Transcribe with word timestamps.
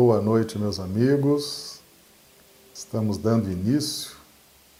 Boa 0.00 0.20
noite, 0.20 0.56
meus 0.56 0.78
amigos. 0.78 1.80
Estamos 2.72 3.18
dando 3.18 3.50
início 3.50 4.12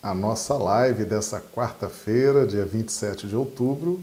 à 0.01 0.15
nossa 0.15 0.55
live 0.55 1.05
dessa 1.05 1.41
quarta-feira, 1.41 2.47
dia 2.47 2.65
27 2.65 3.27
de 3.27 3.35
outubro. 3.35 4.01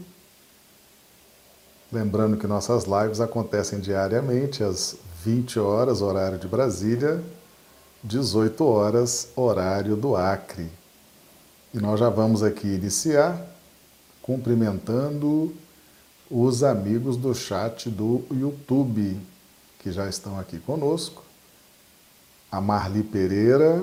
Lembrando 1.90 2.36
que 2.36 2.46
nossas 2.46 2.84
lives 2.84 3.18
acontecem 3.18 3.80
diariamente 3.80 4.62
às 4.62 4.94
20 5.24 5.58
horas, 5.58 6.02
horário 6.02 6.38
de 6.38 6.46
Brasília, 6.46 7.24
18 8.04 8.62
horas, 8.62 9.30
horário 9.34 9.96
do 9.96 10.14
Acre. 10.14 10.70
E 11.72 11.78
nós 11.78 11.98
já 11.98 12.10
vamos 12.10 12.42
aqui 12.42 12.68
iniciar 12.68 13.42
cumprimentando 14.20 15.56
os 16.30 16.62
amigos 16.62 17.16
do 17.16 17.34
chat 17.34 17.88
do 17.88 18.22
YouTube 18.30 19.18
que 19.78 19.92
já 19.92 20.08
estão 20.08 20.38
aqui 20.38 20.58
conosco. 20.58 21.22
A 22.50 22.60
Marli 22.60 23.02
Pereira, 23.02 23.82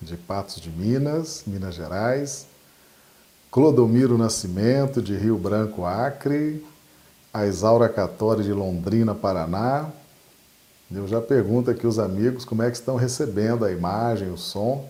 de 0.00 0.16
Patos 0.16 0.60
de 0.60 0.70
Minas, 0.70 1.44
Minas 1.46 1.74
Gerais. 1.74 2.46
Clodomiro 3.50 4.16
Nascimento, 4.16 5.02
de 5.02 5.16
Rio 5.16 5.36
Branco, 5.36 5.84
Acre. 5.84 6.64
A 7.32 7.46
Isaura 7.46 7.88
Catori, 7.88 8.42
de 8.42 8.52
Londrina, 8.52 9.14
Paraná. 9.14 9.90
Eu 10.94 11.08
já 11.08 11.20
pergunto 11.20 11.70
aqui 11.70 11.86
os 11.86 11.98
amigos 11.98 12.44
como 12.44 12.62
é 12.62 12.70
que 12.70 12.76
estão 12.76 12.96
recebendo 12.96 13.64
a 13.64 13.72
imagem, 13.72 14.30
o 14.30 14.36
som, 14.36 14.86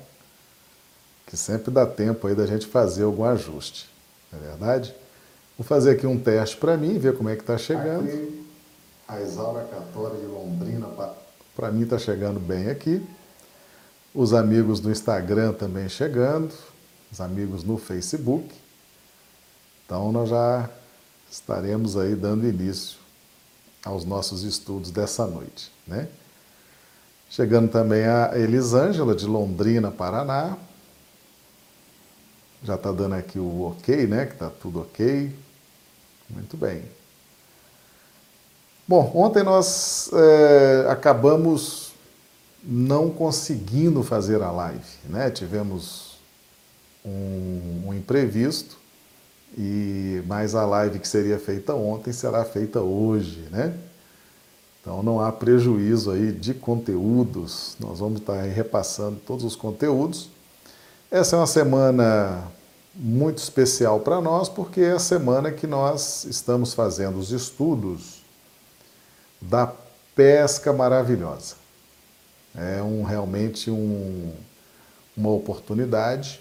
que 1.26 1.36
sempre 1.36 1.70
dá 1.70 1.86
tempo 1.86 2.26
aí 2.26 2.34
da 2.34 2.44
gente 2.44 2.66
fazer 2.66 3.04
algum 3.04 3.24
ajuste, 3.24 3.88
não 4.32 4.40
é 4.40 4.42
verdade? 4.42 4.94
Vou 5.56 5.64
fazer 5.64 5.92
aqui 5.92 6.06
um 6.06 6.18
teste 6.18 6.56
para 6.56 6.76
mim, 6.76 6.98
ver 6.98 7.16
como 7.16 7.28
é 7.28 7.36
que 7.36 7.42
está 7.42 7.56
chegando. 7.56 8.41
A 9.12 9.20
Isaura 9.20 9.64
Católica 9.64 10.18
de 10.20 10.26
Londrina, 10.26 10.88
para 11.54 11.70
mim 11.70 11.82
está 11.82 11.98
chegando 11.98 12.40
bem 12.40 12.70
aqui. 12.70 13.06
Os 14.14 14.32
amigos 14.32 14.80
do 14.80 14.90
Instagram 14.90 15.52
também 15.52 15.88
chegando, 15.88 16.52
os 17.10 17.20
amigos 17.20 17.62
no 17.62 17.76
Facebook. 17.76 18.48
Então 19.84 20.10
nós 20.12 20.30
já 20.30 20.68
estaremos 21.30 21.96
aí 21.96 22.14
dando 22.14 22.46
início 22.46 22.98
aos 23.84 24.04
nossos 24.04 24.44
estudos 24.44 24.90
dessa 24.90 25.26
noite, 25.26 25.70
né? 25.86 26.08
Chegando 27.28 27.70
também 27.70 28.04
a 28.04 28.32
Elisângela 28.34 29.14
de 29.14 29.26
Londrina, 29.26 29.90
Paraná. 29.90 30.56
Já 32.62 32.76
está 32.76 32.92
dando 32.92 33.14
aqui 33.14 33.38
o 33.38 33.62
ok, 33.62 34.06
né? 34.06 34.26
Que 34.26 34.34
está 34.34 34.50
tudo 34.50 34.80
ok. 34.80 35.34
Muito 36.30 36.56
bem. 36.56 37.01
Bom, 38.92 39.10
ontem 39.14 39.42
nós 39.42 40.10
é, 40.12 40.84
acabamos 40.90 41.92
não 42.62 43.08
conseguindo 43.08 44.02
fazer 44.02 44.42
a 44.42 44.50
live, 44.50 44.84
né? 45.08 45.30
Tivemos 45.30 46.18
um, 47.02 47.84
um 47.86 47.94
imprevisto 47.94 48.76
e 49.56 50.22
mais 50.26 50.54
a 50.54 50.66
live 50.66 50.98
que 50.98 51.08
seria 51.08 51.38
feita 51.38 51.74
ontem 51.74 52.12
será 52.12 52.44
feita 52.44 52.82
hoje, 52.82 53.48
né? 53.50 53.74
Então 54.82 55.02
não 55.02 55.22
há 55.22 55.32
prejuízo 55.32 56.10
aí 56.10 56.30
de 56.30 56.52
conteúdos. 56.52 57.78
Nós 57.80 57.98
vamos 57.98 58.20
estar 58.20 58.42
repassando 58.42 59.18
todos 59.26 59.42
os 59.42 59.56
conteúdos. 59.56 60.28
Essa 61.10 61.36
é 61.36 61.38
uma 61.38 61.46
semana 61.46 62.46
muito 62.94 63.38
especial 63.38 64.00
para 64.00 64.20
nós 64.20 64.50
porque 64.50 64.82
é 64.82 64.92
a 64.92 64.98
semana 64.98 65.50
que 65.50 65.66
nós 65.66 66.24
estamos 66.24 66.74
fazendo 66.74 67.18
os 67.18 67.30
estudos 67.32 68.21
da 69.42 69.72
pesca 70.14 70.72
maravilhosa. 70.72 71.56
É 72.54 72.82
um, 72.82 73.02
realmente 73.02 73.70
um, 73.70 74.32
uma 75.16 75.30
oportunidade 75.30 76.40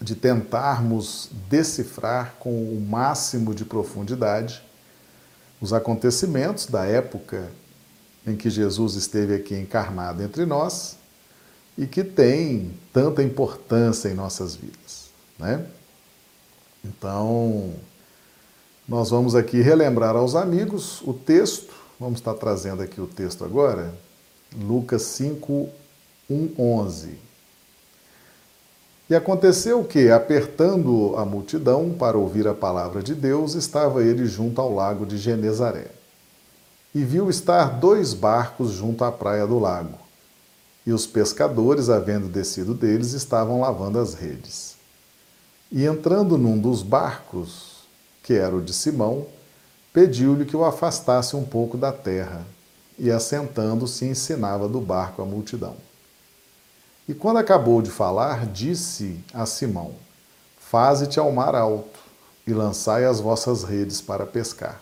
de 0.00 0.16
tentarmos 0.16 1.30
decifrar 1.48 2.34
com 2.38 2.50
o 2.50 2.80
máximo 2.80 3.54
de 3.54 3.64
profundidade 3.64 4.62
os 5.60 5.72
acontecimentos 5.72 6.66
da 6.66 6.84
época 6.84 7.48
em 8.26 8.36
que 8.36 8.50
Jesus 8.50 8.94
esteve 8.94 9.34
aqui 9.34 9.54
encarnado 9.54 10.22
entre 10.22 10.44
nós 10.44 10.96
e 11.78 11.86
que 11.86 12.02
tem 12.02 12.74
tanta 12.92 13.22
importância 13.22 14.08
em 14.08 14.14
nossas 14.14 14.56
vidas, 14.56 15.10
né? 15.38 15.64
Então, 16.84 17.72
nós 18.92 19.08
vamos 19.08 19.34
aqui 19.34 19.62
relembrar 19.62 20.14
aos 20.14 20.34
amigos 20.34 21.00
o 21.06 21.14
texto, 21.14 21.72
vamos 21.98 22.18
estar 22.18 22.34
trazendo 22.34 22.82
aqui 22.82 23.00
o 23.00 23.06
texto 23.06 23.42
agora, 23.42 23.94
Lucas 24.54 25.00
5, 25.00 25.66
1, 26.28 26.50
11. 26.58 27.18
E 29.08 29.14
aconteceu 29.14 29.82
que, 29.82 30.10
apertando 30.10 31.14
a 31.16 31.24
multidão 31.24 31.94
para 31.94 32.18
ouvir 32.18 32.46
a 32.46 32.52
palavra 32.52 33.02
de 33.02 33.14
Deus, 33.14 33.54
estava 33.54 34.04
ele 34.04 34.26
junto 34.26 34.60
ao 34.60 34.74
lago 34.74 35.06
de 35.06 35.16
Genezaré. 35.16 35.86
E 36.94 37.02
viu 37.02 37.30
estar 37.30 37.80
dois 37.80 38.12
barcos 38.12 38.72
junto 38.72 39.04
à 39.04 39.10
praia 39.10 39.46
do 39.46 39.58
lago. 39.58 39.98
E 40.84 40.92
os 40.92 41.06
pescadores, 41.06 41.88
havendo 41.88 42.28
descido 42.28 42.74
deles, 42.74 43.14
estavam 43.14 43.62
lavando 43.62 43.98
as 43.98 44.12
redes. 44.12 44.76
E 45.70 45.86
entrando 45.86 46.36
num 46.36 46.58
dos 46.58 46.82
barcos, 46.82 47.71
que 48.22 48.34
era 48.34 48.54
o 48.54 48.62
de 48.62 48.72
Simão, 48.72 49.26
pediu-lhe 49.92 50.44
que 50.44 50.56
o 50.56 50.64
afastasse 50.64 51.36
um 51.36 51.44
pouco 51.44 51.76
da 51.76 51.92
terra, 51.92 52.46
e 52.98 53.10
assentando-se 53.10 54.04
ensinava 54.04 54.68
do 54.68 54.80
barco 54.80 55.22
a 55.22 55.24
multidão. 55.24 55.76
E 57.08 57.14
quando 57.14 57.38
acabou 57.38 57.82
de 57.82 57.90
falar, 57.90 58.46
disse 58.46 59.18
a 59.34 59.44
Simão: 59.44 59.92
Faze-te 60.58 61.18
ao 61.18 61.32
mar 61.32 61.54
alto 61.54 61.98
e 62.46 62.52
lançai 62.52 63.04
as 63.04 63.20
vossas 63.20 63.64
redes 63.64 64.00
para 64.00 64.24
pescar. 64.24 64.80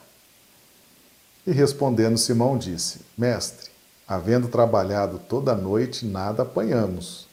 E 1.46 1.52
respondendo 1.52 2.18
Simão 2.18 2.58
disse: 2.58 3.00
Mestre, 3.16 3.70
havendo 4.06 4.48
trabalhado 4.48 5.18
toda 5.18 5.52
a 5.52 5.56
noite, 5.56 6.04
nada 6.04 6.42
apanhamos, 6.42 7.26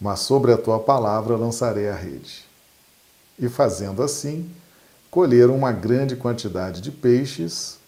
mas 0.00 0.20
sobre 0.20 0.52
a 0.52 0.58
tua 0.58 0.78
palavra 0.78 1.36
lançarei 1.36 1.88
a 1.88 1.94
rede. 1.94 2.44
E 3.38 3.48
fazendo 3.48 4.02
assim, 4.02 4.50
colheram 5.18 5.56
uma 5.56 5.72
grande 5.72 6.14
quantidade 6.14 6.80
de 6.80 6.92
peixes 6.92 7.80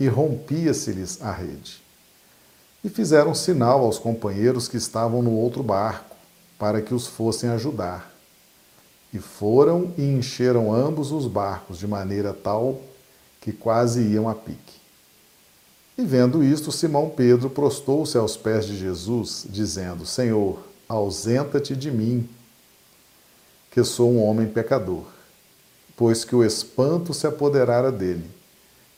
e 0.00 0.08
rompia-se-lhes 0.08 1.22
a 1.22 1.30
rede. 1.30 1.80
E 2.82 2.88
fizeram 2.88 3.36
sinal 3.36 3.84
aos 3.84 4.00
companheiros 4.00 4.66
que 4.66 4.76
estavam 4.76 5.22
no 5.22 5.30
outro 5.30 5.62
barco, 5.62 6.16
para 6.58 6.82
que 6.82 6.92
os 6.92 7.06
fossem 7.06 7.50
ajudar. 7.50 8.12
E 9.14 9.20
foram 9.20 9.94
e 9.96 10.02
encheram 10.02 10.74
ambos 10.74 11.12
os 11.12 11.28
barcos 11.28 11.78
de 11.78 11.86
maneira 11.86 12.34
tal 12.34 12.80
que 13.40 13.52
quase 13.52 14.02
iam 14.02 14.28
a 14.28 14.34
pique. 14.34 14.80
E 15.96 16.02
vendo 16.04 16.42
isto, 16.42 16.72
Simão 16.72 17.08
Pedro 17.08 17.48
prostou-se 17.48 18.18
aos 18.18 18.36
pés 18.36 18.66
de 18.66 18.76
Jesus, 18.76 19.46
dizendo: 19.48 20.04
Senhor, 20.04 20.58
ausenta-te 20.88 21.76
de 21.76 21.92
mim, 21.92 22.28
que 23.70 23.84
sou 23.84 24.10
um 24.10 24.24
homem 24.24 24.48
pecador 24.48 25.04
pois 25.96 26.24
que 26.24 26.34
o 26.34 26.44
espanto 26.44 27.12
se 27.12 27.26
apoderara 27.26 27.92
dele 27.92 28.28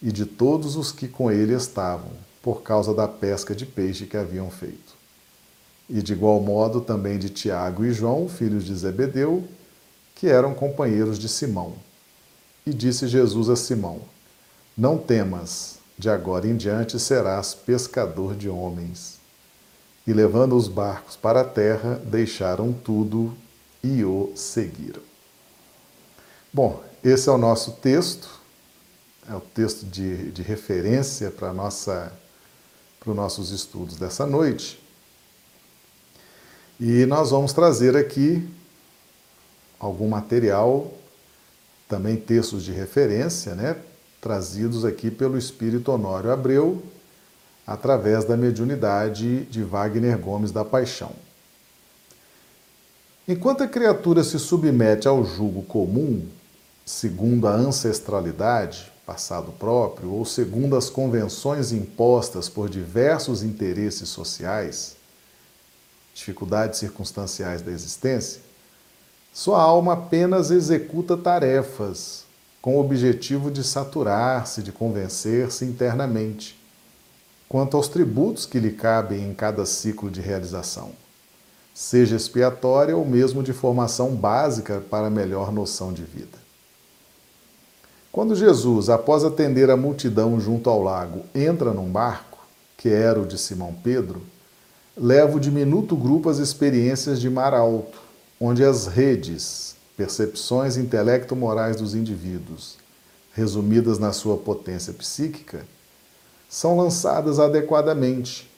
e 0.03 0.13
de 0.13 0.27
todos 0.27 0.77
os 0.77 0.93
que 0.93 1.09
com 1.09 1.31
ele 1.31 1.55
estavam, 1.55 2.11
por 2.43 2.63
causa 2.63 2.93
da 2.93 3.09
pesca 3.09 3.55
de 3.55 3.65
peixe 3.65 4.05
que 4.05 4.19
haviam 4.19 4.51
feito. 4.51 4.95
E 5.89 6.03
de 6.03 6.13
igual 6.13 6.41
modo 6.41 6.81
também 6.81 7.19
de 7.19 7.31
Tiago 7.31 7.85
e 7.85 7.93
João, 7.93 8.29
filhos 8.29 8.65
de 8.65 8.75
Zebedeu, 8.75 9.45
que 10.15 10.29
eram 10.29 10.55
companheiros 10.55 11.19
de 11.19 11.29
Simão. 11.29 11.75
E 12.67 12.73
disse 12.73 13.09
Jesus 13.09 13.49
a 13.49 13.57
Simão: 13.57 14.03
Não 14.77 14.99
temas, 14.99 15.79
de 15.99 16.11
agora 16.11 16.47
em 16.47 16.57
diante 16.57 16.99
serás 16.99 17.55
pescador 17.55 18.35
de 18.35 18.49
homens. 18.49 19.19
E 20.07 20.13
levando 20.13 20.55
os 20.55 20.69
barcos 20.69 21.17
para 21.17 21.41
a 21.41 21.45
terra, 21.45 22.01
deixaram 22.05 22.73
tudo 22.73 23.35
e 23.83 24.05
o 24.05 24.33
seguiram. 24.35 25.14
Bom, 26.55 26.81
esse 27.03 27.29
é 27.29 27.33
o 27.33 27.37
nosso 27.37 27.73
texto, 27.73 28.29
é 29.29 29.35
o 29.35 29.41
texto 29.41 29.85
de, 29.87 30.31
de 30.31 30.41
referência 30.41 31.29
para, 31.29 31.51
os 33.05 33.17
nossos 33.17 33.51
estudos 33.51 33.97
dessa 33.97 34.25
noite. 34.25 34.81
E 36.79 37.05
nós 37.07 37.33
vamos 37.33 37.53
trazer 37.53 37.97
aqui 37.97 38.49
algum 39.81 40.09
material, 40.09 40.95
também 41.89 42.17
textos 42.17 42.63
de 42.63 42.71
referência, 42.71 43.57
né, 43.57 43.77
trazidos 44.21 44.85
aqui 44.85 45.11
pelo 45.11 45.37
Espírito 45.37 45.91
Honório 45.91 46.31
Abreu, 46.31 46.81
através 47.67 48.25
da 48.25 48.37
mediunidade 48.37 49.45
de 49.47 49.65
Wagner 49.65 50.17
Gomes 50.17 50.53
da 50.53 50.65
Paixão. 50.65 51.11
Enquanto 53.27 53.65
a 53.65 53.67
criatura 53.67 54.23
se 54.23 54.39
submete 54.39 55.09
ao 55.09 55.25
jugo 55.25 55.63
comum, 55.63 56.25
segundo 56.85 57.47
a 57.47 57.53
ancestralidade, 57.53 58.93
passado 59.07 59.53
próprio 59.53 60.11
ou 60.11 60.25
segundo 60.25 60.77
as 60.77 60.91
convenções 60.91 61.73
impostas 61.73 62.49
por 62.49 62.69
diversos 62.69 63.43
interesses 63.43 64.09
sociais, 64.09 64.97
dificuldades 66.15 66.79
circunstanciais 66.79 67.63
da 67.63 67.71
existência, 67.71 68.41
sua 69.33 69.61
alma 69.61 69.95
apenas 69.95 70.51
executa 70.51 71.17
tarefas 71.17 72.25
com 72.63 72.77
o 72.77 72.81
objetivo 72.81 73.51
de 73.51 73.65
saturar-se, 73.65 74.63
de 74.63 74.73
convencer-se 74.73 75.65
internamente 75.65 76.59
quanto 77.49 77.77
aos 77.77 77.89
tributos 77.89 78.47
que 78.47 78.59
lhe 78.59 78.73
cabem 78.73 79.23
em 79.29 79.35
cada 79.35 79.67
ciclo 79.67 80.11
de 80.11 80.21
realização, 80.21 80.93
seja 81.75 82.17
expiatória 82.17 82.97
ou 82.97 83.05
mesmo 83.05 83.43
de 83.43 83.53
formação 83.53 84.15
básica 84.15 84.81
para 84.81 85.11
melhor 85.11 85.53
noção 85.53 85.93
de 85.93 86.03
vida. 86.03 86.44
Quando 88.15 88.37
Jesus, 88.37 88.89
após 88.89 89.25
atender 89.25 89.69
a 89.71 89.77
multidão 89.77 90.39
junto 90.39 90.71
ao 90.71 90.81
lago, 90.81 91.25
entra 91.35 91.73
num 91.73 91.91
barco, 91.91 92.47
que 92.77 92.89
era 92.89 93.21
o 93.21 93.27
de 93.27 93.37
Simão 93.37 93.75
Pedro, 93.83 94.23
leva 94.97 95.37
o 95.37 95.41
diminuto 95.41 95.97
grupo 95.97 96.29
às 96.29 96.39
experiências 96.39 97.21
de 97.21 97.29
mar 97.29 97.53
alto, 97.53 98.01
onde 98.41 98.65
as 98.65 98.87
redes, 98.87 99.75
percepções 99.97 100.77
intelecto-morais 100.77 101.75
dos 101.75 101.97
indivíduos, 101.97 102.77
resumidas 103.33 103.99
na 103.99 104.13
sua 104.13 104.37
potência 104.37 104.93
psíquica, 104.93 105.67
são 106.49 106.77
lançadas 106.77 107.41
adequadamente, 107.41 108.49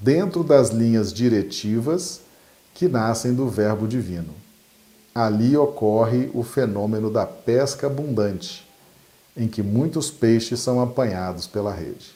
dentro 0.00 0.42
das 0.42 0.70
linhas 0.70 1.12
diretivas 1.12 2.20
que 2.74 2.88
nascem 2.88 3.32
do 3.32 3.48
Verbo 3.48 3.86
Divino. 3.86 4.34
Ali 5.14 5.56
ocorre 5.56 6.32
o 6.34 6.42
fenômeno 6.42 7.08
da 7.08 7.24
pesca 7.24 7.86
abundante, 7.86 8.66
em 9.38 9.46
que 9.46 9.62
muitos 9.62 10.10
peixes 10.10 10.58
são 10.58 10.80
apanhados 10.82 11.46
pela 11.46 11.72
rede. 11.72 12.12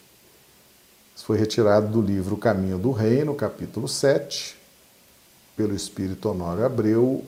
Isso 1.14 1.24
foi 1.24 1.38
retirado 1.38 1.86
do 1.86 2.02
livro 2.02 2.36
Caminho 2.36 2.78
do 2.78 2.90
Reino, 2.90 3.32
capítulo 3.32 3.86
7, 3.86 4.56
pelo 5.56 5.72
Espírito 5.72 6.28
Honório 6.28 6.66
Abreu, 6.66 7.24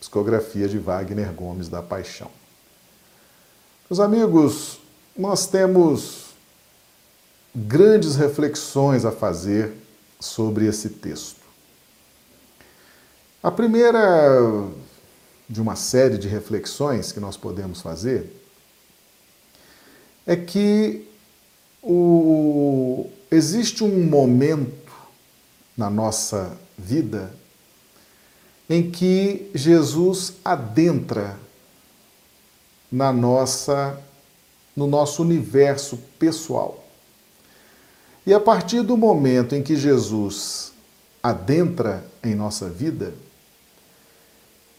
psicografia 0.00 0.66
de 0.66 0.78
Wagner 0.78 1.30
Gomes 1.32 1.68
da 1.68 1.82
Paixão. 1.82 2.30
Meus 3.90 4.00
amigos, 4.00 4.80
nós 5.14 5.46
temos 5.46 6.28
grandes 7.54 8.16
reflexões 8.16 9.04
a 9.04 9.12
fazer 9.12 9.74
sobre 10.18 10.66
esse 10.66 10.88
texto. 10.88 11.44
A 13.42 13.50
primeira 13.50 14.00
de 15.46 15.60
uma 15.60 15.76
série 15.76 16.16
de 16.16 16.28
reflexões 16.28 17.12
que 17.12 17.20
nós 17.20 17.36
podemos 17.36 17.82
fazer 17.82 18.43
é 20.26 20.36
que 20.36 21.06
o, 21.82 23.10
existe 23.30 23.84
um 23.84 24.04
momento 24.04 24.92
na 25.76 25.90
nossa 25.90 26.56
vida 26.78 27.34
em 28.68 28.90
que 28.90 29.50
Jesus 29.54 30.34
adentra 30.44 31.38
na 32.90 33.12
nossa 33.12 34.00
no 34.74 34.86
nosso 34.88 35.22
universo 35.22 35.96
pessoal. 36.18 36.84
E 38.26 38.34
a 38.34 38.40
partir 38.40 38.82
do 38.82 38.96
momento 38.96 39.54
em 39.54 39.62
que 39.62 39.76
Jesus 39.76 40.72
adentra 41.22 42.04
em 42.22 42.34
nossa 42.34 42.68
vida, 42.68 43.14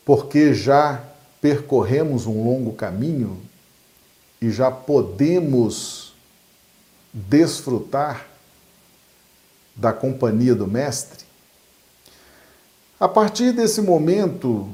porque 0.03 0.53
já 0.53 1.01
percorremos 1.39 2.25
um 2.25 2.43
longo 2.43 2.73
caminho, 2.73 3.41
e 4.41 4.51
já 4.51 4.69
podemos 4.69 6.13
desfrutar 7.13 8.27
da 9.75 9.91
companhia 9.91 10.55
do 10.55 10.67
Mestre, 10.67 11.25
a 12.99 13.07
partir 13.07 13.51
desse 13.51 13.81
momento, 13.81 14.69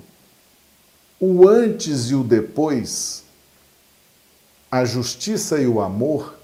o 1.20 1.48
antes 1.48 2.10
e 2.12 2.16
o 2.16 2.24
depois, 2.24 3.24
a 4.72 4.86
justiça 4.86 5.60
e 5.60 5.68
o 5.68 5.82
amor, 5.82 6.36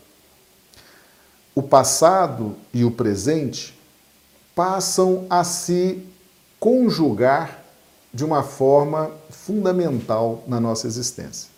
o 1.54 1.62
passado 1.62 2.56
e 2.74 2.84
o 2.84 2.92
presente 2.92 3.78
passam 4.56 5.26
a 5.30 5.44
se 5.44 6.04
conjugar 6.60 7.64
de 8.14 8.26
uma 8.26 8.42
forma 8.42 9.12
fundamental 9.30 10.44
na 10.48 10.60
nossa 10.60 10.88
existência. 10.88 11.57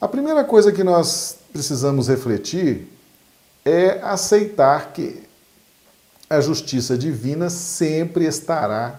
A 0.00 0.08
primeira 0.08 0.42
coisa 0.42 0.72
que 0.72 0.82
nós 0.82 1.36
precisamos 1.52 2.08
refletir 2.08 2.88
é 3.66 4.00
aceitar 4.00 4.94
que 4.94 5.22
a 6.28 6.40
justiça 6.40 6.96
divina 6.96 7.50
sempre 7.50 8.24
estará 8.24 8.98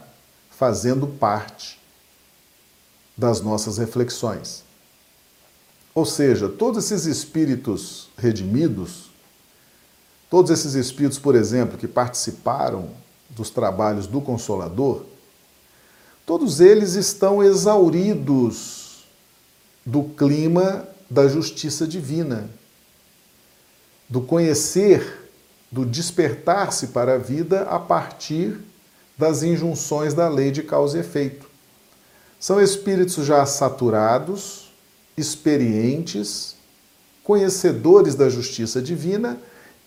fazendo 0.51 1.07
parte 1.07 1.79
das 3.17 3.41
nossas 3.41 3.79
reflexões. 3.79 4.63
Ou 5.95 6.05
seja, 6.05 6.47
todos 6.47 6.91
esses 6.91 7.05
espíritos 7.07 8.09
redimidos, 8.15 9.09
todos 10.29 10.51
esses 10.51 10.75
espíritos, 10.75 11.17
por 11.17 11.33
exemplo, 11.33 11.79
que 11.79 11.87
participaram 11.87 12.91
dos 13.27 13.49
trabalhos 13.49 14.05
do 14.05 14.21
Consolador, 14.21 15.05
todos 16.27 16.59
eles 16.59 16.93
estão 16.93 17.41
exauridos 17.41 18.81
do 19.83 20.03
clima 20.03 20.90
da 21.11 21.27
justiça 21.27 21.85
divina, 21.85 22.49
do 24.07 24.21
conhecer, 24.21 25.29
do 25.69 25.85
despertar-se 25.85 26.87
para 26.87 27.15
a 27.15 27.17
vida 27.17 27.63
a 27.63 27.77
partir 27.77 28.57
das 29.17 29.43
injunções 29.43 30.13
da 30.13 30.29
lei 30.29 30.51
de 30.51 30.63
causa 30.63 30.97
e 30.97 31.01
efeito. 31.01 31.49
São 32.39 32.61
espíritos 32.61 33.25
já 33.25 33.45
saturados, 33.45 34.71
experientes, 35.17 36.55
conhecedores 37.25 38.15
da 38.15 38.29
justiça 38.29 38.81
divina 38.81 39.37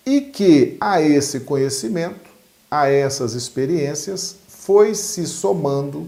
e 0.05 0.21
que 0.21 0.77
a 0.79 1.01
esse 1.01 1.41
conhecimento, 1.41 2.31
a 2.71 2.87
essas 2.89 3.33
experiências, 3.33 4.37
foi 4.47 4.95
se 4.95 5.27
somando 5.27 6.07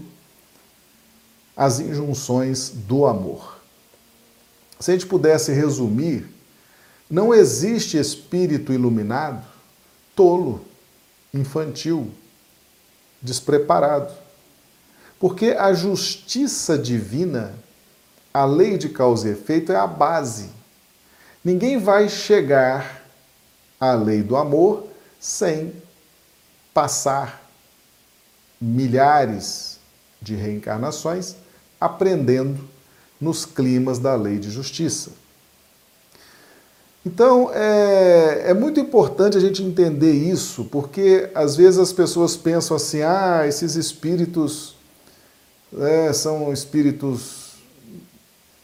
as 1.55 1.79
injunções 1.79 2.69
do 2.69 3.07
amor. 3.07 3.56
Se 4.79 4.91
a 4.91 4.93
gente 4.93 5.05
pudesse 5.07 5.51
resumir, 5.51 6.27
não 7.09 7.33
existe 7.33 7.97
espírito 7.97 8.73
iluminado 8.73 9.45
tolo, 10.15 10.65
infantil, 11.33 12.11
despreparado. 13.21 14.13
Porque 15.19 15.51
a 15.51 15.73
justiça 15.73 16.77
divina, 16.77 17.53
a 18.33 18.45
lei 18.45 18.77
de 18.77 18.89
causa 18.89 19.29
e 19.29 19.31
efeito, 19.31 19.71
é 19.71 19.75
a 19.75 19.87
base. 19.87 20.49
Ninguém 21.43 21.77
vai 21.77 22.09
chegar 22.09 23.03
à 23.79 23.93
lei 23.93 24.21
do 24.21 24.35
amor 24.35 24.87
sem 25.19 25.73
passar 26.73 27.47
milhares 28.59 29.79
de 30.21 30.35
reencarnações 30.35 31.35
aprendendo 31.79 32.67
nos 33.19 33.45
climas 33.45 33.99
da 33.99 34.15
lei 34.15 34.37
de 34.37 34.49
justiça. 34.49 35.11
Então, 37.05 37.49
é, 37.53 38.47
é, 38.47 38.53
muito 38.53 38.79
importante 38.81 39.37
a 39.37 39.39
gente 39.39 39.63
entender 39.63 40.11
isso, 40.11 40.65
porque 40.65 41.29
às 41.33 41.55
vezes 41.55 41.79
as 41.79 41.93
pessoas 41.93 42.35
pensam 42.35 42.75
assim: 42.75 43.01
ah, 43.01 43.45
esses 43.47 43.75
espíritos 43.75 44.75
é, 45.79 46.11
são 46.11 46.51
espíritos 46.51 47.53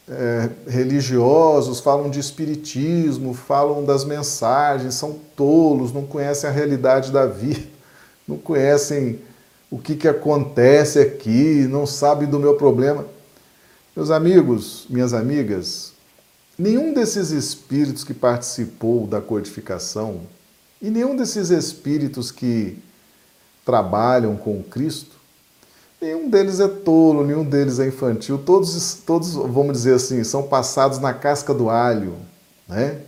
é, 0.09 0.49
religiosos, 0.67 1.79
falam 1.79 2.09
de 2.09 2.19
espiritismo, 2.19 3.33
falam 3.33 3.85
das 3.85 4.03
mensagens, 4.03 4.95
são 4.95 5.17
tolos, 5.35 5.93
não 5.93 6.05
conhecem 6.05 6.49
a 6.49 6.53
realidade 6.53 7.11
da 7.11 7.25
vida, 7.25 7.65
não 8.27 8.37
conhecem 8.37 9.19
o 9.71 9.77
que, 9.77 9.95
que 9.95 10.07
acontece 10.07 10.99
aqui, 10.99 11.65
não 11.69 11.85
sabem 11.85 12.27
do 12.27 12.39
meu 12.39 12.55
problema. 12.55 13.05
Meus 13.95 14.09
amigos, 14.09 14.87
minhas 14.89 15.13
amigas, 15.13 15.93
nenhum 16.57 16.95
desses 16.95 17.29
espíritos 17.29 18.03
que 18.03 18.11
participou 18.11 19.05
da 19.05 19.21
codificação 19.21 20.21
e 20.81 20.89
nenhum 20.89 21.15
desses 21.15 21.51
espíritos 21.51 22.31
que 22.31 22.79
trabalham 23.63 24.35
com 24.35 24.63
Cristo, 24.63 25.15
nenhum 26.01 26.27
deles 26.27 26.59
é 26.59 26.67
tolo, 26.67 27.23
nenhum 27.23 27.45
deles 27.45 27.77
é 27.77 27.87
infantil, 27.87 28.39
todos, 28.39 28.95
todos 29.05 29.35
vamos 29.35 29.73
dizer 29.73 29.93
assim, 29.93 30.23
são 30.23 30.41
passados 30.41 30.97
na 30.97 31.13
casca 31.13 31.53
do 31.53 31.69
alho, 31.69 32.15
né? 32.67 32.99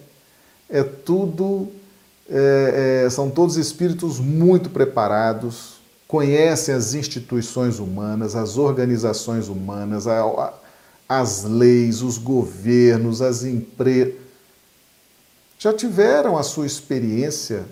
É 0.70 0.84
tudo, 0.84 1.68
é, 2.30 3.06
é, 3.06 3.10
são 3.10 3.32
todos 3.32 3.58
espíritos 3.58 4.20
muito 4.20 4.70
preparados, 4.70 5.80
conhecem 6.08 6.76
as 6.76 6.94
instituições 6.94 7.80
humanas, 7.80 8.36
as 8.36 8.56
organizações 8.56 9.48
humanas, 9.48 10.06
a, 10.06 10.54
as 11.08 11.44
leis, 11.44 12.02
os 12.02 12.18
governos, 12.18 13.22
as 13.22 13.44
empresas 13.44 14.26
já 15.58 15.74
tiveram 15.74 16.38
a 16.38 16.44
sua 16.44 16.66
experiência, 16.66 17.66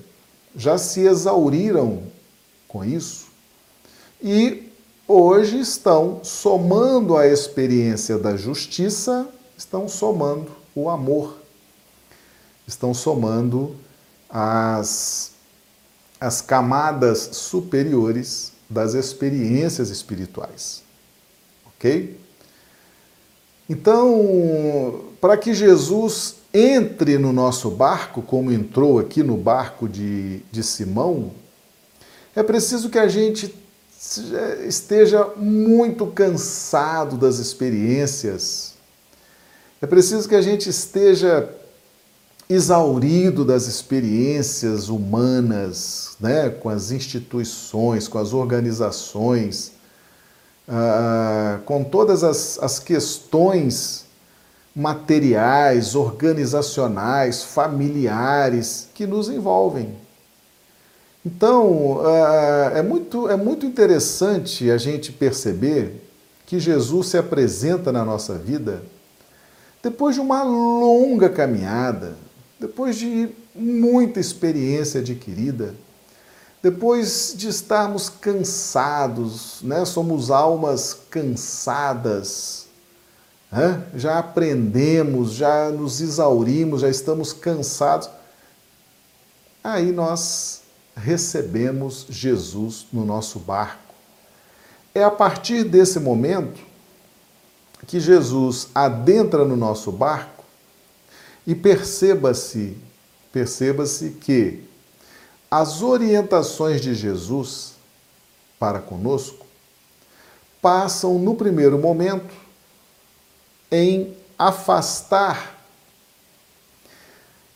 já 0.56 0.78
se 0.78 1.02
exauriram 1.02 2.04
com 2.68 2.84
isso 2.84 3.28
e 4.22 4.72
hoje 5.08 5.60
estão 5.60 6.22
somando 6.24 7.18
a 7.18 7.28
experiência 7.28 8.18
da 8.18 8.38
justiça, 8.38 9.28
estão 9.58 9.88
somando 9.88 10.52
o 10.74 10.90
amor, 10.90 11.38
estão 12.66 12.94
somando 12.94 13.76
as, 14.30 15.34
as 16.20 16.42
camadas 16.42 17.30
superiores 17.34 18.54
das 18.70 18.94
experiências 18.94 19.90
espirituais. 19.90 20.84
Ok? 21.68 22.18
Então, 23.70 25.06
para 25.22 25.38
que 25.38 25.54
Jesus 25.54 26.36
entre 26.54 27.18
no 27.18 27.34
nosso 27.34 27.72
barco, 27.72 28.22
como 28.22 28.52
entrou 28.52 29.00
aqui 29.00 29.24
no 29.24 29.36
barco 29.36 29.90
de, 29.90 30.40
de 30.52 30.62
Simão, 30.62 31.32
é 32.36 32.44
preciso 32.44 32.90
que 32.90 33.00
a 33.00 33.08
gente 33.08 33.54
esteja 34.68 35.26
muito 35.36 36.06
cansado 36.08 37.18
das 37.18 37.40
experiências. 37.40 38.74
É 39.82 39.88
preciso 39.88 40.30
que 40.30 40.36
a 40.36 40.42
gente 40.42 40.70
esteja 40.70 41.50
exaurido 42.50 43.44
das 43.44 43.68
experiências 43.68 44.90
humanas, 44.90 46.18
né, 46.20 46.50
com 46.50 46.70
as 46.70 46.92
instituições, 46.92 48.08
com 48.08 48.20
as 48.20 48.34
organizações, 48.34 49.73
ah, 50.68 51.60
com 51.66 51.84
todas 51.84 52.24
as, 52.24 52.58
as 52.62 52.80
questões 52.80 54.06
materiais, 54.76 55.96
organizacionais, 55.96 57.44
familiares 57.44 58.88
que 58.94 59.06
nos 59.06 59.30
envolvem. 59.30 59.96
Então, 61.26 62.02
ah, 62.06 62.72
é 62.76 62.82
muito, 62.82 63.30
é 63.30 63.36
muito 63.36 63.66
interessante 63.66 64.70
a 64.72 64.78
gente 64.78 65.12
perceber 65.12 66.02
que 66.46 66.60
Jesus 66.60 67.08
se 67.08 67.18
apresenta 67.18 67.92
na 67.92 68.04
nossa 68.04 68.36
vida 68.36 68.84
depois 69.82 70.16
de 70.16 70.22
uma 70.22 70.44
longa 70.44 71.28
caminhada, 71.28 72.16
depois 72.58 72.96
de 72.96 73.30
muita 73.54 74.18
experiência 74.18 75.02
adquirida, 75.02 75.76
depois 76.64 77.34
de 77.36 77.50
estarmos 77.50 78.08
cansados, 78.08 79.62
né? 79.62 79.84
somos 79.84 80.32
almas 80.32 80.98
cansadas, 81.10 82.68
né? 83.52 83.86
já 83.94 84.18
aprendemos, 84.18 85.34
já 85.34 85.70
nos 85.70 86.00
exaurimos, 86.00 86.80
já 86.80 86.90
estamos 86.90 87.34
cansados, 87.34 88.10
aí 89.62 89.92
nós 89.92 90.62
recebemos 90.96 92.06
Jesus 92.10 92.88
no 92.94 93.04
nosso 93.04 93.40
barco. 93.40 93.94
É 94.96 95.04
a 95.04 95.12
partir 95.12 95.66
desse 95.66 96.00
momento 96.00 96.62
que 97.86 98.00
Jesus 98.00 98.70
adentra 98.74 99.44
no 99.44 99.58
nosso 99.58 99.92
barco 99.92 100.46
e 101.46 101.54
perceba-se, 101.54 102.78
perceba-se 103.34 104.12
que 104.12 104.72
as 105.54 105.84
orientações 105.84 106.82
de 106.82 106.96
Jesus 106.96 107.74
para 108.58 108.80
conosco 108.80 109.46
passam, 110.60 111.20
no 111.20 111.36
primeiro 111.36 111.78
momento, 111.78 112.34
em 113.72 114.18
afastar 114.36 115.64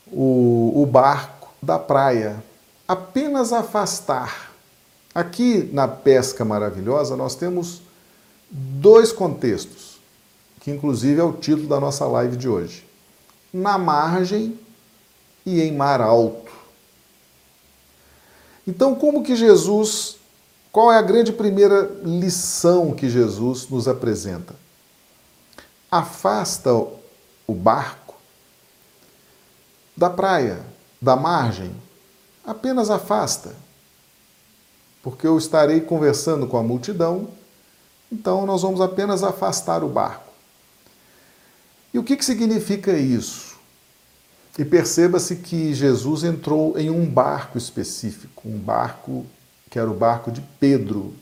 o, 0.05 0.73
o 0.75 0.85
barco 0.85 1.51
da 1.59 1.79
praia. 1.79 2.43
Apenas 2.87 3.51
afastar. 3.51 4.51
Aqui 5.15 5.67
na 5.73 5.87
pesca 5.87 6.45
maravilhosa, 6.45 7.15
nós 7.15 7.33
temos 7.33 7.81
dois 8.51 9.11
contextos, 9.11 9.99
que 10.59 10.69
inclusive 10.69 11.19
é 11.19 11.23
o 11.23 11.33
título 11.33 11.67
da 11.67 11.79
nossa 11.79 12.05
live 12.05 12.37
de 12.37 12.47
hoje: 12.47 12.85
na 13.51 13.75
margem 13.75 14.59
e 15.43 15.59
em 15.63 15.75
mar 15.75 15.99
alto. 15.99 16.56
Então, 18.67 18.93
como 18.93 19.23
que 19.23 19.33
Jesus, 19.33 20.17
qual 20.73 20.91
é 20.91 20.97
a 20.97 21.01
grande 21.01 21.31
primeira 21.31 21.89
lição 22.03 22.93
que 22.93 23.09
Jesus 23.09 23.69
nos 23.69 23.87
apresenta? 23.87 24.53
Afasta 25.89 26.73
o 26.73 27.53
barco 27.53 28.15
da 29.95 30.09
praia, 30.09 30.63
da 31.01 31.15
margem, 31.15 31.73
apenas 32.45 32.89
afasta. 32.89 33.55
Porque 35.01 35.25
eu 35.25 35.37
estarei 35.37 35.81
conversando 35.81 36.45
com 36.45 36.57
a 36.57 36.63
multidão, 36.63 37.29
então 38.11 38.45
nós 38.45 38.61
vamos 38.61 38.81
apenas 38.81 39.23
afastar 39.23 39.83
o 39.83 39.87
barco. 39.89 40.31
E 41.93 41.97
o 41.97 42.03
que, 42.03 42.17
que 42.17 42.25
significa 42.25 42.93
isso? 42.93 43.56
E 44.57 44.65
perceba-se 44.65 45.35
que 45.35 45.73
Jesus 45.73 46.23
entrou 46.23 46.77
em 46.79 46.89
um 46.89 47.05
barco 47.05 47.57
específico, 47.57 48.49
um 48.49 48.57
barco 48.57 49.25
que 49.69 49.77
era 49.77 49.89
o 49.89 49.93
barco 49.93 50.31
de 50.31 50.41
Pedro. 50.59 51.13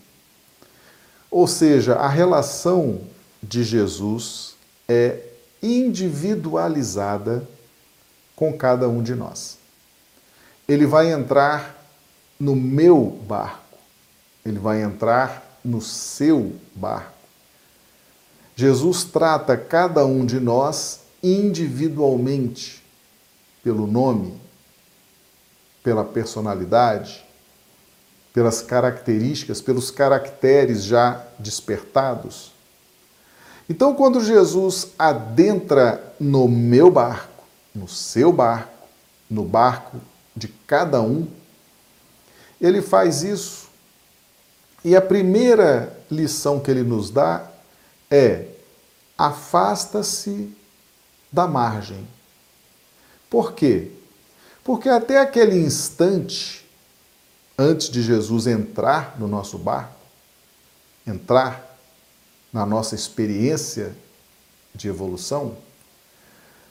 Ou 1.30 1.46
seja, 1.46 1.96
a 1.96 2.08
relação 2.08 3.02
de 3.44 3.64
Jesus 3.64 4.56
é 4.88 5.20
individualizada 5.62 7.46
com 8.36 8.54
cada 8.54 8.88
um 8.88 9.04
de 9.04 9.14
nós. 9.14 9.58
Ele 10.66 10.86
vai 10.86 11.12
entrar 11.12 11.84
no 12.40 12.56
meu 12.56 13.20
barco, 13.28 13.78
ele 14.46 14.60
vai 14.60 14.82
entrar 14.82 15.60
no 15.64 15.82
seu 15.82 16.54
barco. 16.74 17.12
Jesus 18.56 19.04
trata 19.04 19.58
cada 19.58 20.06
um 20.06 20.26
de 20.26 20.40
nós 20.40 21.02
individualmente 21.22 22.85
pelo 23.66 23.88
nome, 23.88 24.40
pela 25.84 26.06
personalidade, 26.06 27.26
pelas 28.32 28.62
características, 28.62 29.60
pelos 29.60 29.90
caracteres 29.90 30.84
já 30.84 31.26
despertados. 31.40 32.52
Então, 33.68 33.96
quando 33.96 34.24
Jesus 34.24 34.90
adentra 35.00 36.14
no 36.20 36.48
meu 36.48 36.92
barco, 36.92 37.44
no 37.74 37.88
seu 37.88 38.32
barco, 38.32 38.88
no 39.28 39.44
barco 39.44 40.00
de 40.36 40.48
cada 40.48 41.02
um, 41.02 41.28
ele 42.62 42.84
faz 42.84 43.24
isso. 43.24 43.68
E 44.84 44.96
a 44.96 45.02
primeira 45.02 45.92
lição 46.12 46.60
que 46.60 46.70
ele 46.70 46.84
nos 46.84 47.10
dá 47.10 47.50
é: 48.12 48.46
afasta-se 49.18 50.56
da 51.32 51.48
margem. 51.48 52.08
Por 53.30 53.54
quê? 53.54 53.92
Porque 54.64 54.90
até 54.90 55.20
aquele 55.20 55.56
instante, 55.58 56.66
antes 57.58 57.90
de 57.90 58.02
Jesus 58.02 58.48
entrar 58.48 59.16
no 59.20 59.28
nosso 59.28 59.58
barco, 59.58 59.96
entrar 61.06 61.78
na 62.52 62.66
nossa 62.66 62.96
experiência 62.96 63.96
de 64.74 64.88
evolução, 64.88 65.58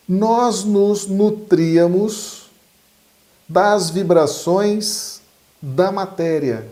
nós 0.08 0.64
nos 0.64 1.06
nutríamos 1.06 2.50
das 3.48 3.90
vibrações 3.90 5.20
da 5.60 5.90
matéria, 5.90 6.70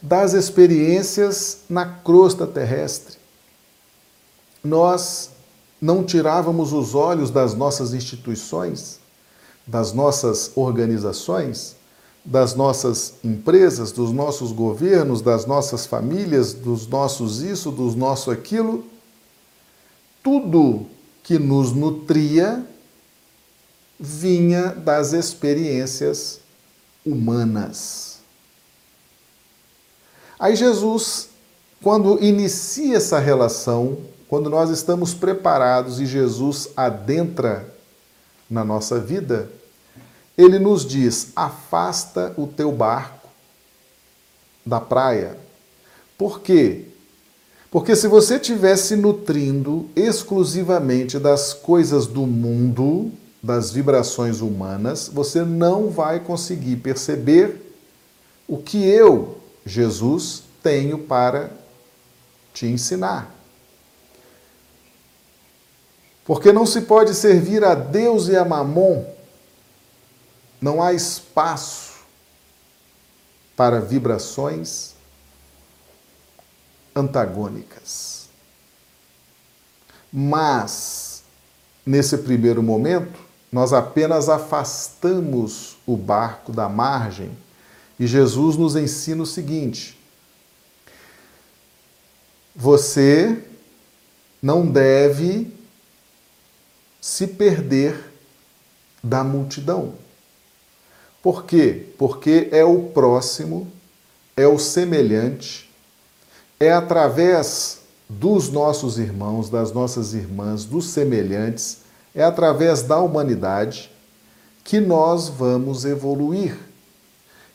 das 0.00 0.32
experiências 0.32 1.60
na 1.68 1.86
crosta 1.86 2.46
terrestre. 2.46 3.16
Nós 4.62 5.30
não 5.84 6.02
tirávamos 6.02 6.72
os 6.72 6.94
olhos 6.94 7.30
das 7.30 7.52
nossas 7.52 7.92
instituições, 7.92 8.98
das 9.66 9.92
nossas 9.92 10.50
organizações, 10.54 11.76
das 12.24 12.54
nossas 12.54 13.16
empresas, 13.22 13.92
dos 13.92 14.10
nossos 14.10 14.50
governos, 14.50 15.20
das 15.20 15.44
nossas 15.44 15.84
famílias, 15.84 16.54
dos 16.54 16.86
nossos 16.86 17.42
isso, 17.42 17.70
dos 17.70 17.94
nosso 17.94 18.30
aquilo. 18.30 18.86
Tudo 20.22 20.86
que 21.22 21.38
nos 21.38 21.72
nutria 21.72 22.66
vinha 24.00 24.68
das 24.68 25.12
experiências 25.12 26.40
humanas. 27.04 28.20
Aí 30.38 30.56
Jesus, 30.56 31.28
quando 31.82 32.24
inicia 32.24 32.96
essa 32.96 33.18
relação 33.18 34.13
quando 34.34 34.50
nós 34.50 34.68
estamos 34.68 35.14
preparados 35.14 36.00
e 36.00 36.06
Jesus 36.06 36.70
adentra 36.76 37.72
na 38.50 38.64
nossa 38.64 38.98
vida, 38.98 39.48
ele 40.36 40.58
nos 40.58 40.84
diz: 40.84 41.28
afasta 41.36 42.34
o 42.36 42.48
teu 42.48 42.72
barco 42.72 43.28
da 44.66 44.80
praia. 44.80 45.38
Por 46.18 46.40
quê? 46.40 46.86
Porque 47.70 47.94
se 47.94 48.08
você 48.08 48.34
estivesse 48.34 48.96
nutrindo 48.96 49.88
exclusivamente 49.94 51.16
das 51.20 51.54
coisas 51.54 52.08
do 52.08 52.26
mundo, 52.26 53.12
das 53.40 53.70
vibrações 53.70 54.40
humanas, 54.40 55.06
você 55.06 55.44
não 55.44 55.90
vai 55.90 56.18
conseguir 56.18 56.78
perceber 56.78 57.72
o 58.48 58.58
que 58.58 58.84
eu, 58.84 59.38
Jesus, 59.64 60.42
tenho 60.60 60.98
para 60.98 61.52
te 62.52 62.66
ensinar. 62.66 63.43
Porque 66.24 66.52
não 66.52 66.64
se 66.64 66.82
pode 66.82 67.14
servir 67.14 67.62
a 67.64 67.74
Deus 67.74 68.28
e 68.28 68.36
a 68.36 68.44
Mamon, 68.44 69.04
não 70.60 70.82
há 70.82 70.92
espaço 70.92 71.92
para 73.56 73.80
vibrações 73.80 74.94
antagônicas. 76.96 78.28
Mas, 80.12 81.22
nesse 81.84 82.18
primeiro 82.18 82.62
momento, 82.62 83.18
nós 83.52 83.72
apenas 83.72 84.28
afastamos 84.28 85.76
o 85.86 85.96
barco 85.96 86.50
da 86.52 86.68
margem 86.68 87.36
e 87.98 88.06
Jesus 88.06 88.56
nos 88.56 88.74
ensina 88.74 89.22
o 89.22 89.26
seguinte: 89.26 89.98
você 92.54 93.44
não 94.42 94.66
deve 94.66 95.53
se 97.04 97.26
perder 97.26 98.02
da 99.02 99.22
multidão. 99.22 99.92
Por 101.22 101.44
quê? 101.44 101.88
Porque 101.98 102.48
é 102.50 102.64
o 102.64 102.84
próximo, 102.84 103.70
é 104.34 104.46
o 104.46 104.58
semelhante, 104.58 105.70
é 106.58 106.72
através 106.72 107.80
dos 108.08 108.48
nossos 108.48 108.98
irmãos, 108.98 109.50
das 109.50 109.70
nossas 109.70 110.14
irmãs, 110.14 110.64
dos 110.64 110.86
semelhantes, 110.86 111.80
é 112.14 112.24
através 112.24 112.80
da 112.80 112.98
humanidade 112.98 113.92
que 114.64 114.80
nós 114.80 115.28
vamos 115.28 115.84
evoluir, 115.84 116.56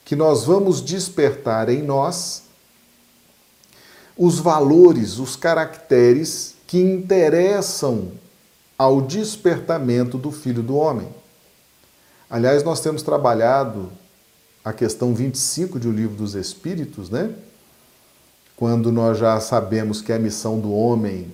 que 0.06 0.16
nós 0.16 0.44
vamos 0.44 0.80
despertar 0.80 1.70
em 1.70 1.82
nós 1.82 2.44
os 4.16 4.38
valores, 4.38 5.18
os 5.18 5.36
caracteres 5.36 6.54
que 6.68 6.78
interessam 6.78 8.12
ao 8.80 9.02
despertamento 9.02 10.18
do 10.18 10.32
Filho 10.32 10.64
do 10.64 10.78
Homem. 10.78 11.10
Aliás, 12.30 12.64
nós 12.64 12.80
temos 12.80 13.04
trabalhado 13.04 13.92
a 14.64 14.72
questão 14.72 15.14
25 15.14 15.78
de 15.78 15.90
O 15.90 15.92
Livro 15.92 16.16
dos 16.16 16.34
Espíritos, 16.34 17.10
né? 17.10 17.36
quando 18.56 18.90
nós 18.92 19.18
já 19.18 19.40
sabemos 19.40 20.02
que 20.02 20.12
é 20.12 20.16
a 20.16 20.20
missão 20.20 20.60
do 20.60 20.74
homem 20.74 21.32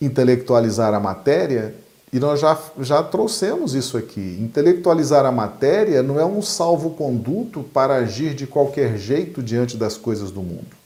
intelectualizar 0.00 0.92
a 0.92 1.00
matéria, 1.00 1.74
e 2.12 2.20
nós 2.20 2.40
já, 2.40 2.58
já 2.80 3.02
trouxemos 3.02 3.74
isso 3.74 3.96
aqui. 3.96 4.38
Intelectualizar 4.40 5.26
a 5.26 5.32
matéria 5.32 6.02
não 6.02 6.20
é 6.20 6.24
um 6.24 6.40
salvo-conduto 6.42 7.62
para 7.62 7.96
agir 7.96 8.34
de 8.34 8.46
qualquer 8.46 8.96
jeito 8.96 9.42
diante 9.42 9.76
das 9.76 9.96
coisas 9.96 10.30
do 10.30 10.42
mundo. 10.42 10.83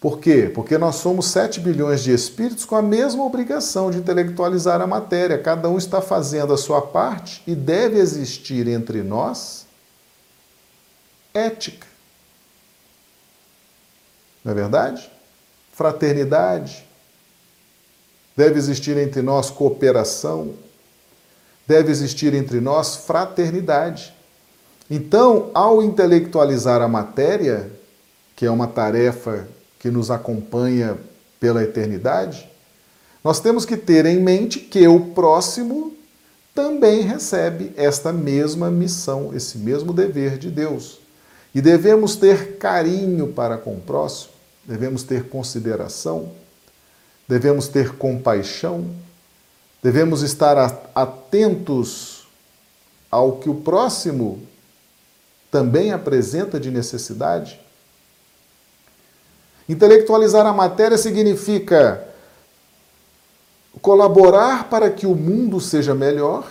Por 0.00 0.18
quê? 0.18 0.50
Porque 0.52 0.78
nós 0.78 0.96
somos 0.96 1.26
7 1.26 1.60
bilhões 1.60 2.02
de 2.02 2.10
espíritos 2.10 2.64
com 2.64 2.74
a 2.74 2.80
mesma 2.80 3.22
obrigação 3.22 3.90
de 3.90 3.98
intelectualizar 3.98 4.80
a 4.80 4.86
matéria. 4.86 5.36
Cada 5.36 5.68
um 5.68 5.76
está 5.76 6.00
fazendo 6.00 6.54
a 6.54 6.56
sua 6.56 6.80
parte 6.80 7.42
e 7.46 7.54
deve 7.54 7.98
existir 7.98 8.66
entre 8.66 9.02
nós 9.02 9.66
ética. 11.34 11.86
Não 14.42 14.52
é 14.52 14.54
verdade? 14.54 15.10
Fraternidade. 15.70 16.86
Deve 18.34 18.58
existir 18.58 18.96
entre 18.96 19.20
nós 19.20 19.50
cooperação. 19.50 20.54
Deve 21.66 21.90
existir 21.90 22.32
entre 22.32 22.58
nós 22.58 22.96
fraternidade. 22.96 24.14
Então, 24.90 25.50
ao 25.52 25.82
intelectualizar 25.82 26.80
a 26.80 26.88
matéria, 26.88 27.70
que 28.34 28.46
é 28.46 28.50
uma 28.50 28.66
tarefa 28.66 29.46
que 29.80 29.90
nos 29.90 30.10
acompanha 30.10 30.96
pela 31.40 31.64
eternidade, 31.64 32.48
nós 33.24 33.40
temos 33.40 33.64
que 33.64 33.76
ter 33.76 34.06
em 34.06 34.20
mente 34.20 34.60
que 34.60 34.86
o 34.86 35.00
próximo 35.06 35.94
também 36.54 37.00
recebe 37.00 37.72
esta 37.76 38.12
mesma 38.12 38.70
missão, 38.70 39.34
esse 39.34 39.58
mesmo 39.58 39.92
dever 39.92 40.38
de 40.38 40.50
Deus. 40.50 41.00
E 41.54 41.60
devemos 41.60 42.14
ter 42.14 42.58
carinho 42.58 43.32
para 43.32 43.58
com 43.58 43.74
o 43.74 43.80
próximo, 43.80 44.32
devemos 44.64 45.02
ter 45.02 45.28
consideração, 45.28 46.30
devemos 47.26 47.66
ter 47.66 47.96
compaixão, 47.96 48.90
devemos 49.82 50.22
estar 50.22 50.56
atentos 50.94 52.28
ao 53.10 53.38
que 53.38 53.50
o 53.50 53.54
próximo 53.54 54.42
também 55.50 55.92
apresenta 55.92 56.60
de 56.60 56.70
necessidade. 56.70 57.60
Intelectualizar 59.70 60.44
a 60.46 60.52
matéria 60.52 60.98
significa 60.98 62.04
colaborar 63.80 64.68
para 64.68 64.90
que 64.90 65.06
o 65.06 65.14
mundo 65.14 65.60
seja 65.60 65.94
melhor 65.94 66.44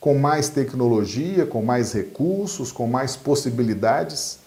com 0.00 0.18
mais 0.18 0.48
tecnologia, 0.48 1.46
com 1.46 1.62
mais 1.62 1.92
recursos, 1.92 2.72
com 2.72 2.88
mais 2.88 3.14
possibilidades 3.14 4.40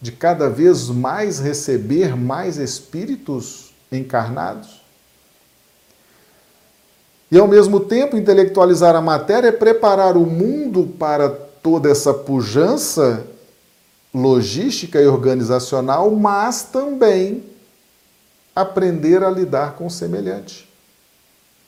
de 0.00 0.10
cada 0.10 0.50
vez 0.50 0.88
mais 0.88 1.38
receber 1.38 2.16
mais 2.16 2.56
espíritos 2.56 3.72
encarnados? 3.92 4.82
E 7.30 7.38
ao 7.38 7.46
mesmo 7.46 7.78
tempo, 7.78 8.16
intelectualizar 8.16 8.96
a 8.96 9.00
matéria 9.00 9.50
é 9.50 9.52
preparar 9.52 10.16
o 10.16 10.26
mundo 10.26 10.88
para 10.98 11.30
toda 11.30 11.88
essa 11.88 12.12
pujança 12.12 13.24
logística 14.14 15.00
e 15.00 15.06
organizacional, 15.06 16.10
mas 16.12 16.62
também 16.62 17.42
aprender 18.54 19.24
a 19.24 19.30
lidar 19.30 19.74
com 19.74 19.86
o 19.86 19.90
semelhante. 19.90 20.68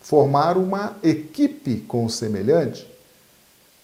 Formar 0.00 0.56
uma 0.56 0.96
equipe 1.02 1.78
com 1.80 2.04
o 2.04 2.10
semelhante 2.10 2.86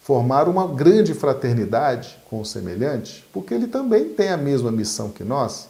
formar 0.03 0.48
uma 0.48 0.66
grande 0.66 1.14
fraternidade 1.14 2.18
com 2.29 2.40
o 2.40 2.44
semelhante, 2.44 3.25
porque 3.33 3.55
ele 3.55 3.68
também 3.68 4.09
tem 4.09 4.31
a 4.31 4.37
mesma 4.37 4.70
missão 4.70 5.11
que 5.11 5.22
nós. 5.22 5.68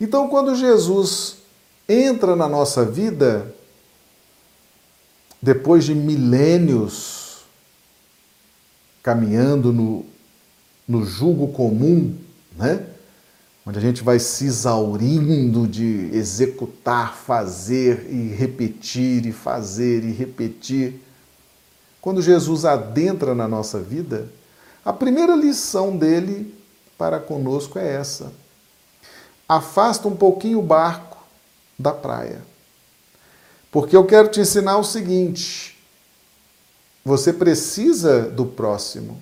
Então, 0.00 0.28
quando 0.28 0.54
Jesus 0.54 1.38
entra 1.88 2.34
na 2.34 2.48
nossa 2.48 2.84
vida, 2.84 3.54
depois 5.40 5.84
de 5.84 5.94
milênios 5.94 7.44
caminhando 9.00 9.72
no, 9.72 10.04
no 10.86 11.04
julgo 11.04 11.48
comum, 11.48 12.16
né? 12.56 12.84
onde 13.64 13.78
a 13.78 13.82
gente 13.82 14.02
vai 14.02 14.18
se 14.18 14.46
exaurindo 14.46 15.66
de 15.66 16.10
executar, 16.12 17.16
fazer 17.16 18.06
e 18.10 18.28
repetir, 18.28 19.26
e 19.26 19.32
fazer 19.32 20.04
e 20.04 20.12
repetir 20.12 21.00
quando 22.06 22.22
Jesus 22.22 22.64
adentra 22.64 23.34
na 23.34 23.48
nossa 23.48 23.80
vida, 23.80 24.28
a 24.84 24.92
primeira 24.92 25.34
lição 25.34 25.96
dele 25.96 26.54
para 26.96 27.18
conosco 27.18 27.80
é 27.80 27.94
essa: 27.96 28.32
afasta 29.48 30.06
um 30.06 30.14
pouquinho 30.14 30.60
o 30.60 30.62
barco 30.62 31.18
da 31.76 31.92
praia. 31.92 32.44
Porque 33.72 33.96
eu 33.96 34.06
quero 34.06 34.28
te 34.28 34.38
ensinar 34.38 34.78
o 34.78 34.84
seguinte: 34.84 35.76
você 37.04 37.32
precisa 37.32 38.22
do 38.22 38.46
próximo. 38.46 39.20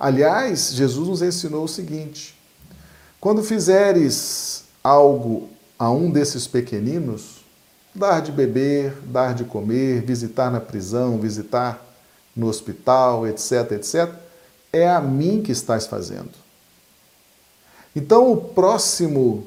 Aliás, 0.00 0.72
Jesus 0.72 1.08
nos 1.08 1.20
ensinou 1.20 1.64
o 1.64 1.68
seguinte: 1.68 2.34
quando 3.20 3.44
fizeres 3.44 4.64
algo 4.82 5.50
a 5.78 5.90
um 5.90 6.10
desses 6.10 6.46
pequeninos, 6.46 7.44
dar 7.94 8.22
de 8.22 8.32
beber, 8.32 8.94
dar 9.04 9.34
de 9.34 9.44
comer, 9.44 10.00
visitar 10.00 10.50
na 10.50 10.58
prisão, 10.58 11.18
visitar 11.18 11.86
no 12.34 12.48
hospital, 12.48 13.26
etc, 13.26 13.72
etc, 13.72 14.10
é 14.72 14.88
a 14.88 15.02
mim 15.02 15.42
que 15.42 15.52
estás 15.52 15.86
fazendo. 15.86 16.32
Então, 17.94 18.32
o 18.32 18.36
próximo 18.36 19.46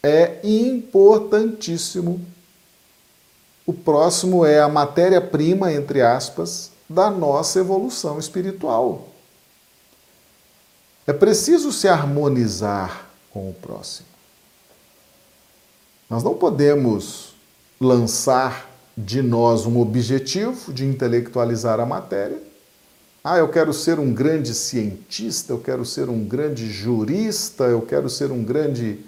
é 0.00 0.38
importantíssimo. 0.44 2.24
O 3.66 3.72
próximo 3.72 4.44
é 4.44 4.60
a 4.60 4.68
matéria-prima, 4.68 5.72
entre 5.72 6.00
aspas, 6.00 6.70
da 6.88 7.10
nossa 7.10 7.58
evolução 7.58 8.18
espiritual. 8.20 9.09
É 11.10 11.12
preciso 11.12 11.72
se 11.72 11.88
harmonizar 11.88 13.04
com 13.32 13.50
o 13.50 13.52
próximo. 13.52 14.06
Nós 16.08 16.22
não 16.22 16.34
podemos 16.34 17.34
lançar 17.80 18.70
de 18.96 19.20
nós 19.20 19.66
um 19.66 19.80
objetivo 19.80 20.72
de 20.72 20.86
intelectualizar 20.86 21.80
a 21.80 21.84
matéria. 21.84 22.40
Ah, 23.24 23.38
eu 23.38 23.48
quero 23.48 23.72
ser 23.72 23.98
um 23.98 24.14
grande 24.14 24.54
cientista, 24.54 25.52
eu 25.52 25.58
quero 25.58 25.84
ser 25.84 26.08
um 26.08 26.24
grande 26.24 26.70
jurista, 26.70 27.64
eu 27.64 27.82
quero 27.82 28.08
ser 28.08 28.30
um 28.30 28.44
grande 28.44 29.00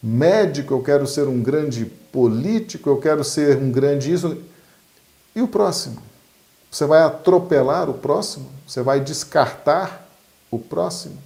médico, 0.00 0.74
eu 0.74 0.80
quero 0.80 1.08
ser 1.08 1.26
um 1.26 1.42
grande 1.42 1.86
político, 1.86 2.88
eu 2.88 2.98
quero 2.98 3.24
ser 3.24 3.56
um 3.56 3.72
grande 3.72 4.12
isso. 4.12 4.40
E 5.34 5.42
o 5.42 5.48
próximo? 5.48 6.00
Você 6.70 6.86
vai 6.86 7.02
atropelar 7.02 7.90
o 7.90 7.94
próximo? 7.94 8.48
Você 8.64 8.80
vai 8.80 9.00
descartar 9.00 10.03
o 10.54 10.58
próximo? 10.58 11.16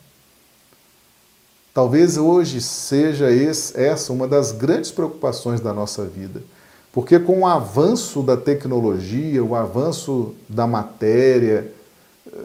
Talvez 1.73 2.17
hoje 2.17 2.61
seja 2.61 3.31
esse, 3.31 3.79
essa 3.79 4.13
uma 4.13 4.27
das 4.27 4.51
grandes 4.53 4.91
preocupações 4.91 5.61
da 5.61 5.73
nossa 5.73 6.05
vida. 6.05 6.43
Porque 6.93 7.19
com 7.19 7.41
o 7.41 7.47
avanço 7.47 8.23
da 8.23 8.37
tecnologia, 8.37 9.45
o 9.45 9.55
avanço 9.55 10.35
da 10.49 10.67
matéria, 10.67 11.73
eh, 12.27 12.41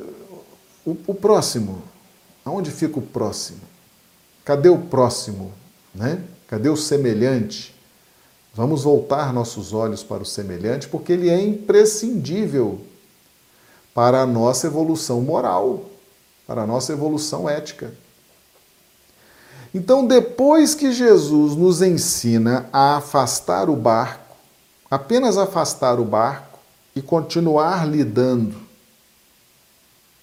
o, 0.86 0.96
o 1.08 1.16
próximo, 1.16 1.82
aonde 2.46 2.70
fica 2.70 3.00
o 3.00 3.02
próximo? 3.02 3.62
Cadê 4.46 4.70
o 4.70 4.78
próximo? 4.78 5.52
Né? 5.96 6.22
Cadê 6.48 6.70
o 6.70 6.76
semelhante? 6.76 7.74
Vamos 8.54 8.84
voltar 8.84 9.34
nossos 9.34 9.74
olhos 9.74 10.04
para 10.04 10.22
o 10.22 10.26
semelhante, 10.28 10.88
porque 10.88 11.14
ele 11.14 11.30
é 11.30 11.42
imprescindível 11.42 12.82
para 13.94 14.22
a 14.22 14.28
nossa 14.28 14.68
evolução 14.68 15.22
moral, 15.22 15.86
para 16.46 16.64
a 16.64 16.68
nossa 16.68 16.92
evolução 16.92 17.50
ética. 17.50 17.94
Então, 19.74 20.06
depois 20.06 20.76
que 20.76 20.92
Jesus 20.92 21.56
nos 21.56 21.82
ensina 21.82 22.70
a 22.72 22.98
afastar 22.98 23.70
o 23.70 23.76
barco, 23.76 24.36
apenas 24.90 25.38
afastar 25.38 26.00
o 26.00 26.06
barco 26.06 26.60
e 26.96 27.02
continuar 27.02 27.88
lidando 27.88 28.56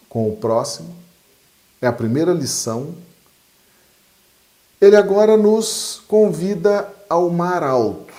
com 0.08 0.28
o 0.28 0.36
próximo, 0.36 0.94
é 1.82 1.86
a 1.86 1.92
primeira 1.92 2.32
lição. 2.32 2.94
Ele 4.80 4.96
agora 4.96 5.36
nos 5.36 6.02
convida 6.06 6.88
ao 7.08 7.28
mar 7.30 7.62
alto. 7.62 8.14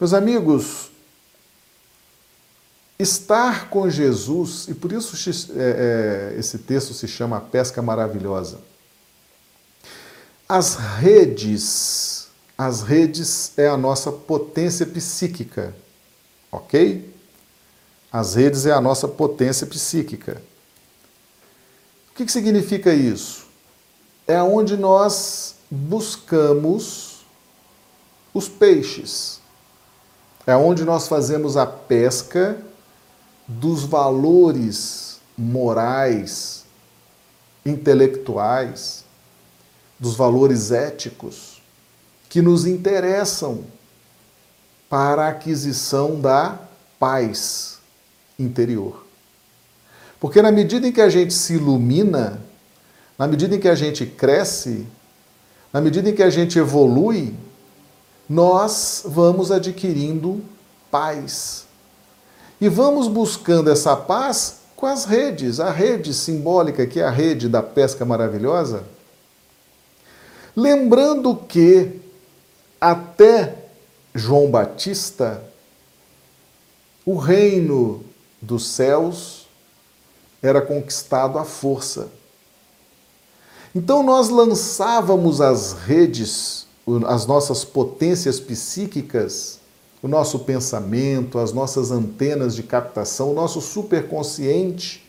Meus 0.00 0.12
amigos, 0.12 0.91
estar 3.02 3.68
com 3.68 3.90
Jesus, 3.90 4.66
e 4.68 4.74
por 4.74 4.92
isso 4.92 5.14
é, 5.54 6.32
é, 6.34 6.38
esse 6.38 6.58
texto 6.58 6.94
se 6.94 7.06
chama 7.06 7.40
Pesca 7.40 7.82
Maravilhosa 7.82 8.58
as 10.52 10.74
redes, 10.74 12.28
as 12.58 12.82
redes 12.82 13.56
é 13.56 13.68
a 13.68 13.76
nossa 13.78 14.12
potência 14.12 14.84
psíquica, 14.84 15.74
ok? 16.50 17.10
As 18.12 18.34
redes 18.34 18.66
é 18.66 18.72
a 18.72 18.78
nossa 18.78 19.08
potência 19.08 19.66
psíquica. 19.66 20.42
O 22.10 22.14
que, 22.14 22.26
que 22.26 22.32
significa 22.32 22.92
isso? 22.92 23.46
É 24.26 24.42
onde 24.42 24.76
nós 24.76 25.54
buscamos 25.70 27.24
os 28.34 28.46
peixes. 28.46 29.40
É 30.46 30.54
onde 30.54 30.84
nós 30.84 31.08
fazemos 31.08 31.56
a 31.56 31.64
pesca 31.64 32.62
dos 33.46 33.84
valores 33.84 35.20
morais, 35.36 36.64
intelectuais, 37.64 39.04
dos 39.98 40.14
valores 40.14 40.70
éticos 40.70 41.62
que 42.28 42.42
nos 42.42 42.66
interessam 42.66 43.64
para 44.88 45.26
a 45.26 45.28
aquisição 45.28 46.20
da 46.20 46.58
paz 46.98 47.78
interior. 48.38 49.04
Porque 50.18 50.40
na 50.40 50.52
medida 50.52 50.86
em 50.86 50.92
que 50.92 51.00
a 51.00 51.08
gente 51.08 51.34
se 51.34 51.54
ilumina, 51.54 52.42
na 53.18 53.26
medida 53.26 53.56
em 53.56 53.60
que 53.60 53.68
a 53.68 53.74
gente 53.74 54.06
cresce, 54.06 54.86
na 55.72 55.80
medida 55.80 56.08
em 56.08 56.14
que 56.14 56.22
a 56.22 56.30
gente 56.30 56.58
evolui, 56.58 57.34
nós 58.28 59.02
vamos 59.04 59.50
adquirindo 59.50 60.42
paz. 60.90 61.66
E 62.62 62.68
vamos 62.68 63.08
buscando 63.08 63.68
essa 63.68 63.94
paz 63.96 64.60
com 64.74 64.86
as 64.86 65.04
redes, 65.04 65.60
a 65.60 65.70
rede 65.70 66.14
simbólica, 66.14 66.86
que 66.86 67.00
é 67.00 67.04
a 67.04 67.10
rede 67.10 67.48
da 67.48 67.62
pesca 67.62 68.06
maravilhosa, 68.06 68.84
Lembrando 70.54 71.34
que 71.34 72.00
até 72.80 73.56
João 74.14 74.50
Batista, 74.50 75.42
o 77.06 77.16
reino 77.16 78.04
dos 78.40 78.66
céus 78.66 79.46
era 80.42 80.60
conquistado 80.60 81.38
à 81.38 81.44
força. 81.44 82.10
Então 83.74 84.02
nós 84.02 84.28
lançávamos 84.28 85.40
as 85.40 85.72
redes, 85.72 86.66
as 87.06 87.24
nossas 87.24 87.64
potências 87.64 88.38
psíquicas, 88.38 89.58
o 90.02 90.08
nosso 90.08 90.40
pensamento, 90.40 91.38
as 91.38 91.52
nossas 91.52 91.92
antenas 91.92 92.56
de 92.56 92.64
captação, 92.64 93.30
o 93.30 93.34
nosso 93.34 93.60
superconsciente. 93.60 95.08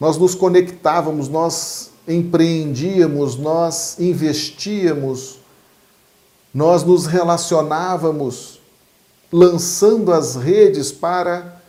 Nós 0.00 0.16
nos 0.16 0.34
conectávamos, 0.34 1.28
nós 1.28 1.90
empreendíamos, 2.08 3.36
nós 3.36 3.98
investíamos, 3.98 5.38
nós 6.54 6.82
nos 6.82 7.04
relacionávamos, 7.06 8.60
lançando 9.30 10.12
as 10.12 10.34
redes 10.36 10.90
para 10.90 11.60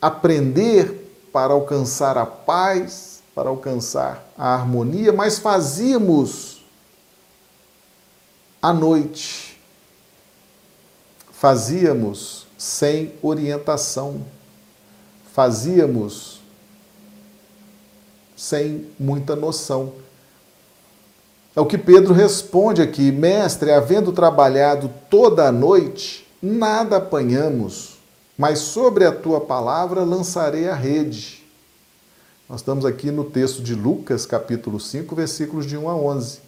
aprender, 0.00 1.28
para 1.32 1.54
alcançar 1.54 2.18
a 2.18 2.26
paz, 2.26 3.22
para 3.34 3.48
alcançar 3.48 4.30
a 4.36 4.54
harmonia, 4.54 5.12
mas 5.12 5.38
fazíamos 5.38 6.62
à 8.60 8.72
noite, 8.72 9.49
fazíamos 11.40 12.46
sem 12.58 13.14
orientação, 13.22 14.26
fazíamos 15.32 16.42
sem 18.36 18.86
muita 18.98 19.34
noção. 19.34 19.94
É 21.56 21.60
o 21.62 21.64
que 21.64 21.78
Pedro 21.78 22.12
responde 22.12 22.82
aqui: 22.82 23.10
Mestre, 23.10 23.72
havendo 23.72 24.12
trabalhado 24.12 24.92
toda 25.08 25.48
a 25.48 25.52
noite, 25.52 26.30
nada 26.42 26.98
apanhamos, 26.98 27.96
mas 28.36 28.58
sobre 28.58 29.06
a 29.06 29.12
tua 29.12 29.40
palavra 29.40 30.04
lançarei 30.04 30.68
a 30.68 30.74
rede. 30.74 31.42
Nós 32.46 32.60
estamos 32.60 32.84
aqui 32.84 33.10
no 33.10 33.24
texto 33.24 33.62
de 33.62 33.74
Lucas, 33.74 34.26
capítulo 34.26 34.78
5, 34.78 35.16
versículos 35.16 35.64
de 35.64 35.78
1 35.78 35.88
a 35.88 35.96
11. 35.96 36.38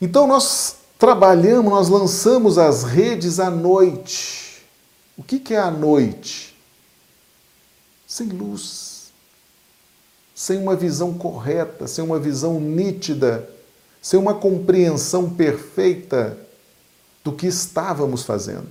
Então 0.00 0.28
nós 0.28 0.85
trabalhamos, 0.98 1.70
nós 1.70 1.88
lançamos 1.88 2.58
as 2.58 2.82
redes 2.84 3.40
à 3.40 3.50
noite. 3.50 4.64
O 5.16 5.22
que 5.22 5.54
é 5.54 5.58
a 5.58 5.70
noite? 5.70 6.56
Sem 8.06 8.28
luz 8.28 8.96
sem 10.36 10.58
uma 10.58 10.76
visão 10.76 11.14
correta, 11.14 11.88
sem 11.88 12.04
uma 12.04 12.18
visão 12.18 12.60
nítida, 12.60 13.48
sem 14.02 14.20
uma 14.20 14.34
compreensão 14.34 15.30
perfeita 15.30 16.36
do 17.24 17.32
que 17.32 17.46
estávamos 17.46 18.22
fazendo. 18.22 18.68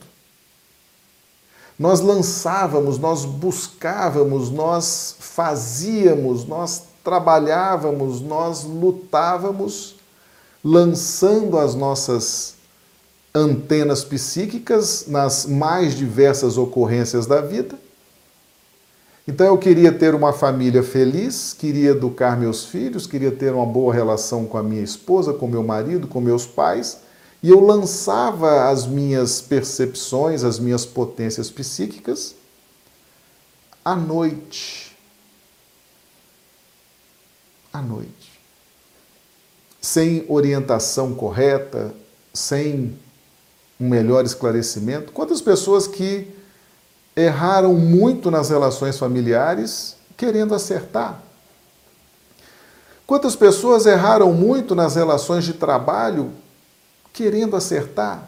Nós 1.78 2.02
lançávamos, 2.02 3.00
nós 3.00 3.26
buscávamos, 3.26 4.52
nós 4.52 5.16
fazíamos, 5.20 6.46
nós 6.46 6.84
trabalhávamos, 7.04 8.22
nós 8.22 8.64
lutávamos, 8.64 9.95
lançando 10.66 11.58
as 11.58 11.76
nossas 11.76 12.56
antenas 13.34 14.04
psíquicas 14.04 15.06
nas 15.08 15.46
mais 15.46 15.96
diversas 15.96 16.58
ocorrências 16.58 17.26
da 17.26 17.40
vida 17.40 17.78
então 19.28 19.48
eu 19.48 19.58
queria 19.58 19.92
ter 19.92 20.14
uma 20.14 20.32
família 20.32 20.84
feliz, 20.84 21.52
queria 21.52 21.92
educar 21.92 22.38
meus 22.38 22.66
filhos, 22.66 23.08
queria 23.08 23.32
ter 23.32 23.52
uma 23.54 23.66
boa 23.66 23.92
relação 23.92 24.46
com 24.46 24.58
a 24.58 24.62
minha 24.62 24.84
esposa, 24.84 25.34
com 25.34 25.48
meu 25.48 25.64
marido, 25.64 26.08
com 26.08 26.22
meus 26.22 26.46
pais, 26.46 27.00
e 27.42 27.50
eu 27.50 27.60
lançava 27.60 28.70
as 28.70 28.86
minhas 28.86 29.42
percepções, 29.42 30.44
as 30.44 30.60
minhas 30.60 30.86
potências 30.86 31.50
psíquicas 31.50 32.36
à 33.84 33.96
noite. 33.96 34.96
À 37.74 37.82
noite. 37.82 38.25
Sem 39.86 40.26
orientação 40.28 41.14
correta, 41.14 41.94
sem 42.34 42.98
um 43.80 43.88
melhor 43.88 44.26
esclarecimento. 44.26 45.12
Quantas 45.12 45.42
pessoas 45.42 45.86
que 45.86 46.34
erraram 47.16 47.76
muito 47.76 48.32
nas 48.32 48.50
relações 48.50 48.98
familiares 48.98 49.96
querendo 50.18 50.56
acertar. 50.56 51.22
Quantas 53.06 53.36
pessoas 53.36 53.86
erraram 53.86 54.34
muito 54.34 54.74
nas 54.74 54.96
relações 54.96 55.46
de 55.46 55.54
trabalho 55.54 56.32
querendo 57.14 57.56
acertar? 57.56 58.28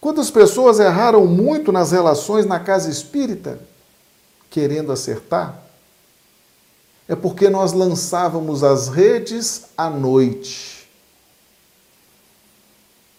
Quantas 0.00 0.30
pessoas 0.30 0.78
erraram 0.78 1.26
muito 1.26 1.72
nas 1.72 1.90
relações 1.90 2.46
na 2.46 2.60
casa 2.60 2.88
espírita 2.88 3.58
querendo 4.48 4.92
acertar? 4.92 5.60
É 7.10 7.16
porque 7.16 7.50
nós 7.50 7.72
lançávamos 7.72 8.62
as 8.62 8.86
redes 8.86 9.64
à 9.76 9.90
noite, 9.90 10.88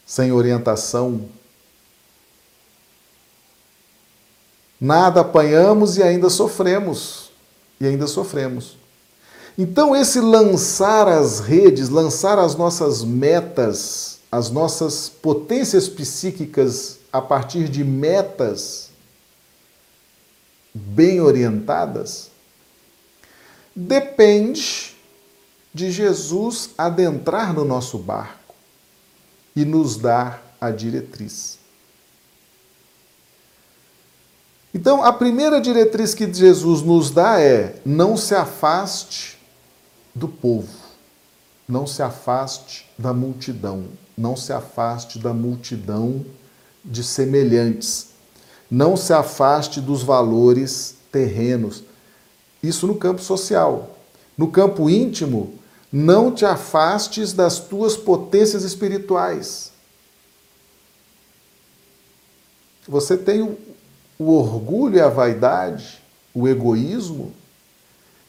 sem 0.05 0.31
orientação. 0.31 1.25
Nada 4.79 5.19
apanhamos 5.19 5.97
e 5.97 6.03
ainda 6.03 6.29
sofremos. 6.29 7.31
E 7.81 7.85
ainda 7.85 8.07
sofremos. 8.07 8.77
Então, 9.57 9.93
esse 9.93 10.21
lançar 10.21 11.09
as 11.09 11.41
redes, 11.41 11.89
lançar 11.89 12.39
as 12.39 12.55
nossas 12.55 13.03
metas, 13.03 14.19
as 14.31 14.49
nossas 14.49 15.09
potências 15.09 15.89
psíquicas 15.89 16.99
a 17.11 17.21
partir 17.21 17.67
de 17.67 17.83
metas 17.83 18.89
bem 20.73 21.19
orientadas, 21.19 22.30
depende 23.75 24.95
de 25.73 25.91
Jesus 25.91 26.71
adentrar 26.77 27.53
no 27.53 27.63
nosso 27.63 27.97
barco 27.97 28.55
e 29.55 29.63
nos 29.63 29.97
dar 29.97 30.55
a 30.59 30.69
diretriz. 30.69 31.59
Então, 34.73 35.03
a 35.03 35.11
primeira 35.11 35.59
diretriz 35.59 36.13
que 36.13 36.31
Jesus 36.31 36.81
nos 36.81 37.11
dá 37.11 37.39
é: 37.39 37.79
não 37.85 38.15
se 38.15 38.33
afaste 38.33 39.37
do 40.15 40.27
povo, 40.27 40.69
não 41.67 41.85
se 41.85 42.01
afaste 42.01 42.89
da 42.97 43.13
multidão, 43.13 43.85
não 44.17 44.35
se 44.35 44.53
afaste 44.53 45.19
da 45.19 45.33
multidão 45.33 46.25
de 46.83 47.03
semelhantes, 47.03 48.09
não 48.69 48.95
se 48.95 49.11
afaste 49.13 49.81
dos 49.81 50.03
valores 50.03 50.95
terrenos. 51.11 51.83
Isso 52.61 52.87
no 52.87 52.95
campo 52.95 53.21
social. 53.21 53.97
No 54.37 54.49
campo 54.49 54.89
íntimo, 54.89 55.53
não 55.91 56.31
te 56.31 56.45
afastes 56.45 57.33
das 57.33 57.59
tuas 57.59 57.97
potências 57.97 58.63
espirituais. 58.63 59.71
Você 62.87 63.17
tem 63.17 63.57
o 64.17 64.31
orgulho 64.31 64.97
e 64.97 65.01
a 65.01 65.09
vaidade, 65.09 66.01
o 66.33 66.47
egoísmo, 66.47 67.33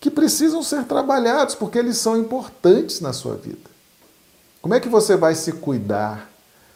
que 0.01 0.11
precisam 0.11 0.63
ser 0.63 0.85
trabalhados, 0.85 1.55
porque 1.55 1.79
eles 1.79 1.97
são 1.99 2.17
importantes 2.17 3.01
na 3.01 3.13
sua 3.13 3.37
vida. 3.37 3.71
Como 4.61 4.75
é 4.75 4.81
que 4.81 4.89
você 4.89 5.17
vai 5.17 5.35
se 5.35 5.53
cuidar? 5.53 6.31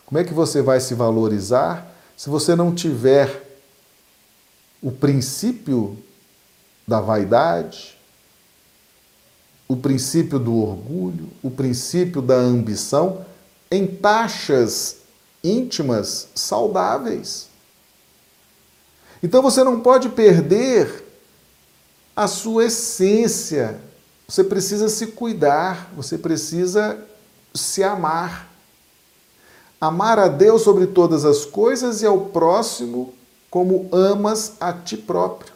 Como 0.04 0.18
é 0.18 0.24
que 0.24 0.32
você 0.32 0.62
vai 0.62 0.80
se 0.80 0.94
valorizar 0.94 1.92
se 2.16 2.30
você 2.30 2.54
não 2.54 2.74
tiver 2.74 3.58
o 4.80 4.92
princípio 4.92 5.98
da 6.86 7.00
vaidade, 7.00 7.96
o 9.68 9.76
princípio 9.76 10.38
do 10.38 10.54
orgulho, 10.56 11.28
o 11.42 11.50
princípio 11.50 12.22
da 12.22 12.36
ambição 12.36 13.24
em 13.70 13.86
taxas 13.86 14.98
íntimas 15.42 16.28
saudáveis? 16.34 17.48
Então 19.22 19.42
você 19.42 19.64
não 19.64 19.80
pode 19.80 20.10
perder 20.10 21.04
a 22.14 22.28
sua 22.28 22.66
essência. 22.66 23.80
Você 24.28 24.44
precisa 24.44 24.88
se 24.88 25.08
cuidar, 25.08 25.90
você 25.96 26.16
precisa 26.16 26.98
se 27.54 27.82
amar. 27.82 28.48
Amar 29.80 30.18
a 30.18 30.28
Deus 30.28 30.62
sobre 30.62 30.86
todas 30.86 31.24
as 31.24 31.44
coisas 31.44 32.02
e 32.02 32.06
ao 32.06 32.26
próximo 32.26 33.12
como 33.50 33.88
amas 33.92 34.54
a 34.60 34.72
ti 34.72 34.96
próprio. 34.96 35.55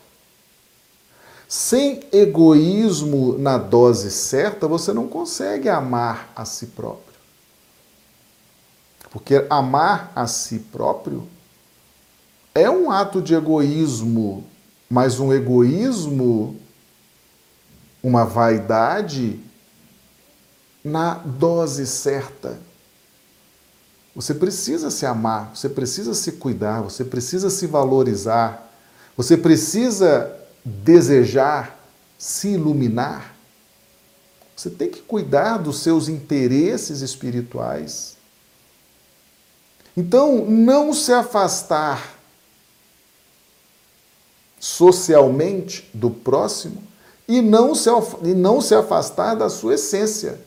Sem 1.50 2.00
egoísmo 2.12 3.36
na 3.36 3.58
dose 3.58 4.10
certa, 4.10 4.68
você 4.68 4.92
não 4.92 5.08
consegue 5.08 5.68
amar 5.68 6.32
a 6.34 6.44
si 6.44 6.68
próprio. 6.68 7.10
Porque 9.10 9.44
amar 9.50 10.12
a 10.14 10.26
si 10.26 10.60
próprio 10.60 11.28
é 12.54 12.70
um 12.70 12.90
ato 12.90 13.20
de 13.20 13.34
egoísmo 13.34 14.46
mas 14.90 15.20
um 15.20 15.32
egoísmo, 15.32 16.56
uma 18.02 18.24
vaidade 18.24 19.38
na 20.82 21.14
dose 21.14 21.86
certa. 21.86 22.58
Você 24.16 24.34
precisa 24.34 24.90
se 24.90 25.06
amar, 25.06 25.52
você 25.54 25.68
precisa 25.68 26.12
se 26.12 26.32
cuidar, 26.32 26.80
você 26.80 27.04
precisa 27.04 27.48
se 27.50 27.68
valorizar, 27.68 28.68
você 29.16 29.36
precisa 29.36 30.36
desejar 30.64 31.78
se 32.18 32.48
iluminar. 32.48 33.34
Você 34.54 34.68
tem 34.68 34.90
que 34.90 35.00
cuidar 35.00 35.56
dos 35.56 35.80
seus 35.80 36.08
interesses 36.08 37.00
espirituais. 37.00 38.16
Então, 39.96 40.44
não 40.44 40.92
se 40.92 41.12
afastar 41.12 42.18
socialmente 44.58 45.88
do 45.94 46.10
próximo 46.10 46.82
e 47.26 47.40
não 47.40 47.74
se, 47.74 47.88
e 48.22 48.34
não 48.34 48.60
se 48.60 48.74
afastar 48.74 49.34
da 49.34 49.48
sua 49.48 49.74
essência, 49.74 50.38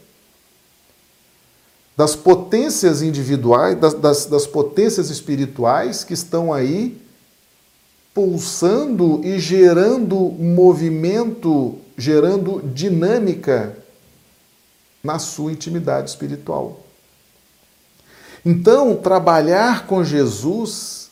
das 1.97 2.15
potências 2.15 3.01
individuais, 3.01 3.79
das, 3.79 3.93
das, 3.95 4.25
das 4.27 4.45
potências 4.45 5.09
espirituais 5.09 6.03
que 6.03 6.13
estão 6.13 6.53
aí 6.53 7.02
pulsando 8.13 9.21
e 9.23 9.39
gerando 9.39 10.15
movimento, 10.15 11.79
gerando 11.97 12.61
dinâmica 12.73 13.77
na 15.03 15.19
sua 15.19 15.51
intimidade 15.51 16.09
espiritual. 16.09 16.79
Então, 18.45 18.95
trabalhar 18.95 19.87
com 19.87 20.03
Jesus 20.03 21.03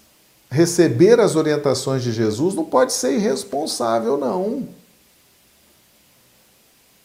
receber 0.51 1.17
as 1.21 1.37
orientações 1.37 2.03
de 2.03 2.11
Jesus 2.11 2.53
não 2.53 2.65
pode 2.65 2.91
ser 2.91 3.13
irresponsável, 3.13 4.17
não. 4.17 4.67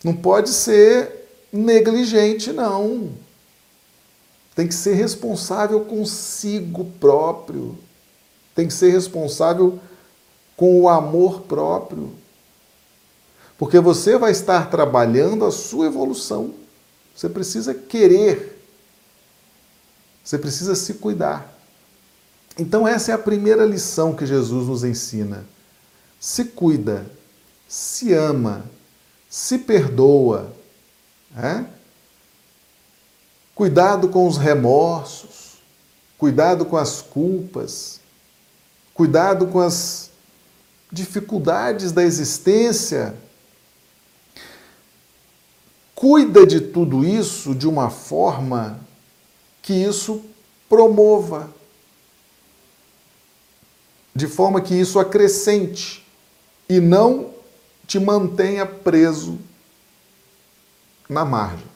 Não 0.03 0.14
pode 0.14 0.51
ser 0.51 1.28
negligente, 1.53 2.53
não. 2.53 3.12
Tem 4.55 4.66
que 4.66 4.74
ser 4.74 4.94
responsável 4.94 5.84
consigo 5.84 6.84
próprio. 6.99 7.78
Tem 8.57 8.67
que 8.67 8.75
ser 8.75 8.91
responsável 8.91 9.79
com 10.57 10.81
o 10.81 10.89
amor 10.89 11.43
próprio. 11.43 12.13
Porque 13.59 13.79
você 13.79 14.17
vai 14.19 14.33
estar 14.33 14.71
trabalhando 14.71 15.45
a 15.45 15.53
sua 15.53 15.87
evolução. 15.87 16.55
Você 17.15 17.29
precisa 17.29 17.75
querer. 17.75 18.67
Você 20.25 20.39
precisa 20.39 20.75
se 20.75 20.95
cuidar. 20.95 21.55
Então, 22.59 22.89
essa 22.89 23.13
é 23.13 23.15
a 23.15 23.19
primeira 23.19 23.67
lição 23.67 24.15
que 24.15 24.25
Jesus 24.25 24.67
nos 24.67 24.83
ensina. 24.83 25.45
Se 26.19 26.47
cuida, 26.47 27.07
se 27.69 28.15
ama, 28.15 28.65
se 29.29 29.59
perdoa. 29.59 30.51
Né? 31.31 31.69
Cuidado 33.55 34.09
com 34.09 34.27
os 34.27 34.39
remorsos, 34.39 35.59
cuidado 36.17 36.65
com 36.65 36.77
as 36.77 37.03
culpas, 37.03 37.95
cuidado 38.97 39.47
com 39.47 39.61
as 39.61 40.11
dificuldades 40.90 41.92
da 41.92 42.03
existência. 42.03 43.14
Cuida 45.94 46.44
de 46.47 46.61
tudo 46.61 47.05
isso 47.05 47.55
de 47.55 47.68
uma 47.68 47.90
forma 47.90 48.80
que 49.62 49.72
isso 49.72 50.24
promova 50.68 51.55
de 54.16 54.26
forma 54.26 54.62
que 54.62 54.74
isso 54.74 54.99
acrescente 54.99 56.03
e 56.66 56.80
não 56.80 57.34
te 57.86 58.01
mantenha 58.01 58.64
preso 58.64 59.38
na 61.07 61.22
margem. 61.22 61.66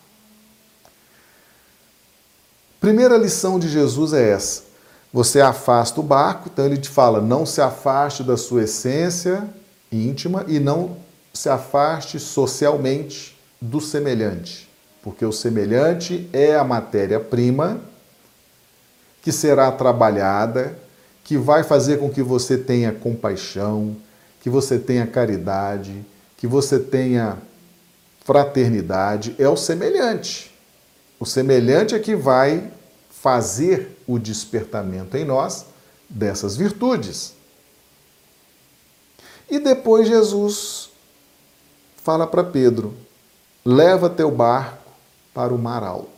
Primeira 2.81 3.19
lição 3.19 3.59
de 3.59 3.69
Jesus 3.69 4.15
é 4.15 4.31
essa. 4.31 4.70
Você 5.13 5.41
afasta 5.41 6.01
o 6.01 6.05
barco, 6.05 6.49
então 6.53 6.65
ele 6.65 6.77
te 6.77 6.89
fala: 6.89 7.21
não 7.21 7.45
se 7.45 7.61
afaste 7.61 8.23
da 8.23 8.37
sua 8.37 8.65
essência 8.65 9.49
íntima 9.91 10.45
e 10.47 10.61
não 10.61 10.97
se 11.33 11.49
afaste 11.49 12.19
socialmente 12.21 13.39
do 13.61 13.81
semelhante, 13.81 14.69
porque 15.03 15.25
o 15.25 15.33
semelhante 15.33 16.29
é 16.33 16.55
a 16.55 16.65
matéria-prima 16.65 17.81
que 19.23 19.33
será 19.33 19.71
trabalhada 19.71 20.77
que 21.23 21.37
vai 21.37 21.63
fazer 21.63 21.99
com 21.99 22.11
que 22.11 22.23
você 22.23 22.57
tenha 22.57 22.91
compaixão, 22.91 23.97
que 24.41 24.49
você 24.49 24.79
tenha 24.79 25.07
caridade, 25.07 26.05
que 26.37 26.47
você 26.47 26.79
tenha 26.79 27.37
fraternidade, 28.25 29.35
é 29.39 29.49
o 29.49 29.57
semelhante. 29.57 30.51
O 31.19 31.27
semelhante 31.27 31.95
é 31.95 31.99
que 31.99 32.17
vai 32.17 32.71
fazer 33.11 34.00
o 34.13 34.19
despertamento 34.19 35.17
em 35.17 35.25
nós 35.25 35.67
dessas 36.09 36.57
virtudes. 36.57 37.35
E 39.49 39.59
depois 39.59 40.09
Jesus 40.09 40.91
fala 42.03 42.27
para 42.27 42.43
Pedro: 42.43 42.95
leva 43.65 44.11
teu 44.11 44.31
barco 44.31 44.91
para 45.33 45.55
o 45.55 45.59
mar 45.59 45.83
alto. 45.83 46.09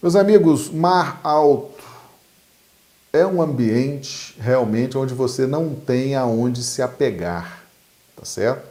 Meus 0.00 0.16
amigos, 0.16 0.70
mar 0.70 1.20
alto 1.24 1.82
é 3.12 3.24
um 3.24 3.40
ambiente 3.40 4.36
realmente 4.40 4.98
onde 4.98 5.14
você 5.14 5.46
não 5.46 5.74
tem 5.74 6.14
aonde 6.14 6.62
se 6.62 6.82
apegar, 6.82 7.64
tá 8.16 8.24
certo? 8.24 8.68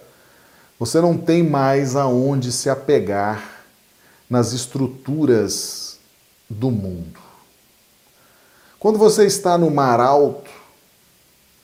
Você 0.77 0.99
não 0.99 1.17
tem 1.17 1.43
mais 1.43 1.95
aonde 1.95 2.51
se 2.51 2.69
apegar 2.69 3.65
nas 4.29 4.51
estruturas 4.51 5.97
do 6.49 6.69
mundo. 6.69 7.32
Quando 8.84 8.99
você 8.99 9.25
está 9.25 9.57
no 9.57 9.71
mar 9.71 10.01
alto, 10.01 10.51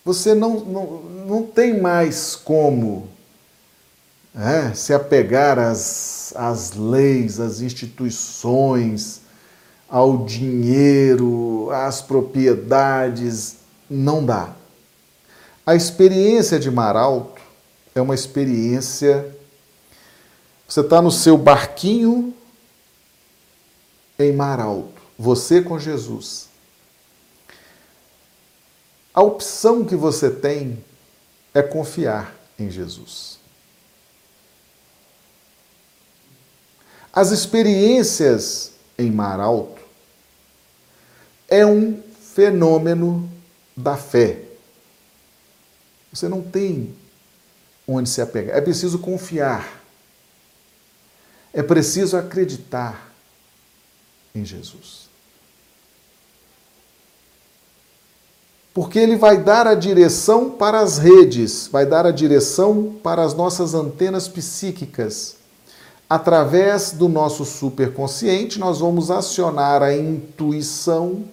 você 0.05 0.33
não, 0.33 0.61
não, 0.61 1.01
não 1.27 1.43
tem 1.43 1.77
mais 1.77 2.33
como 2.33 3.09
é, 4.33 4.73
se 4.73 4.93
apegar 4.93 5.59
às, 5.59 6.33
às 6.33 6.71
leis, 6.71 7.41
às 7.41 7.59
instituições, 7.59 9.19
ao 9.89 10.19
dinheiro, 10.19 11.69
às 11.73 12.01
propriedades. 12.01 13.57
Não 13.89 14.25
dá. 14.25 14.55
A 15.65 15.75
experiência 15.75 16.57
de 16.57 16.71
mar 16.71 16.95
alto 16.95 17.41
é 17.93 17.99
uma 17.99 18.15
experiência. 18.15 19.29
Você 20.65 20.79
está 20.79 21.01
no 21.01 21.11
seu 21.11 21.37
barquinho 21.37 22.33
em 24.17 24.31
mar 24.31 24.61
alto, 24.61 25.01
você 25.17 25.61
com 25.61 25.77
Jesus. 25.77 26.48
A 29.19 29.21
opção 29.21 29.83
que 29.83 29.97
você 29.97 30.29
tem 30.29 30.81
é 31.53 31.61
confiar 31.61 32.33
em 32.57 32.71
Jesus. 32.71 33.37
As 37.11 37.29
experiências 37.31 38.71
em 38.97 39.11
mar 39.11 39.41
alto 39.41 39.81
é 41.49 41.65
um 41.65 42.01
fenômeno 42.33 43.29
da 43.75 43.97
fé. 43.97 44.41
Você 46.13 46.29
não 46.29 46.41
tem 46.41 46.95
onde 47.85 48.09
se 48.09 48.21
apegar. 48.21 48.55
É 48.55 48.61
preciso 48.61 48.99
confiar. 48.99 49.83
É 51.51 51.61
preciso 51.61 52.15
acreditar 52.15 53.13
em 54.33 54.45
Jesus. 54.45 55.08
Porque 58.79 58.97
ele 58.97 59.17
vai 59.17 59.35
dar 59.35 59.67
a 59.67 59.75
direção 59.75 60.51
para 60.51 60.79
as 60.79 60.97
redes, 60.97 61.67
vai 61.67 61.85
dar 61.85 62.05
a 62.05 62.11
direção 62.11 62.95
para 63.03 63.21
as 63.25 63.33
nossas 63.33 63.73
antenas 63.73 64.29
psíquicas. 64.29 65.35
Através 66.09 66.93
do 66.93 67.09
nosso 67.09 67.43
superconsciente, 67.43 68.57
nós 68.57 68.79
vamos 68.79 69.11
acionar 69.11 69.83
a 69.83 69.93
intuição, 69.93 71.25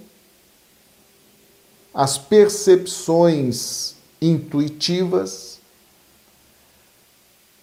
as 1.95 2.19
percepções 2.19 3.95
intuitivas, 4.21 5.61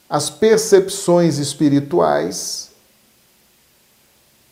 as 0.10 0.30
percepções 0.30 1.40
espirituais, 1.40 2.72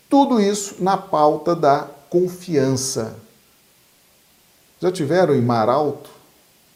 tudo 0.09 0.41
isso 0.41 0.83
na 0.83 0.97
pauta 0.97 1.55
da 1.55 1.87
confiança. 2.09 3.20
Já 4.81 4.91
tiveram 4.91 5.35
em 5.35 5.41
mar 5.41 5.69
alto? 5.69 6.09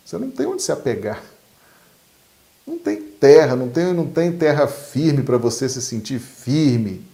Você 0.06 0.18
não 0.18 0.30
tem 0.30 0.46
onde 0.46 0.62
se 0.62 0.72
apegar. 0.72 1.24
Não 2.66 2.78
tem 2.78 3.02
terra, 3.02 3.56
não 3.56 3.70
tem, 3.70 3.94
não 3.94 4.08
tem 4.08 4.32
terra 4.38 4.68
firme 4.68 5.24
para 5.24 5.38
você 5.38 5.68
se 5.68 5.82
sentir 5.82 6.20
firme. 6.20 7.06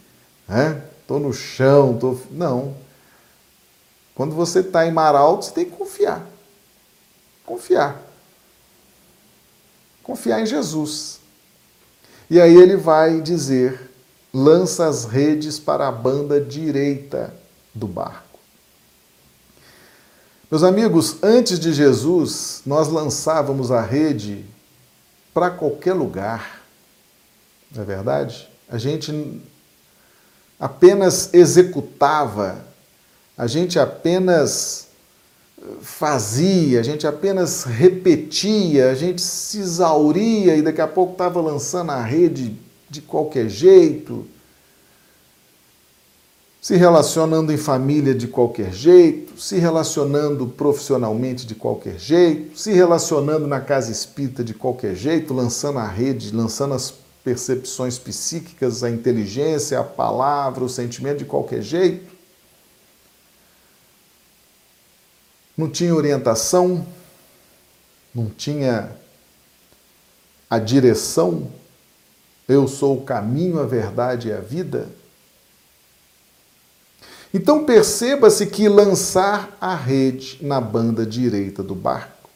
Né? 0.47 0.81
Tô 1.07 1.17
no 1.17 1.33
chão, 1.33 1.97
tô... 1.97 2.17
não. 2.29 2.75
Quando 4.13 4.35
você 4.35 4.59
está 4.59 4.85
em 4.85 4.91
mar 4.91 5.15
alto, 5.15 5.45
você 5.45 5.51
tem 5.51 5.65
que 5.65 5.71
confiar. 5.71 6.25
Confiar. 7.45 8.01
Confiar 10.03 10.41
em 10.41 10.45
Jesus. 10.45 11.19
E 12.29 12.39
aí 12.39 12.55
ele 12.55 12.75
vai 12.75 13.21
dizer: 13.21 13.91
lança 14.33 14.87
as 14.87 15.05
redes 15.05 15.59
para 15.59 15.87
a 15.87 15.91
banda 15.91 16.39
direita 16.39 17.33
do 17.73 17.87
barco. 17.87 18.30
Meus 20.51 20.63
amigos, 20.63 21.15
antes 21.23 21.57
de 21.57 21.71
Jesus, 21.71 22.61
nós 22.65 22.89
lançávamos 22.89 23.71
a 23.71 23.81
rede 23.81 24.43
para 25.33 25.49
qualquer 25.49 25.93
lugar, 25.93 26.61
não 27.73 27.83
é 27.83 27.85
verdade? 27.85 28.49
A 28.67 28.77
gente 28.77 29.41
apenas 30.59 31.33
executava, 31.33 32.65
a 33.37 33.47
gente 33.47 33.79
apenas 33.79 34.89
fazia, 35.81 36.81
a 36.81 36.83
gente 36.83 37.07
apenas 37.07 37.63
repetia, 37.63 38.91
a 38.91 38.93
gente 38.93 39.21
se 39.21 39.57
exauria 39.57 40.57
e 40.57 40.61
daqui 40.61 40.81
a 40.81 40.87
pouco 40.87 41.13
estava 41.13 41.39
lançando 41.39 41.93
a 41.93 42.03
rede 42.03 42.59
de 42.89 42.99
qualquer 42.99 43.47
jeito 43.47 44.27
se 46.61 46.75
relacionando 46.75 47.51
em 47.51 47.57
família 47.57 48.13
de 48.13 48.27
qualquer 48.27 48.71
jeito, 48.71 49.41
se 49.41 49.57
relacionando 49.57 50.45
profissionalmente 50.45 51.43
de 51.43 51.55
qualquer 51.55 51.97
jeito, 51.97 52.55
se 52.55 52.71
relacionando 52.71 53.47
na 53.47 53.59
casa 53.59 53.91
espírita 53.91 54.43
de 54.43 54.53
qualquer 54.53 54.93
jeito, 54.93 55.33
lançando 55.33 55.79
a 55.79 55.87
rede, 55.87 56.29
lançando 56.29 56.75
as 56.75 56.93
percepções 57.23 57.97
psíquicas, 57.97 58.83
a 58.83 58.91
inteligência, 58.91 59.79
a 59.79 59.83
palavra, 59.83 60.63
o 60.63 60.69
sentimento 60.69 61.17
de 61.17 61.25
qualquer 61.25 61.63
jeito. 61.63 62.13
Não 65.57 65.67
tinha 65.67 65.95
orientação, 65.95 66.85
não 68.13 68.29
tinha 68.29 68.91
a 70.47 70.59
direção. 70.59 71.47
Eu 72.47 72.67
sou 72.67 72.99
o 72.99 73.01
caminho, 73.01 73.59
a 73.59 73.65
verdade 73.65 74.27
e 74.27 74.33
a 74.33 74.39
vida 74.39 75.00
então 77.33 77.63
perceba-se 77.63 78.45
que 78.45 78.67
lançar 78.67 79.57
a 79.59 79.73
rede 79.73 80.37
na 80.41 80.59
banda 80.59 81.05
direita 81.05 81.63
do 81.63 81.73
barco. 81.73 82.29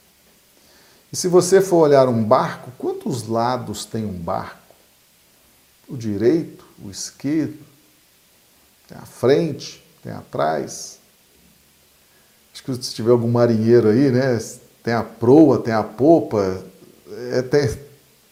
E 1.11 1.15
se 1.17 1.27
você 1.27 1.61
for 1.61 1.77
olhar 1.77 2.07
um 2.07 2.23
barco, 2.23 2.71
quantos 2.77 3.27
lados 3.27 3.83
tem 3.83 4.05
um 4.05 4.17
barco? 4.17 4.57
O 5.87 5.97
direito, 5.97 6.65
o 6.83 6.89
esquerdo, 6.89 7.59
tem 8.87 8.97
a 8.97 9.05
frente, 9.05 9.85
tem 10.01 10.13
atrás. 10.13 10.99
Acho 12.53 12.63
que 12.63 12.73
se 12.83 12.93
tiver 12.93 13.11
algum 13.11 13.29
marinheiro 13.29 13.89
aí, 13.89 14.09
né? 14.11 14.39
Tem 14.81 14.93
a 14.93 15.03
proa, 15.03 15.59
tem 15.59 15.73
a 15.73 15.83
popa. 15.83 16.63
É, 17.31 17.41
tem, 17.41 17.77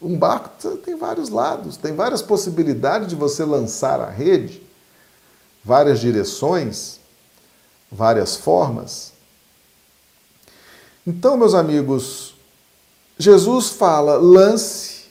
um 0.00 0.18
barco 0.18 0.50
tem 0.78 0.96
vários 0.96 1.28
lados, 1.28 1.76
tem 1.76 1.94
várias 1.94 2.22
possibilidades 2.22 3.08
de 3.08 3.14
você 3.14 3.44
lançar 3.44 4.00
a 4.00 4.10
rede 4.10 4.63
várias 5.64 6.00
direções, 6.00 7.00
várias 7.90 8.36
formas. 8.36 9.12
Então, 11.06 11.36
meus 11.36 11.54
amigos, 11.54 12.34
Jesus 13.18 13.70
fala: 13.70 14.16
lance 14.16 15.06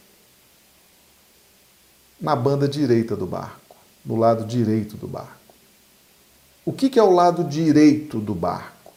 na 2.21 2.35
banda 2.35 2.67
direita 2.67 3.15
do 3.15 3.25
barco, 3.25 3.75
no 4.05 4.15
lado 4.15 4.45
direito 4.45 4.95
do 4.95 5.07
barco. 5.07 5.31
O 6.65 6.71
que 6.71 6.97
é 6.97 7.03
o 7.03 7.11
lado 7.11 7.43
direito 7.43 8.19
do 8.19 8.33
barco? 8.33 8.93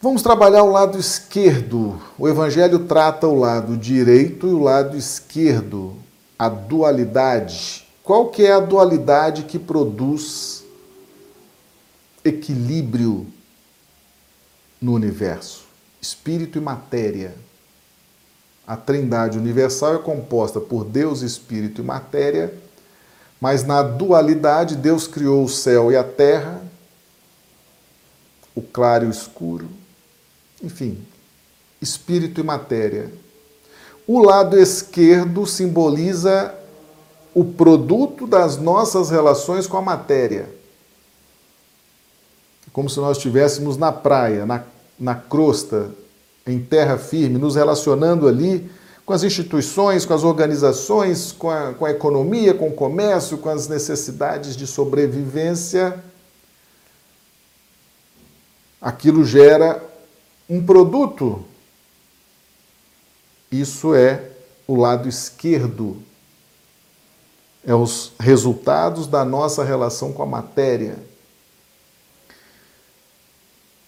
Vamos 0.00 0.22
trabalhar 0.22 0.62
o 0.62 0.70
lado 0.70 0.96
esquerdo. 0.96 2.00
O 2.16 2.28
Evangelho 2.28 2.86
trata 2.86 3.26
o 3.26 3.38
lado 3.38 3.76
direito 3.76 4.46
e 4.46 4.50
o 4.50 4.62
lado 4.62 4.96
esquerdo, 4.96 5.96
a 6.38 6.48
dualidade 6.48 7.87
qual 8.08 8.30
que 8.30 8.42
é 8.42 8.52
a 8.52 8.58
dualidade 8.58 9.42
que 9.42 9.58
produz 9.58 10.64
equilíbrio 12.24 13.26
no 14.80 14.94
universo? 14.94 15.66
Espírito 16.00 16.56
e 16.56 16.60
matéria. 16.62 17.34
A 18.66 18.78
Trindade 18.78 19.36
universal 19.36 19.96
é 19.96 19.98
composta 19.98 20.58
por 20.58 20.86
Deus, 20.86 21.20
Espírito 21.20 21.82
e 21.82 21.84
matéria, 21.84 22.54
mas 23.38 23.62
na 23.62 23.82
dualidade 23.82 24.74
Deus 24.74 25.06
criou 25.06 25.44
o 25.44 25.48
céu 25.48 25.92
e 25.92 25.96
a 25.96 26.02
terra, 26.02 26.62
o 28.54 28.62
claro 28.62 29.04
e 29.04 29.08
o 29.08 29.10
escuro, 29.10 29.68
enfim, 30.62 30.98
espírito 31.78 32.40
e 32.40 32.42
matéria. 32.42 33.12
O 34.06 34.18
lado 34.22 34.58
esquerdo 34.58 35.44
simboliza 35.44 36.57
o 37.34 37.44
produto 37.44 38.26
das 38.26 38.56
nossas 38.56 39.10
relações 39.10 39.66
com 39.66 39.76
a 39.76 39.82
matéria. 39.82 40.48
Como 42.72 42.88
se 42.88 42.98
nós 42.98 43.16
estivéssemos 43.16 43.76
na 43.76 43.92
praia, 43.92 44.46
na, 44.46 44.62
na 44.98 45.14
crosta, 45.14 45.90
em 46.46 46.60
terra 46.60 46.96
firme, 46.96 47.38
nos 47.38 47.56
relacionando 47.56 48.26
ali 48.26 48.70
com 49.04 49.12
as 49.12 49.22
instituições, 49.22 50.04
com 50.04 50.12
as 50.12 50.22
organizações, 50.22 51.32
com 51.32 51.50
a, 51.50 51.72
com 51.72 51.86
a 51.86 51.90
economia, 51.90 52.52
com 52.52 52.68
o 52.68 52.74
comércio, 52.74 53.38
com 53.38 53.48
as 53.48 53.66
necessidades 53.66 54.54
de 54.54 54.66
sobrevivência, 54.66 56.04
aquilo 58.80 59.24
gera 59.24 59.82
um 60.48 60.62
produto. 60.64 61.44
Isso 63.50 63.94
é 63.94 64.30
o 64.66 64.76
lado 64.76 65.08
esquerdo. 65.08 66.02
É 67.66 67.74
os 67.74 68.12
resultados 68.18 69.06
da 69.06 69.24
nossa 69.24 69.64
relação 69.64 70.12
com 70.12 70.22
a 70.22 70.26
matéria. 70.26 70.96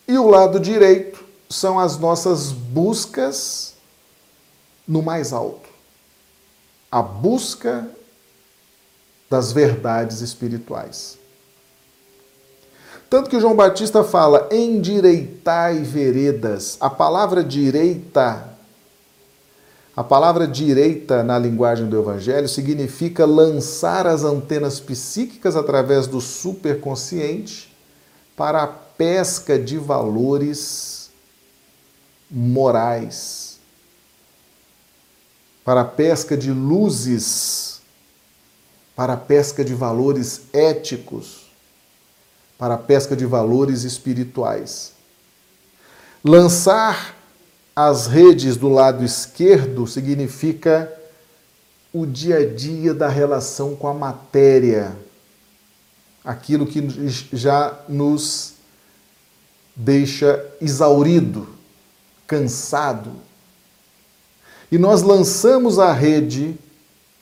E 0.07 0.19
o 0.19 0.27
lado 0.27 0.59
direito 0.59 1.25
são 1.49 1.79
as 1.79 1.99
nossas 1.99 2.51
buscas 2.51 3.75
no 4.87 5.03
mais 5.03 5.33
alto. 5.33 5.69
A 6.91 7.01
busca 7.01 7.89
das 9.31 9.53
verdades 9.53 10.21
espirituais. 10.21 11.17
Tanto 13.09 13.31
que 13.31 13.41
João 13.41 13.57
Batista 13.57 14.05
fala: 14.05 14.49
endireitai 14.53 15.79
veredas. 15.79 16.77
A 16.81 16.91
palavra 16.91 17.43
direita, 17.43 18.50
a 20.01 20.05
palavra 20.05 20.49
direita 20.49 21.23
na 21.23 21.39
linguagem 21.39 21.87
do 21.87 21.99
Evangelho 21.99 22.49
significa 22.49 23.27
lançar 23.27 24.07
as 24.07 24.25
antenas 24.25 24.81
psíquicas 24.81 25.57
através 25.57 26.07
do 26.07 26.21
superconsciente 26.21 27.77
para 28.35 28.63
a 28.63 28.67
pesca 28.67 29.59
de 29.59 29.77
valores 29.77 31.11
morais 32.31 33.51
para 35.65 35.83
a 35.83 35.85
pesca 35.85 36.37
de 36.37 36.51
luzes, 36.51 37.81
para 38.97 39.13
a 39.13 39.17
pesca 39.17 39.65
de 39.65 39.75
valores 39.75 40.43
éticos, 40.53 41.51
para 42.59 42.75
a 42.75 42.79
pesca 42.79 43.15
de 43.15 43.25
valores 43.25 43.85
espirituais. 43.85 44.93
Lançar 46.25 47.20
as 47.89 48.07
redes 48.07 48.57
do 48.57 48.69
lado 48.69 49.03
esquerdo 49.05 49.87
significa 49.87 50.93
o 51.93 52.05
dia 52.05 52.39
a 52.39 52.47
dia 52.47 52.93
da 52.93 53.09
relação 53.09 53.75
com 53.75 53.89
a 53.89 53.95
matéria, 53.95 54.95
aquilo 56.25 56.67
que 56.67 56.87
já 57.33 57.81
nos 57.89 58.55
deixa 59.75 60.45
exaurido, 60.61 61.49
cansado, 62.27 63.13
e 64.71 64.77
nós 64.77 65.03
lançamos 65.03 65.79
a 65.79 65.93
rede 65.93 66.57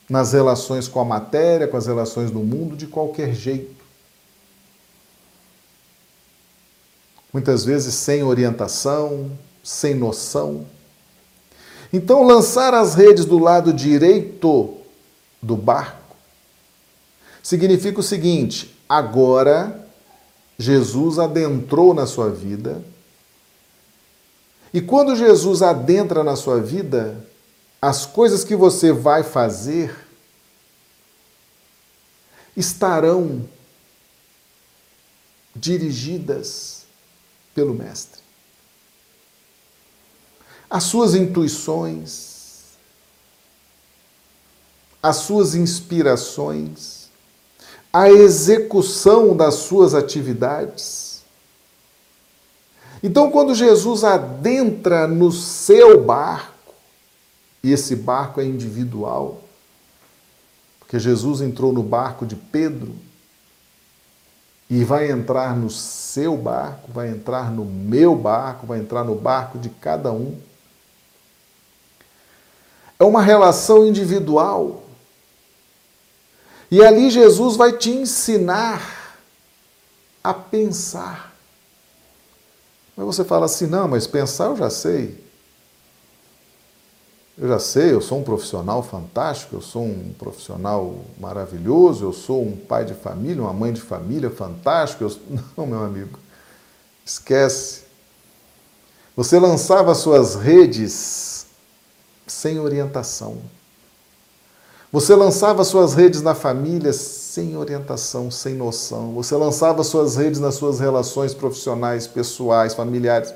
nas 0.08 0.32
relações 0.32 0.88
com 0.88 1.00
a 1.00 1.04
matéria, 1.04 1.68
com 1.68 1.76
as 1.76 1.86
relações 1.86 2.30
no 2.30 2.42
mundo, 2.42 2.76
de 2.76 2.86
qualquer 2.86 3.32
jeito. 3.32 3.84
Muitas 7.32 7.64
vezes 7.64 7.94
sem 7.94 8.22
orientação, 8.22 9.30
sem 9.62 9.94
noção. 9.94 10.66
Então, 11.92 12.22
lançar 12.22 12.74
as 12.74 12.94
redes 12.94 13.24
do 13.24 13.38
lado 13.38 13.72
direito 13.72 14.76
do 15.40 15.56
barco 15.56 16.16
significa 17.42 18.00
o 18.00 18.02
seguinte: 18.02 18.76
agora 18.88 19.88
Jesus 20.58 21.18
adentrou 21.18 21.94
na 21.94 22.06
sua 22.06 22.30
vida. 22.30 22.82
E 24.72 24.82
quando 24.82 25.16
Jesus 25.16 25.62
adentra 25.62 26.22
na 26.22 26.36
sua 26.36 26.60
vida, 26.60 27.24
as 27.80 28.04
coisas 28.04 28.44
que 28.44 28.54
você 28.54 28.92
vai 28.92 29.22
fazer 29.22 29.96
estarão 32.56 33.48
dirigidas 35.54 36.84
pelo 37.54 37.72
Mestre. 37.72 38.17
As 40.70 40.84
suas 40.84 41.14
intuições, 41.14 42.28
as 45.02 45.16
suas 45.16 45.54
inspirações, 45.54 47.08
a 47.92 48.10
execução 48.10 49.36
das 49.36 49.54
suas 49.54 49.94
atividades. 49.94 51.22
Então, 53.02 53.30
quando 53.30 53.54
Jesus 53.54 54.04
adentra 54.04 55.06
no 55.06 55.32
seu 55.32 56.02
barco, 56.04 56.58
e 57.62 57.72
esse 57.72 57.96
barco 57.96 58.40
é 58.40 58.44
individual. 58.44 59.42
Porque 60.78 60.98
Jesus 60.98 61.40
entrou 61.40 61.72
no 61.72 61.82
barco 61.82 62.24
de 62.24 62.34
Pedro 62.34 62.94
e 64.70 64.84
vai 64.84 65.10
entrar 65.10 65.56
no 65.56 65.70
seu 65.70 66.36
barco, 66.36 66.90
vai 66.92 67.08
entrar 67.08 67.50
no 67.50 67.64
meu 67.64 68.14
barco, 68.14 68.66
vai 68.66 68.78
entrar 68.78 69.04
no 69.04 69.14
barco 69.14 69.58
de 69.58 69.68
cada 69.68 70.12
um. 70.12 70.36
É 72.98 73.04
uma 73.04 73.22
relação 73.22 73.86
individual. 73.86 74.82
E 76.70 76.84
ali 76.84 77.10
Jesus 77.10 77.56
vai 77.56 77.72
te 77.72 77.90
ensinar 77.90 79.16
a 80.22 80.34
pensar. 80.34 81.32
Mas 82.96 83.06
você 83.06 83.24
fala 83.24 83.46
assim: 83.46 83.66
não, 83.66 83.86
mas 83.86 84.06
pensar 84.06 84.46
eu 84.46 84.56
já 84.56 84.68
sei. 84.68 85.28
Eu 87.40 87.46
já 87.46 87.60
sei, 87.60 87.92
eu 87.92 88.00
sou 88.00 88.18
um 88.18 88.24
profissional 88.24 88.82
fantástico, 88.82 89.54
eu 89.54 89.60
sou 89.60 89.84
um 89.84 90.12
profissional 90.18 91.04
maravilhoso, 91.20 92.04
eu 92.04 92.12
sou 92.12 92.42
um 92.42 92.56
pai 92.56 92.84
de 92.84 92.94
família, 92.94 93.40
uma 93.40 93.52
mãe 93.52 93.72
de 93.72 93.80
família 93.80 94.28
fantástico. 94.28 95.04
Eu... 95.04 95.16
Não, 95.56 95.64
meu 95.64 95.84
amigo, 95.84 96.18
esquece. 97.06 97.82
Você 99.14 99.38
lançava 99.38 99.94
suas 99.94 100.34
redes 100.34 101.37
sem 102.32 102.58
orientação. 102.58 103.38
Você 104.90 105.14
lançava 105.14 105.64
suas 105.64 105.94
redes 105.94 106.22
na 106.22 106.34
família 106.34 106.92
sem 106.92 107.56
orientação, 107.56 108.30
sem 108.30 108.54
noção. 108.54 109.12
Você 109.14 109.34
lançava 109.34 109.84
suas 109.84 110.16
redes 110.16 110.40
nas 110.40 110.54
suas 110.54 110.80
relações 110.80 111.34
profissionais, 111.34 112.06
pessoais, 112.06 112.74
familiares. 112.74 113.34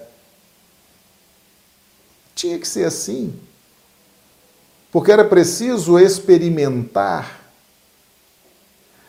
Tinha 2.34 2.58
que 2.58 2.66
ser 2.66 2.84
assim 2.84 3.38
porque 4.92 5.10
era 5.10 5.24
preciso 5.24 5.98
experimentar, 5.98 7.40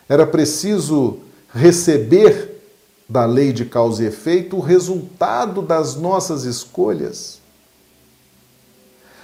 era 0.07 0.25
preciso 0.25 1.19
receber 1.53 2.61
da 3.07 3.25
lei 3.25 3.51
de 3.51 3.65
causa 3.65 4.01
e 4.01 4.07
efeito 4.07 4.55
o 4.55 4.61
resultado 4.61 5.61
das 5.61 5.95
nossas 5.95 6.45
escolhas. 6.45 7.42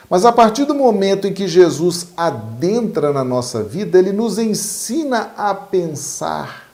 Mas 0.09 0.25
a 0.25 0.31
partir 0.31 0.65
do 0.65 0.73
momento 0.73 1.27
em 1.27 1.33
que 1.33 1.47
Jesus 1.47 2.07
adentra 2.17 3.13
na 3.13 3.23
nossa 3.23 3.63
vida, 3.63 3.99
ele 3.99 4.11
nos 4.11 4.39
ensina 4.39 5.31
a 5.37 5.53
pensar. 5.53 6.67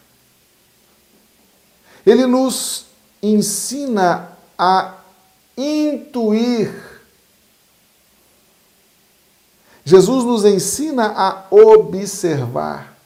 Ele 2.05 2.25
nos 2.25 2.85
ensina 3.21 4.29
a 4.57 4.95
intuir 5.57 6.95
Jesus 9.85 10.25
nos 10.25 10.43
ensina 10.43 11.13
a 11.15 11.45
observar. 11.51 12.97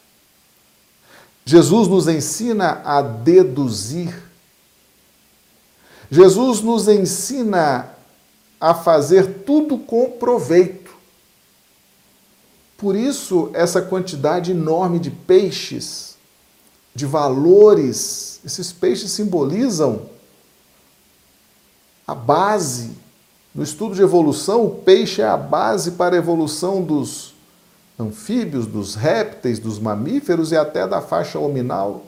Jesus 1.43 1.89
nos 1.89 2.07
ensina 2.07 2.81
a 2.85 3.01
deduzir. 3.01 4.17
Jesus 6.09 6.61
nos 6.61 6.87
ensina 6.87 7.89
a 8.59 8.73
fazer 8.73 9.43
tudo 9.45 9.77
com 9.77 10.11
proveito. 10.11 10.91
Por 12.77 12.95
isso, 12.95 13.49
essa 13.53 13.81
quantidade 13.81 14.51
enorme 14.51 14.99
de 14.99 15.11
peixes, 15.11 16.17
de 16.95 17.05
valores, 17.05 18.39
esses 18.45 18.71
peixes 18.71 19.11
simbolizam 19.11 20.09
a 22.07 22.15
base 22.15 22.91
no 23.53 23.63
estudo 23.63 23.95
de 23.95 24.01
evolução, 24.01 24.65
o 24.65 24.75
peixe 24.75 25.21
é 25.21 25.27
a 25.27 25.35
base 25.35 25.91
para 25.91 26.15
a 26.15 26.17
evolução 26.17 26.81
dos 26.81 27.33
anfíbios, 27.99 28.65
dos 28.65 28.95
répteis, 28.95 29.59
dos 29.59 29.79
mamíferos 29.79 30.51
e 30.51 30.55
até 30.55 30.87
da 30.87 31.01
faixa 31.01 31.39
hominal. 31.39 32.05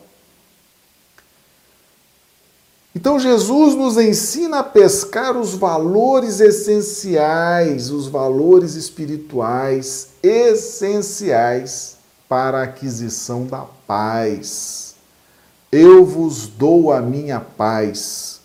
Então 2.93 3.19
Jesus 3.19 3.75
nos 3.75 3.97
ensina 3.97 4.59
a 4.59 4.63
pescar 4.63 5.37
os 5.37 5.53
valores 5.53 6.39
essenciais, 6.39 7.89
os 7.89 8.07
valores 8.07 8.75
espirituais 8.75 10.09
essenciais 10.21 11.97
para 12.27 12.59
a 12.59 12.63
aquisição 12.63 13.45
da 13.45 13.65
paz. 13.87 14.95
Eu 15.71 16.05
vos 16.05 16.47
dou 16.47 16.91
a 16.91 17.01
minha 17.01 17.39
paz 17.39 18.41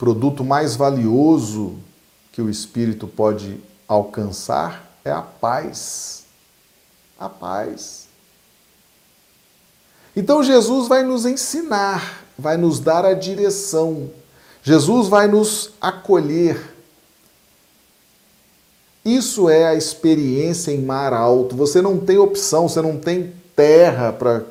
produto 0.00 0.42
mais 0.42 0.76
valioso 0.76 1.76
que 2.32 2.40
o 2.40 2.48
espírito 2.48 3.06
pode 3.06 3.60
alcançar 3.86 4.90
é 5.04 5.10
a 5.10 5.20
paz. 5.20 6.24
A 7.18 7.28
paz. 7.28 8.08
Então 10.14 10.42
Jesus 10.42 10.88
vai 10.88 11.02
nos 11.02 11.24
ensinar, 11.24 12.24
vai 12.38 12.56
nos 12.56 12.80
dar 12.80 13.04
a 13.04 13.14
direção. 13.14 14.10
Jesus 14.62 15.08
vai 15.08 15.26
nos 15.26 15.72
acolher. 15.80 16.74
Isso 19.04 19.48
é 19.48 19.66
a 19.66 19.74
experiência 19.74 20.72
em 20.72 20.82
mar 20.82 21.12
alto. 21.12 21.56
Você 21.56 21.80
não 21.80 21.98
tem 21.98 22.18
opção, 22.18 22.68
você 22.68 22.82
não 22.82 22.98
tem 22.98 23.32
terra 23.56 24.12
para 24.12 24.44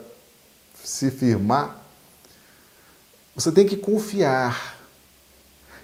se 0.83 1.11
firmar. 1.11 1.77
Você 3.35 3.51
tem 3.51 3.65
que 3.65 3.77
confiar. 3.77 4.77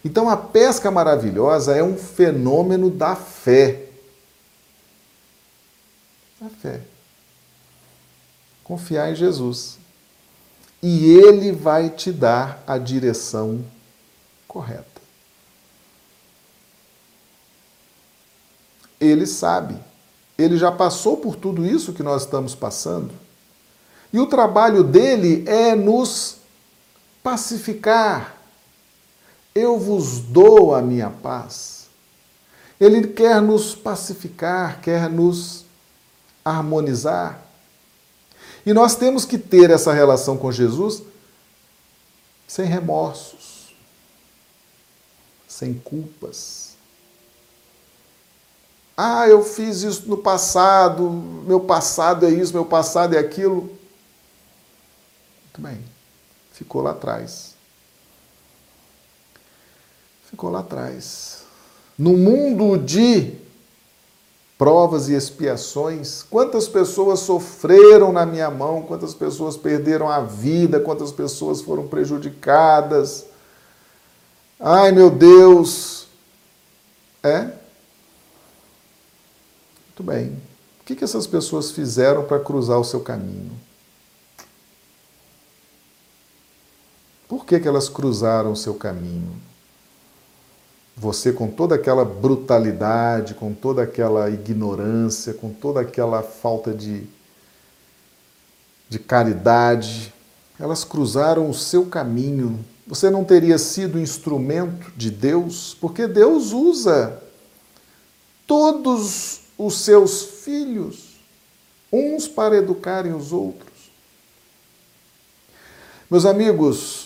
Então 0.04 0.30
a 0.30 0.38
pesca 0.38 0.90
maravilhosa 0.90 1.76
é 1.76 1.84
um 1.84 1.98
fenômeno 1.98 2.90
da 2.90 3.16
fé. 3.16 3.86
Da 6.40 6.50
fé. 6.50 6.82
Confiar 8.66 9.10
em 9.12 9.16
Jesus. 9.16 9.78
E 10.84 11.06
ele 11.06 11.54
vai 11.54 11.90
te 11.90 12.12
dar 12.12 12.62
a 12.68 12.78
direção 12.78 13.64
correta. 14.46 15.02
Ele 19.00 19.26
sabe. 19.26 19.78
Ele 20.38 20.58
já 20.58 20.72
passou 20.72 21.16
por 21.16 21.38
tudo 21.38 21.66
isso 21.66 21.94
que 21.94 22.04
nós 22.04 22.24
estamos 22.24 22.54
passando. 22.54 23.14
E 24.12 24.20
o 24.20 24.28
trabalho 24.28 24.84
dele 24.84 25.44
é 25.48 25.76
nos 25.76 26.38
pacificar, 27.26 28.38
eu 29.56 29.80
vos 29.80 30.20
dou 30.20 30.76
a 30.76 30.82
minha 30.82 31.10
paz. 31.10 31.88
Ele 32.80 33.08
quer 33.08 33.42
nos 33.42 33.74
pacificar, 33.74 34.80
quer 34.80 35.10
nos 35.10 35.66
harmonizar. 36.44 37.45
E 38.66 38.74
nós 38.74 38.96
temos 38.96 39.26
que 39.26 39.38
ter 39.38 39.70
essa 39.70 39.94
relação 39.94 40.38
com 40.38 40.52
Jesus 40.52 41.04
sem 42.48 42.66
remorsos, 42.66 43.76
sem 45.48 45.74
culpas. 45.74 46.76
Ah, 48.98 49.28
eu 49.28 49.44
fiz 49.44 49.84
isso 49.84 50.08
no 50.08 50.18
passado, 50.18 51.10
meu 51.10 51.60
passado 51.60 52.26
é 52.26 52.30
isso, 52.30 52.54
meu 52.54 52.66
passado 52.66 53.16
é 53.16 53.20
aquilo. 53.20 53.62
Muito 55.44 55.62
bem, 55.62 55.84
ficou 56.52 56.82
lá 56.82 56.92
atrás 56.92 57.56
ficou 60.36 60.50
lá 60.50 60.60
atrás. 60.60 61.44
No 61.98 62.18
mundo 62.18 62.78
de 62.78 63.34
provas 64.58 65.10
e 65.10 65.14
expiações, 65.14 66.24
quantas 66.24 66.68
pessoas 66.68 67.20
sofreram 67.20 68.12
na 68.12 68.26
minha 68.26 68.50
mão, 68.50 68.84
quantas 68.84 69.14
pessoas 69.14 69.58
perderam 69.58 70.10
a 70.10 70.22
vida, 70.22 70.80
quantas 70.80 71.12
pessoas 71.12 71.62
foram 71.62 71.88
prejudicadas. 71.88 73.26
Ai 74.60 74.92
meu 74.92 75.10
Deus! 75.10 76.08
É? 77.22 77.42
Muito 79.88 80.04
bem. 80.04 80.42
O 80.82 80.86
que, 80.86 80.96
que 80.96 81.04
essas 81.04 81.26
pessoas 81.26 81.72
fizeram 81.72 82.24
para 82.24 82.40
cruzar 82.40 82.80
o 82.80 82.84
seu 82.84 83.00
caminho? 83.00 83.52
Por 87.28 87.46
que, 87.46 87.60
que 87.60 87.68
elas 87.68 87.90
cruzaram 87.90 88.52
o 88.52 88.56
seu 88.56 88.76
caminho? 88.76 89.36
Você 90.96 91.34
com 91.34 91.50
toda 91.50 91.76
aquela 91.76 92.06
brutalidade, 92.06 93.34
com 93.34 93.54
toda 93.54 93.84
aquela 93.84 94.30
ignorância, 94.30 95.34
com 95.34 95.52
toda 95.52 95.82
aquela 95.82 96.24
falta 96.24 96.74
de, 96.74 97.04
de 98.88 98.98
caridade, 98.98 100.14
elas 100.58 100.86
cruzaram 100.86 101.50
o 101.50 101.54
seu 101.54 101.86
caminho. 101.86 102.64
Você 102.88 103.10
não 103.10 103.26
teria 103.26 103.58
sido 103.58 104.00
instrumento 104.00 104.92
de 104.96 105.12
Deus, 105.12 105.76
porque 105.82 106.08
Deus 106.08 106.54
usa 106.54 107.22
todos 108.48 109.42
os 109.58 109.80
seus 109.80 110.22
filhos, 110.44 111.20
uns 111.92 112.28
para 112.28 112.56
educarem 112.56 113.14
os 113.14 113.34
outros. 113.34 113.92
Meus 116.10 116.26
amigos, 116.26 117.05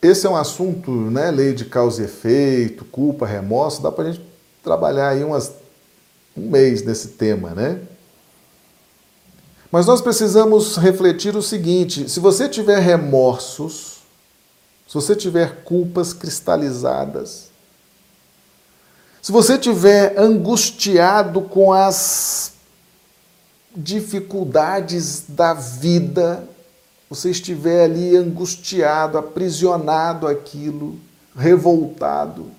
esse 0.00 0.26
é 0.26 0.30
um 0.30 0.36
assunto, 0.36 0.90
né? 0.90 1.30
Lei 1.30 1.52
de 1.52 1.64
causa 1.64 2.02
e 2.02 2.04
efeito, 2.04 2.84
culpa, 2.84 3.26
remorso, 3.26 3.82
dá 3.82 3.90
para 3.90 4.04
a 4.08 4.12
gente 4.12 4.24
trabalhar 4.62 5.08
aí 5.08 5.24
umas, 5.24 5.52
um 6.36 6.48
mês 6.48 6.82
nesse 6.82 7.08
tema, 7.08 7.50
né? 7.50 7.80
Mas 9.70 9.86
nós 9.86 10.00
precisamos 10.00 10.76
refletir 10.76 11.36
o 11.36 11.42
seguinte: 11.42 12.08
se 12.08 12.20
você 12.20 12.48
tiver 12.48 12.78
remorsos, 12.78 13.98
se 14.86 14.94
você 14.94 15.14
tiver 15.14 15.62
culpas 15.64 16.12
cristalizadas, 16.12 17.48
se 19.20 19.32
você 19.32 19.58
tiver 19.58 20.18
angustiado 20.18 21.42
com 21.42 21.72
as 21.72 22.52
dificuldades 23.76 25.24
da 25.28 25.52
vida, 25.54 26.48
você 27.08 27.30
estiver 27.30 27.84
ali 27.84 28.16
angustiado, 28.16 29.16
aprisionado 29.16 30.26
aquilo, 30.26 30.98
revoltado, 31.34 32.50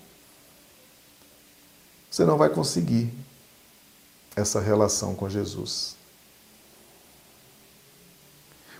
você 2.09 2.25
não 2.25 2.37
vai 2.37 2.49
conseguir 2.49 3.13
essa 4.35 4.59
relação 4.59 5.13
com 5.13 5.29
Jesus. 5.29 5.95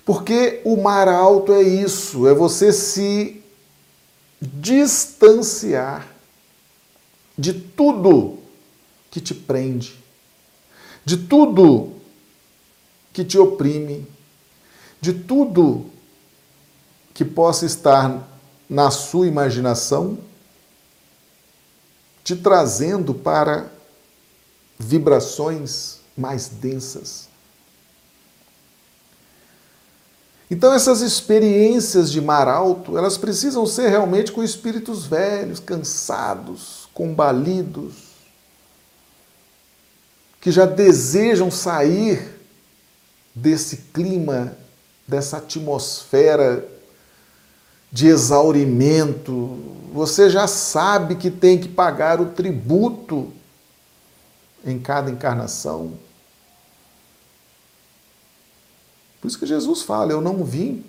Porque 0.04 0.62
o 0.66 0.76
mar 0.76 1.08
alto 1.08 1.54
é 1.54 1.62
isso, 1.62 2.28
é 2.28 2.34
você 2.34 2.74
se 2.74 3.44
distanciar 4.42 6.08
de 7.38 7.54
tudo 7.54 8.40
que 9.12 9.22
te 9.22 9.36
prende, 9.36 9.96
de 11.06 11.18
tudo 11.18 11.94
que 13.14 13.24
te 13.24 13.38
oprime, 13.38 14.08
de 15.02 15.14
tudo 15.14 15.90
que 17.14 17.24
possa 17.24 17.66
estar 17.66 18.28
na 18.70 18.92
sua 18.92 19.28
imaginação, 19.28 20.18
te 22.24 22.36
trazendo 22.36 23.14
para 23.14 23.70
vibrações 24.78 26.00
mais 26.16 26.48
densas. 26.48 27.28
Então 30.52 30.74
essas 30.74 31.02
experiências 31.02 32.12
de 32.12 32.20
mar 32.20 32.48
alto, 32.48 32.98
elas 32.98 33.18
precisam 33.18 33.66
ser 33.66 33.90
realmente 33.90 34.32
com 34.32 34.44
espíritos 34.44 35.06
velhos, 35.06 35.60
cansados, 35.60 36.90
combalidos, 36.94 38.10
que 40.42 40.52
já 40.52 40.66
desejam 40.66 41.52
sair 41.52 42.40
desse 43.36 43.78
clima 43.94 44.58
dessa 45.10 45.38
atmosfera 45.38 46.66
de 47.92 48.08
exaurimento. 48.08 49.58
Você 49.92 50.30
já 50.30 50.48
sabe 50.48 51.16
que 51.16 51.32
tem 51.32 51.58
que 51.58 51.68
pagar 51.68 52.22
o 52.22 52.28
tributo 52.28 53.34
em 54.64 54.78
cada 54.78 55.10
encarnação. 55.10 55.94
Por 59.20 59.28
isso 59.28 59.40
que 59.40 59.48
Jesus 59.48 59.82
fala: 59.82 60.12
Eu 60.12 60.22
não 60.22 60.44
vim 60.44 60.86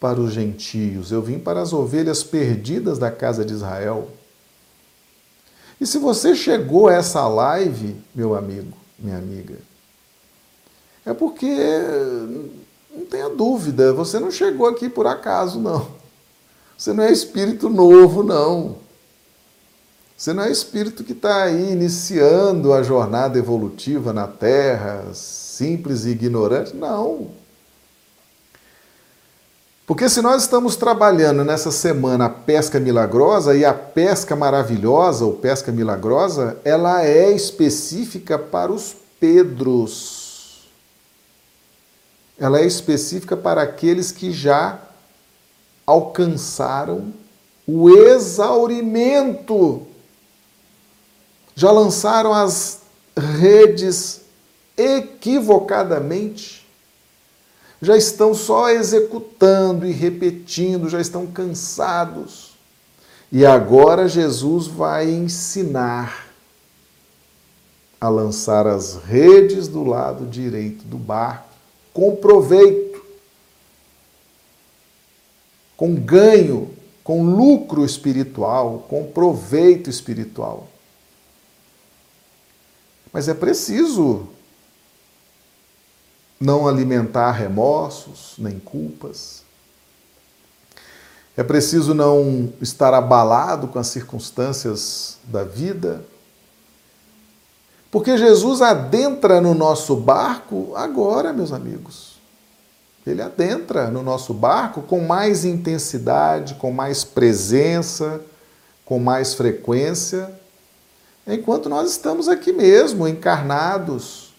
para 0.00 0.20
os 0.20 0.32
gentios, 0.32 1.12
eu 1.12 1.22
vim 1.22 1.38
para 1.38 1.62
as 1.62 1.72
ovelhas 1.72 2.24
perdidas 2.24 2.98
da 2.98 3.10
casa 3.10 3.44
de 3.44 3.52
Israel. 3.52 4.10
E 5.80 5.86
se 5.86 5.98
você 5.98 6.34
chegou 6.34 6.88
a 6.88 6.94
essa 6.94 7.26
live, 7.28 7.96
meu 8.14 8.34
amigo, 8.34 8.76
minha 8.98 9.18
amiga, 9.18 9.56
é 11.04 11.12
porque 11.12 11.46
não 12.94 13.06
tenha 13.06 13.28
dúvida, 13.30 13.92
você 13.92 14.20
não 14.20 14.30
chegou 14.30 14.66
aqui 14.66 14.88
por 14.88 15.06
acaso, 15.06 15.58
não. 15.58 15.88
Você 16.76 16.92
não 16.92 17.04
é 17.04 17.12
espírito 17.12 17.68
novo, 17.68 18.22
não. 18.22 18.76
Você 20.16 20.32
não 20.32 20.42
é 20.42 20.50
espírito 20.50 21.02
que 21.02 21.12
está 21.12 21.44
aí 21.44 21.72
iniciando 21.72 22.72
a 22.72 22.82
jornada 22.82 23.38
evolutiva 23.38 24.12
na 24.12 24.26
Terra, 24.26 25.06
simples 25.14 26.04
e 26.04 26.10
ignorante. 26.10 26.76
Não. 26.76 27.28
Porque 29.86 30.08
se 30.08 30.22
nós 30.22 30.42
estamos 30.42 30.76
trabalhando 30.76 31.44
nessa 31.44 31.70
semana 31.70 32.26
a 32.26 32.30
pesca 32.30 32.78
milagrosa, 32.78 33.56
e 33.56 33.64
a 33.64 33.74
pesca 33.74 34.36
maravilhosa, 34.36 35.24
ou 35.24 35.32
pesca 35.32 35.72
milagrosa, 35.72 36.58
ela 36.64 37.04
é 37.04 37.32
específica 37.32 38.38
para 38.38 38.70
os 38.70 38.94
Pedros 39.18 40.21
ela 42.42 42.58
é 42.58 42.66
específica 42.66 43.36
para 43.36 43.62
aqueles 43.62 44.10
que 44.10 44.32
já 44.32 44.80
alcançaram 45.86 47.14
o 47.64 47.88
exaurimento. 47.88 49.86
Já 51.54 51.70
lançaram 51.70 52.34
as 52.34 52.80
redes 53.16 54.22
equivocadamente? 54.76 56.66
Já 57.80 57.96
estão 57.96 58.34
só 58.34 58.70
executando 58.70 59.86
e 59.86 59.92
repetindo, 59.92 60.88
já 60.88 61.00
estão 61.00 61.28
cansados. 61.28 62.56
E 63.30 63.46
agora 63.46 64.08
Jesus 64.08 64.66
vai 64.66 65.08
ensinar 65.08 66.26
a 68.00 68.08
lançar 68.08 68.66
as 68.66 68.96
redes 68.96 69.68
do 69.68 69.84
lado 69.84 70.26
direito 70.26 70.84
do 70.84 70.98
barco 70.98 71.51
com 71.92 72.16
proveito, 72.16 73.04
com 75.76 75.94
ganho, 75.94 76.74
com 77.02 77.24
lucro 77.24 77.84
espiritual, 77.84 78.86
com 78.88 79.10
proveito 79.10 79.90
espiritual. 79.90 80.68
Mas 83.12 83.28
é 83.28 83.34
preciso 83.34 84.28
não 86.40 86.66
alimentar 86.66 87.32
remorsos 87.32 88.34
nem 88.38 88.58
culpas. 88.58 89.42
É 91.36 91.42
preciso 91.42 91.94
não 91.94 92.52
estar 92.60 92.92
abalado 92.92 93.68
com 93.68 93.78
as 93.78 93.86
circunstâncias 93.86 95.18
da 95.24 95.44
vida. 95.44 96.04
Porque 97.92 98.16
Jesus 98.16 98.62
adentra 98.62 99.38
no 99.38 99.52
nosso 99.52 99.94
barco 99.94 100.72
agora, 100.74 101.30
meus 101.30 101.52
amigos. 101.52 102.14
Ele 103.06 103.20
adentra 103.20 103.90
no 103.90 104.02
nosso 104.02 104.32
barco 104.32 104.80
com 104.80 105.00
mais 105.00 105.44
intensidade, 105.44 106.54
com 106.54 106.72
mais 106.72 107.04
presença, 107.04 108.22
com 108.86 108.98
mais 108.98 109.34
frequência, 109.34 110.32
enquanto 111.26 111.68
nós 111.68 111.90
estamos 111.90 112.28
aqui 112.28 112.50
mesmo, 112.50 113.06
encarnados. 113.06 114.32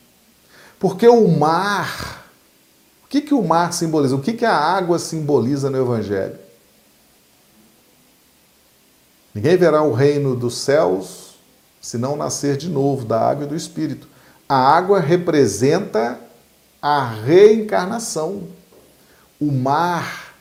Porque 0.79 1.07
o 1.07 1.27
mar, 1.27 2.25
o 3.05 3.07
que, 3.07 3.21
que 3.21 3.35
o 3.35 3.43
mar 3.43 3.71
simboliza? 3.71 4.15
O 4.15 4.21
que, 4.21 4.33
que 4.33 4.45
a 4.45 4.57
água 4.57 4.97
simboliza 4.97 5.69
no 5.69 5.79
Evangelho? 5.79 6.39
Ninguém 9.31 9.55
verá 9.57 9.83
o 9.83 9.93
reino 9.93 10.35
dos 10.35 10.57
céus 10.57 11.22
se 11.83 11.97
não 11.97 12.15
nascer 12.15 12.55
de 12.55 12.69
novo 12.69 13.03
da 13.03 13.19
água 13.19 13.43
e 13.43 13.47
do 13.47 13.57
Espírito. 13.57 14.07
A 14.47 14.55
água 14.55 15.01
representa 15.01 16.17
a 16.81 17.05
reencarnação. 17.05 18.47
O 19.37 19.51
mar, 19.51 20.33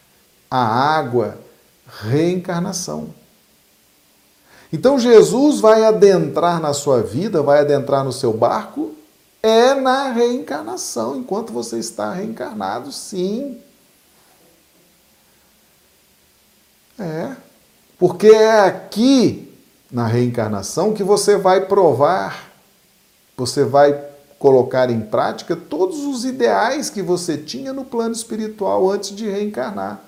a 0.48 0.64
água, 0.64 1.36
reencarnação. 2.04 3.12
Então 4.72 5.00
Jesus 5.00 5.58
vai 5.58 5.84
adentrar 5.84 6.60
na 6.60 6.72
sua 6.72 7.02
vida, 7.02 7.42
vai 7.42 7.58
adentrar 7.58 8.04
no 8.04 8.12
seu 8.12 8.32
barco, 8.32 8.94
é 9.42 9.74
na 9.74 10.12
reencarnação, 10.12 11.16
enquanto 11.16 11.52
você 11.52 11.76
está 11.80 12.12
reencarnado, 12.12 12.92
sim. 12.92 13.60
É. 16.96 17.34
Porque 17.98 18.28
é 18.28 18.60
aqui 18.60 19.51
na 19.92 20.06
reencarnação 20.06 20.94
que 20.94 21.04
você 21.04 21.36
vai 21.36 21.66
provar, 21.66 22.50
você 23.36 23.62
vai 23.62 23.92
colocar 24.38 24.90
em 24.90 25.02
prática 25.02 25.54
todos 25.54 25.98
os 26.04 26.24
ideais 26.24 26.88
que 26.88 27.02
você 27.02 27.36
tinha 27.36 27.72
no 27.72 27.84
plano 27.84 28.14
espiritual 28.14 28.90
antes 28.90 29.14
de 29.14 29.28
reencarnar. 29.28 30.02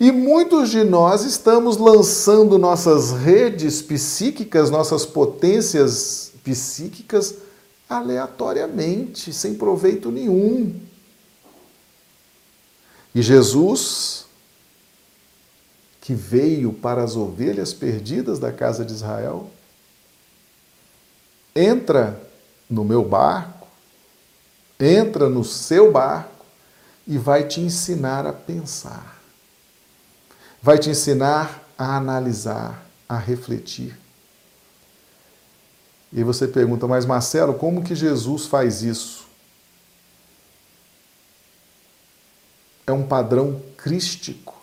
E 0.00 0.10
muitos 0.10 0.70
de 0.70 0.82
nós 0.82 1.22
estamos 1.22 1.76
lançando 1.76 2.58
nossas 2.58 3.12
redes 3.12 3.80
psíquicas, 3.80 4.68
nossas 4.68 5.06
potências 5.06 6.32
psíquicas 6.42 7.36
aleatoriamente, 7.88 9.32
sem 9.32 9.54
proveito 9.54 10.10
nenhum. 10.10 10.80
E 13.14 13.22
Jesus 13.22 14.26
que 16.04 16.12
veio 16.12 16.70
para 16.70 17.02
as 17.02 17.16
ovelhas 17.16 17.72
perdidas 17.72 18.38
da 18.38 18.52
casa 18.52 18.84
de 18.84 18.92
Israel, 18.92 19.50
entra 21.56 22.20
no 22.68 22.84
meu 22.84 23.02
barco, 23.02 23.66
entra 24.78 25.30
no 25.30 25.42
seu 25.42 25.90
barco 25.90 26.44
e 27.06 27.16
vai 27.16 27.48
te 27.48 27.62
ensinar 27.62 28.26
a 28.26 28.34
pensar. 28.34 29.18
Vai 30.62 30.78
te 30.78 30.90
ensinar 30.90 31.66
a 31.78 31.96
analisar, 31.96 32.84
a 33.08 33.16
refletir. 33.16 33.98
E 36.12 36.22
você 36.22 36.46
pergunta, 36.46 36.86
mas 36.86 37.06
Marcelo, 37.06 37.54
como 37.54 37.82
que 37.82 37.94
Jesus 37.94 38.44
faz 38.44 38.82
isso? 38.82 39.26
É 42.86 42.92
um 42.92 43.06
padrão 43.06 43.62
crístico 43.78 44.53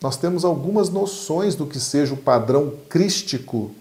nós 0.00 0.16
temos 0.16 0.44
algumas 0.44 0.90
noções 0.90 1.54
do 1.54 1.66
que 1.66 1.80
seja 1.80 2.14
o 2.14 2.16
padrão 2.18 2.78
crístico 2.88 3.74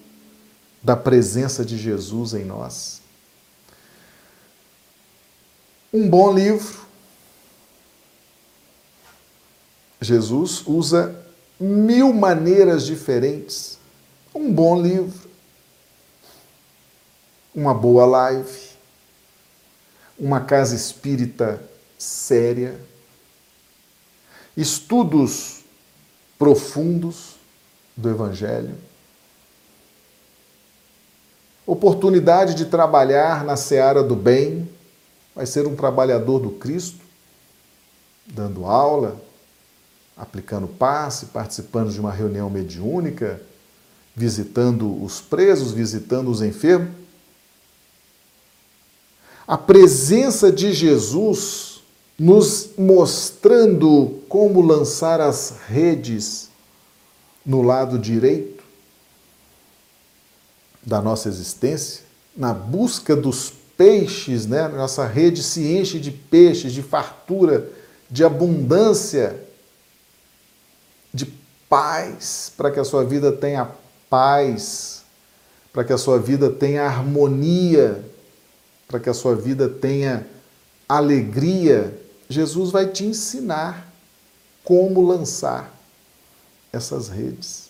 da 0.82 0.96
presença 0.96 1.64
de 1.64 1.78
Jesus 1.78 2.34
em 2.34 2.44
nós. 2.44 3.02
Um 5.94 6.10
bom 6.10 6.34
livro. 6.34 6.82
Jesus 10.02 10.64
usa 10.66 11.16
mil 11.60 12.12
maneiras 12.12 12.86
diferentes. 12.86 13.78
Um 14.34 14.52
bom 14.52 14.82
livro. 14.82 15.30
Uma 17.54 17.74
boa 17.74 18.06
live. 18.06 18.70
Uma 20.18 20.42
casa 20.42 20.76
espírita 20.76 21.64
séria. 21.98 22.80
Estudos 24.58 25.63
profundos 26.44 27.38
do 27.96 28.10
Evangelho, 28.10 28.76
oportunidade 31.66 32.54
de 32.54 32.66
trabalhar 32.66 33.46
na 33.46 33.56
seara 33.56 34.04
do 34.04 34.14
bem, 34.14 34.70
vai 35.34 35.46
ser 35.46 35.66
um 35.66 35.74
trabalhador 35.74 36.40
do 36.40 36.50
Cristo, 36.52 37.00
dando 38.26 38.66
aula, 38.66 39.22
aplicando 40.18 40.68
passe, 40.68 41.28
participando 41.28 41.94
de 41.94 42.00
uma 42.02 42.12
reunião 42.12 42.50
mediúnica, 42.50 43.42
visitando 44.14 45.02
os 45.02 45.22
presos, 45.22 45.72
visitando 45.72 46.30
os 46.30 46.42
enfermos. 46.42 46.94
A 49.48 49.58
presença 49.58 50.52
de 50.52 50.74
Jesus 50.74 51.73
nos 52.18 52.72
mostrando 52.78 54.22
como 54.30 54.62
lançar 54.62 55.20
as 55.20 55.56
redes 55.68 56.50
no 57.46 57.62
lado 57.62 57.98
direito 57.98 58.64
da 60.86 61.02
nossa 61.02 61.30
existência, 61.30 62.04
na 62.36 62.54
busca 62.54 63.16
dos 63.16 63.52
peixes, 63.78 64.46
né? 64.46 64.68
Nossa 64.68 65.06
rede 65.08 65.42
se 65.42 65.76
enche 65.76 66.00
de 66.00 66.12
peixes, 66.12 66.74
de 66.74 66.82
fartura, 66.82 67.70
de 68.10 68.24
abundância, 68.24 69.44
de 71.14 71.26
paz, 71.70 72.52
para 72.56 72.70
que 72.70 72.80
a 72.80 72.84
sua 72.84 73.04
vida 73.04 73.32
tenha 73.32 73.70
paz, 74.10 75.04
para 75.72 75.84
que 75.84 75.94
a 75.94 75.98
sua 75.98 76.20
vida 76.20 76.50
tenha 76.50 76.84
harmonia, 76.84 78.04
para 78.88 79.00
que 79.00 79.10
a 79.10 79.14
sua 79.14 79.36
vida 79.36 79.68
tenha 79.68 80.28
alegria 80.88 82.03
Jesus 82.34 82.72
vai 82.72 82.88
te 82.88 83.06
ensinar 83.06 83.88
como 84.64 85.06
lançar 85.06 85.72
essas 86.72 87.08
redes. 87.08 87.70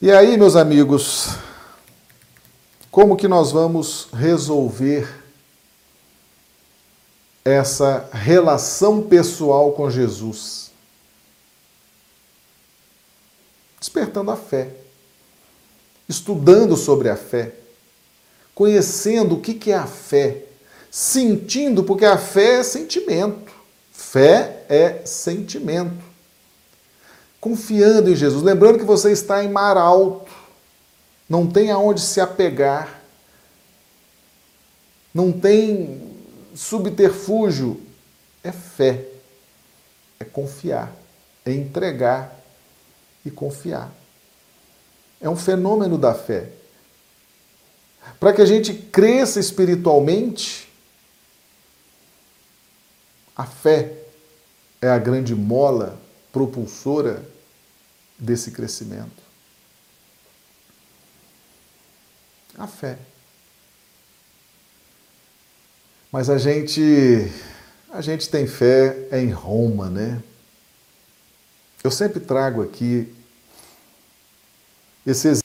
E 0.00 0.10
aí, 0.10 0.36
meus 0.36 0.54
amigos, 0.56 1.36
como 2.90 3.16
que 3.16 3.26
nós 3.26 3.50
vamos 3.50 4.08
resolver 4.12 5.22
essa 7.44 8.08
relação 8.12 9.02
pessoal 9.02 9.72
com 9.72 9.90
Jesus? 9.90 10.70
Despertando 13.80 14.30
a 14.30 14.36
fé, 14.36 14.76
estudando 16.08 16.76
sobre 16.76 17.08
a 17.08 17.16
fé, 17.16 17.56
conhecendo 18.54 19.36
o 19.36 19.40
que 19.40 19.72
é 19.72 19.76
a 19.76 19.86
fé, 19.86 20.46
sentindo, 20.92 21.82
porque 21.82 22.04
a 22.04 22.18
fé 22.18 22.58
é 22.58 22.62
sentimento. 22.62 23.50
Fé 23.90 24.64
é 24.68 25.06
sentimento. 25.06 26.04
Confiando 27.40 28.10
em 28.10 28.14
Jesus, 28.14 28.42
lembrando 28.44 28.78
que 28.78 28.84
você 28.84 29.10
está 29.10 29.42
em 29.42 29.48
mar 29.48 29.78
alto, 29.78 30.30
não 31.26 31.46
tem 31.46 31.70
aonde 31.70 32.02
se 32.02 32.20
apegar, 32.20 33.00
não 35.14 35.32
tem 35.32 36.12
subterfúgio, 36.54 37.80
é 38.44 38.52
fé, 38.52 39.06
é 40.20 40.24
confiar, 40.24 40.94
é 41.44 41.52
entregar, 41.52 42.42
e 43.24 43.30
confiar. 43.30 43.92
É 45.20 45.28
um 45.28 45.36
fenômeno 45.36 45.96
da 45.96 46.14
fé. 46.14 46.50
Para 48.18 48.32
que 48.32 48.42
a 48.42 48.46
gente 48.46 48.74
cresça 48.74 49.38
espiritualmente, 49.38 50.71
a 53.42 53.46
fé 53.46 53.92
é 54.80 54.88
a 54.88 54.98
grande 54.98 55.34
mola 55.34 56.00
propulsora 56.30 57.28
desse 58.16 58.52
crescimento. 58.52 59.20
A 62.56 62.68
fé. 62.68 62.98
Mas 66.12 66.30
a 66.30 66.38
gente 66.38 66.80
a 67.90 68.00
gente 68.00 68.28
tem 68.28 68.46
fé 68.46 69.08
em 69.10 69.32
Roma, 69.32 69.90
né? 69.90 70.22
Eu 71.82 71.90
sempre 71.90 72.20
trago 72.20 72.62
aqui 72.62 73.12
esse 75.04 75.26
exemplo 75.26 75.41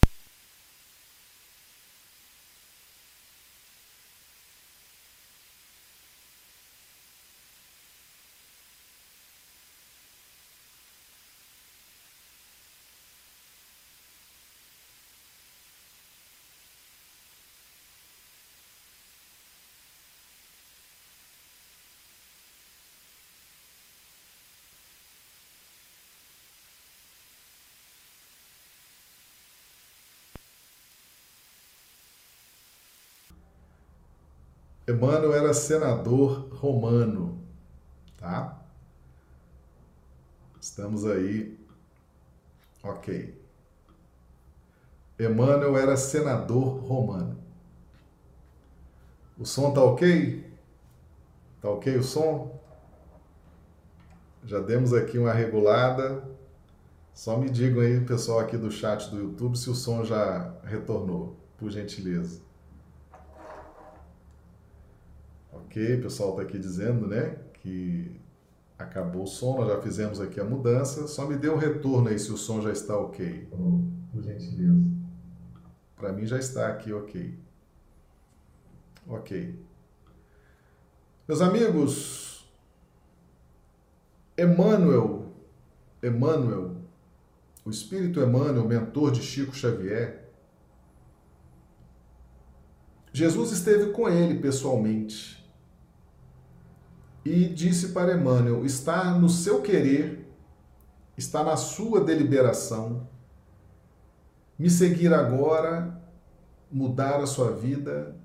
Emmanuel 34.87 35.33
era 35.33 35.53
senador 35.53 36.47
romano, 36.53 37.43
tá? 38.17 38.65
Estamos 40.61 41.05
aí. 41.05 41.59
Ok. 42.81 43.37
Emmanuel 45.19 45.77
era 45.77 45.97
senador 45.97 46.79
romano. 46.79 47.37
O 49.37 49.45
som 49.45 49.73
tá 49.73 49.83
ok? 49.83 50.49
Tá 51.59 51.69
ok 51.69 51.97
o 51.97 52.03
som? 52.03 52.57
Já 54.45 54.61
demos 54.61 54.93
aqui 54.93 55.19
uma 55.19 55.33
regulada. 55.33 56.23
Só 57.13 57.35
me 57.35 57.49
digam 57.49 57.81
aí, 57.81 57.99
pessoal 58.05 58.39
aqui 58.39 58.55
do 58.55 58.71
chat 58.71 59.09
do 59.09 59.19
YouTube, 59.19 59.57
se 59.57 59.69
o 59.69 59.75
som 59.75 60.05
já 60.05 60.53
retornou, 60.63 61.35
por 61.57 61.69
gentileza. 61.69 62.46
Ok, 65.67 65.95
o 65.95 66.01
pessoal 66.01 66.29
está 66.31 66.43
aqui 66.43 66.57
dizendo, 66.57 67.05
né, 67.07 67.37
que 67.55 68.09
acabou 68.79 69.23
o 69.23 69.27
som, 69.27 69.57
nós 69.57 69.67
já 69.67 69.81
fizemos 69.81 70.21
aqui 70.21 70.39
a 70.39 70.45
mudança. 70.45 71.07
Só 71.07 71.27
me 71.27 71.35
dê 71.35 71.49
um 71.49 71.57
retorno 71.57 72.07
aí 72.07 72.17
se 72.17 72.31
o 72.31 72.37
som 72.37 72.61
já 72.61 72.71
está 72.71 72.97
ok. 72.97 73.49
Por 74.11 74.23
gentileza. 74.23 74.89
Para 75.95 76.13
mim 76.13 76.25
já 76.25 76.39
está 76.39 76.69
aqui 76.69 76.93
ok. 76.93 77.37
Ok. 79.07 79.59
Meus 81.27 81.41
amigos, 81.41 82.49
Emmanuel, 84.37 85.25
Emmanuel, 86.01 86.77
o 87.65 87.69
Espírito 87.69 88.21
Emmanuel, 88.21 88.65
mentor 88.65 89.11
de 89.11 89.21
Chico 89.21 89.53
Xavier, 89.53 90.29
Jesus 93.11 93.51
esteve 93.51 93.91
com 93.91 94.07
ele 94.07 94.39
pessoalmente 94.39 95.36
e 97.27 97.49
disse 97.49 97.89
para 97.89 98.15
Emmanuel: 98.15 98.65
está 98.65 99.11
no 99.11 99.27
seu 99.27 99.61
querer, 99.61 100.33
está 101.17 101.43
na 101.43 101.57
sua 101.57 102.01
deliberação, 102.01 103.05
me 104.57 104.69
seguir 104.69 105.13
agora, 105.13 106.01
mudar 106.71 107.19
a 107.19 107.27
sua 107.27 107.51
vida, 107.51 108.15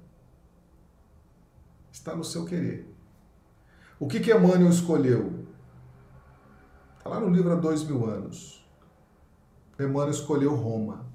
está 1.91 2.15
no 2.15 2.23
seu 2.23 2.45
querer. 2.45 2.89
O 3.99 4.07
que, 4.07 4.21
que 4.21 4.33
Emmanuel 4.33 4.71
escolheu? 4.71 5.47
Está 6.97 7.11
lá 7.11 7.21
no 7.21 7.29
livro 7.29 7.53
há 7.53 7.57
dois 7.57 7.83
mil 7.83 8.07
anos. 8.07 8.65
Emmanuel 9.79 10.11
escolheu 10.11 10.55
Roma. 10.55 11.07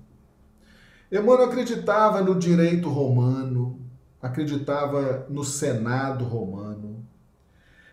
Emmanuel 1.10 1.46
acreditava 1.46 2.22
no 2.22 2.38
direito 2.38 2.90
romano, 2.90 3.80
acreditava 4.22 5.26
no 5.30 5.46
Senado 5.46 6.26
romano, 6.26 6.87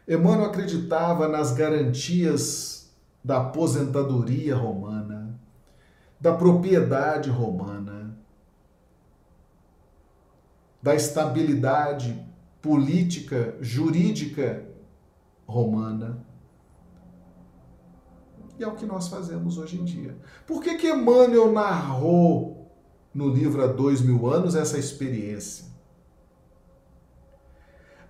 Emmanuel 0.06 0.50
acreditava 0.50 1.26
nas 1.28 1.52
garantias 1.52 2.92
da 3.22 3.38
aposentadoria 3.38 4.54
romana, 4.54 5.38
da 6.20 6.34
propriedade 6.34 7.30
romana, 7.30 8.14
da 10.82 10.94
estabilidade 10.94 12.22
política, 12.60 13.56
jurídica 13.60 14.66
romana. 15.46 16.22
E 18.58 18.62
é 18.62 18.68
o 18.68 18.74
que 18.74 18.84
nós 18.84 19.08
fazemos 19.08 19.56
hoje 19.56 19.80
em 19.80 19.84
dia. 19.84 20.16
Por 20.46 20.62
que, 20.62 20.76
que 20.76 20.90
Emmanuel 20.90 21.50
narrou 21.50 22.70
no 23.12 23.28
livro 23.28 23.64
Há 23.64 23.66
Dois 23.66 24.02
Mil 24.02 24.26
Anos 24.26 24.54
essa 24.54 24.78
experiência? 24.78 25.73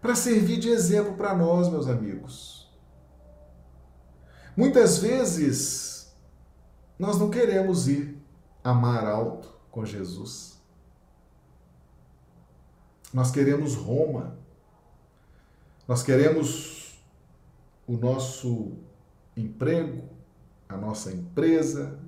Para 0.04 0.14
servir 0.14 0.58
de 0.58 0.68
exemplo 0.68 1.14
para 1.14 1.34
nós, 1.34 1.70
meus 1.70 1.88
amigos. 1.88 2.70
Muitas 4.54 4.98
vezes 4.98 6.14
nós 6.98 7.18
não 7.18 7.30
queremos 7.30 7.88
ir 7.88 8.14
a 8.62 8.74
mar 8.74 9.06
alto 9.06 9.56
com 9.70 9.82
Jesus. 9.82 10.60
Nós 13.14 13.30
queremos 13.30 13.76
Roma. 13.76 14.36
Nós 15.88 16.02
queremos 16.02 17.02
o 17.86 17.96
nosso 17.96 18.72
emprego, 19.34 20.06
a 20.68 20.76
nossa 20.76 21.12
empresa, 21.12 21.98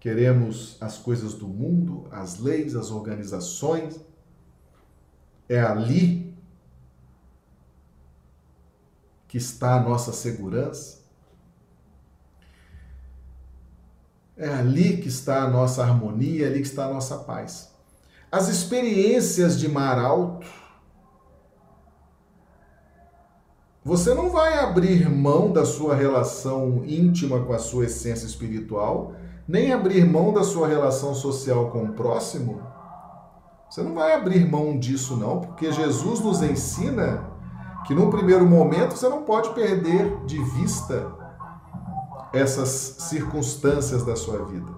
queremos 0.00 0.76
as 0.80 0.98
coisas 0.98 1.34
do 1.34 1.46
mundo, 1.46 2.08
as 2.10 2.40
leis, 2.40 2.74
as 2.74 2.90
organizações. 2.90 4.00
É 5.48 5.60
ali 5.60 6.25
que 9.28 9.38
está 9.38 9.74
a 9.74 9.80
nossa 9.80 10.12
segurança. 10.12 11.04
É 14.36 14.48
ali 14.48 14.98
que 14.98 15.08
está 15.08 15.42
a 15.42 15.50
nossa 15.50 15.82
harmonia, 15.82 16.46
é 16.46 16.48
ali 16.48 16.60
que 16.60 16.66
está 16.66 16.86
a 16.86 16.92
nossa 16.92 17.18
paz. 17.18 17.70
As 18.30 18.48
experiências 18.48 19.58
de 19.58 19.68
mar 19.68 19.98
alto, 19.98 20.46
você 23.82 24.12
não 24.12 24.30
vai 24.30 24.58
abrir 24.58 25.08
mão 25.08 25.52
da 25.52 25.64
sua 25.64 25.94
relação 25.94 26.84
íntima 26.84 27.44
com 27.44 27.52
a 27.52 27.58
sua 27.58 27.84
essência 27.84 28.26
espiritual, 28.26 29.14
nem 29.46 29.72
abrir 29.72 30.04
mão 30.04 30.32
da 30.32 30.42
sua 30.42 30.66
relação 30.66 31.14
social 31.14 31.70
com 31.70 31.84
o 31.84 31.92
próximo. 31.92 32.60
Você 33.70 33.82
não 33.82 33.94
vai 33.94 34.12
abrir 34.12 34.44
mão 34.50 34.78
disso, 34.78 35.16
não, 35.16 35.40
porque 35.40 35.72
Jesus 35.72 36.20
nos 36.20 36.42
ensina 36.42 37.25
que 37.86 37.94
num 37.94 38.10
primeiro 38.10 38.46
momento 38.46 38.96
você 38.96 39.08
não 39.08 39.22
pode 39.22 39.54
perder 39.54 40.24
de 40.24 40.42
vista 40.42 41.12
essas 42.32 42.68
circunstâncias 42.70 44.04
da 44.04 44.16
sua 44.16 44.44
vida. 44.44 44.74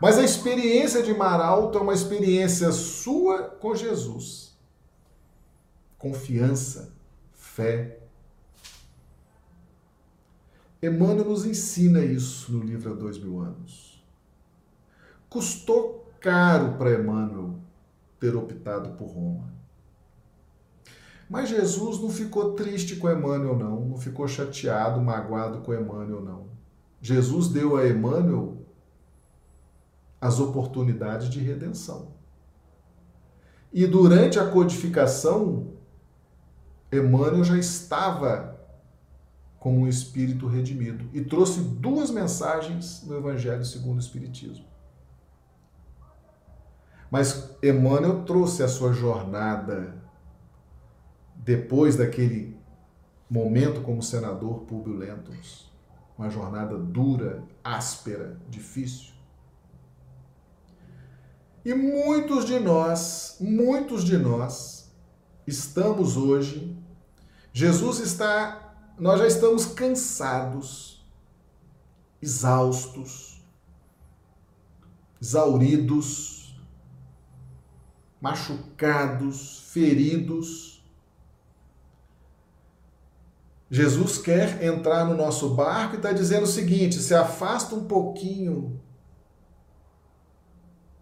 Mas 0.00 0.18
a 0.18 0.24
experiência 0.24 1.02
de 1.02 1.14
mar 1.14 1.40
alto 1.40 1.78
é 1.78 1.80
uma 1.80 1.92
experiência 1.92 2.72
sua 2.72 3.44
com 3.44 3.74
Jesus. 3.74 4.56
Confiança, 5.98 6.92
fé. 7.32 7.98
Emmanuel 10.82 11.28
nos 11.28 11.44
ensina 11.44 12.00
isso 12.00 12.52
no 12.52 12.64
livro 12.64 12.92
Há 12.92 12.94
Dois 12.96 13.18
Mil 13.18 13.40
Anos. 13.40 14.02
Custou 15.28 16.10
caro 16.18 16.72
para 16.78 16.94
Emmanuel 16.94 17.56
ter 18.18 18.34
optado 18.34 18.96
por 18.96 19.08
Roma. 19.08 19.59
Mas 21.30 21.48
Jesus 21.48 22.00
não 22.00 22.10
ficou 22.10 22.54
triste 22.54 22.96
com 22.96 23.08
Emmanuel, 23.08 23.56
não. 23.56 23.84
Não 23.84 23.96
ficou 23.96 24.26
chateado, 24.26 25.00
magoado 25.00 25.60
com 25.60 25.72
Emmanuel, 25.72 26.20
não. 26.20 26.48
Jesus 27.00 27.46
deu 27.46 27.76
a 27.76 27.86
Emmanuel 27.86 28.56
as 30.20 30.40
oportunidades 30.40 31.30
de 31.30 31.38
redenção. 31.38 32.08
E 33.72 33.86
durante 33.86 34.40
a 34.40 34.50
codificação, 34.50 35.74
Emmanuel 36.92 37.44
já 37.44 37.56
estava 37.56 38.58
como 39.60 39.82
um 39.82 39.86
espírito 39.86 40.48
redimido 40.48 41.08
e 41.12 41.24
trouxe 41.24 41.60
duas 41.60 42.10
mensagens 42.10 43.04
no 43.06 43.16
Evangelho 43.16 43.64
segundo 43.64 43.98
o 43.98 44.00
Espiritismo. 44.00 44.64
Mas 47.08 47.56
Emmanuel 47.62 48.24
trouxe 48.24 48.64
a 48.64 48.68
sua 48.68 48.92
jornada 48.92 49.99
depois 51.44 51.96
daquele 51.96 52.56
momento 53.28 53.82
como 53.82 54.02
senador 54.02 54.60
Públio 54.60 54.98
uma 56.16 56.28
jornada 56.28 56.76
dura, 56.76 57.42
áspera, 57.64 58.38
difícil. 58.48 59.12
E 61.64 61.74
muitos 61.74 62.44
de 62.44 62.58
nós, 62.58 63.36
muitos 63.40 64.04
de 64.04 64.16
nós 64.16 64.90
estamos 65.46 66.16
hoje 66.16 66.76
Jesus 67.52 67.98
está 67.98 68.70
nós 68.98 69.18
já 69.18 69.26
estamos 69.26 69.64
cansados, 69.64 71.02
exaustos, 72.20 73.42
exauridos, 75.20 76.60
machucados, 78.20 79.70
feridos. 79.72 80.79
Jesus 83.70 84.18
quer 84.18 84.62
entrar 84.62 85.04
no 85.04 85.14
nosso 85.14 85.54
barco 85.54 85.94
e 85.94 85.96
está 85.96 86.12
dizendo 86.12 86.44
o 86.44 86.48
seguinte: 86.48 86.96
se 86.96 87.14
afasta 87.14 87.74
um 87.74 87.84
pouquinho 87.84 88.80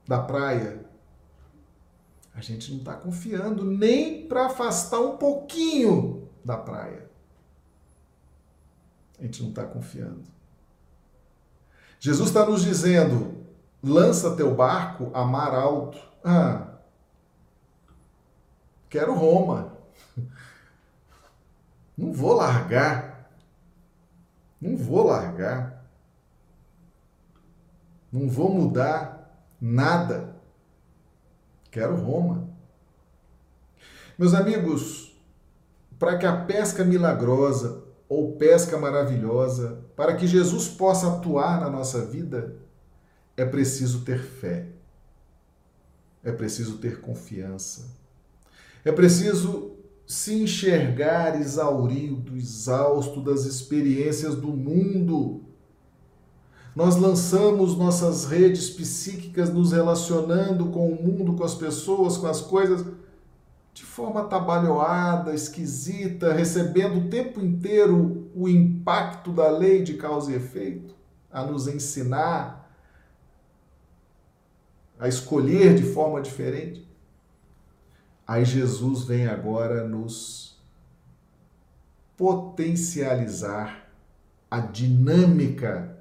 da 0.07 0.21
praia. 0.21 0.87
A 2.35 2.41
gente 2.41 2.71
não 2.71 2.79
está 2.79 2.95
confiando 2.95 3.65
nem 3.65 4.29
para 4.29 4.47
afastar 4.47 5.01
um 5.01 5.17
pouquinho 5.17 6.29
da 6.45 6.57
praia 6.57 7.09
a 9.19 9.23
gente 9.25 9.43
não 9.43 9.51
está 9.51 9.65
confiando. 9.65 10.23
Jesus 11.99 12.29
está 12.29 12.47
nos 12.47 12.63
dizendo: 12.63 13.45
lança 13.83 14.37
teu 14.37 14.55
barco 14.55 15.11
a 15.13 15.25
mar 15.25 15.55
alto. 15.55 15.99
Ah, 16.25 16.79
quero 18.89 19.15
Roma. 19.15 19.77
Não 21.99 22.13
vou 22.13 22.35
largar. 22.35 23.29
Não 24.61 24.77
vou 24.77 25.09
largar. 25.09 25.85
Não 28.13 28.29
vou 28.29 28.55
mudar 28.55 29.45
nada. 29.61 30.37
Quero 31.73 31.97
Roma. 31.97 32.49
Meus 34.17 34.33
amigos, 34.33 35.21
para 35.99 36.17
que 36.17 36.25
a 36.25 36.45
pesca 36.45 36.85
milagrosa 36.85 37.85
ou 38.09 38.37
pesca 38.37 38.79
maravilhosa, 38.79 39.85
para 39.97 40.17
que 40.17 40.27
Jesus 40.27 40.69
possa 40.69 41.17
atuar 41.17 41.61
na 41.61 41.69
nossa 41.69 42.07
vida, 42.07 42.57
é 43.37 43.45
preciso 43.45 44.05
ter 44.05 44.23
fé. 44.23 44.69
É 46.23 46.31
preciso 46.31 46.79
ter 46.79 47.01
confiança. 47.01 47.87
É 48.85 48.93
preciso 48.93 49.78
se 50.09 50.43
enxergar 50.43 51.39
exaurido, 51.39 52.35
exausto 52.35 53.21
das 53.21 53.45
experiências 53.45 54.35
do 54.35 54.49
mundo. 54.49 55.43
Nós 56.75 56.97
lançamos 56.97 57.77
nossas 57.77 58.25
redes 58.25 58.71
psíquicas 58.71 59.53
nos 59.53 59.73
relacionando 59.73 60.71
com 60.71 60.89
o 60.89 61.03
mundo, 61.03 61.35
com 61.35 61.45
as 61.45 61.55
pessoas, 61.55 62.17
com 62.17 62.27
as 62.27 62.41
coisas 62.41 62.87
de 63.75 63.85
forma 63.85 64.23
atabalhoada, 64.23 65.35
esquisita, 65.35 66.33
recebendo 66.33 67.01
o 67.01 67.11
tempo 67.11 67.39
inteiro 67.39 68.31
o 68.35 68.49
impacto 68.49 69.31
da 69.31 69.51
lei 69.51 69.83
de 69.83 69.95
causa 69.95 70.33
e 70.33 70.37
efeito, 70.37 70.95
a 71.31 71.45
nos 71.45 71.69
ensinar 71.69 72.73
a 74.99 75.07
escolher 75.07 75.75
de 75.75 75.83
forma 75.83 76.23
diferente. 76.23 76.88
Aí 78.29 78.45
Jesus 78.45 79.05
vem 79.05 79.27
agora 79.27 79.89
nos 79.89 80.61
potencializar 82.15 83.89
a 84.51 84.61
dinâmica 84.61 85.97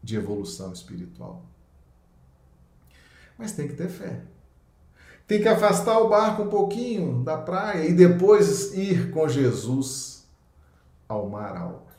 de 0.00 0.14
evolução 0.14 0.72
espiritual. 0.72 1.42
Mas 3.36 3.52
tem 3.52 3.66
que 3.66 3.74
ter 3.74 3.88
fé. 3.88 4.22
Tem 5.26 5.42
que 5.42 5.48
afastar 5.48 5.98
o 5.98 6.08
barco 6.08 6.42
um 6.42 6.48
pouquinho 6.48 7.24
da 7.24 7.36
praia 7.36 7.88
e 7.88 7.92
depois 7.92 8.72
ir 8.74 9.10
com 9.10 9.28
Jesus 9.28 10.24
ao 11.08 11.28
mar 11.28 11.56
alto. 11.56 11.92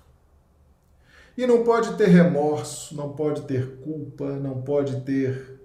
E 1.36 1.46
não 1.46 1.64
pode 1.64 1.98
ter 1.98 2.08
remorso, 2.08 2.96
não 2.96 3.12
pode 3.12 3.42
ter 3.42 3.80
culpa, 3.82 4.38
não 4.38 4.62
pode 4.62 5.02
ter 5.02 5.60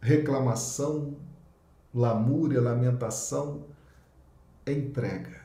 reclamação, 0.00 1.14
lamúria, 1.94 2.60
lamentação. 2.60 3.66
É 4.64 4.72
entrega, 4.72 5.40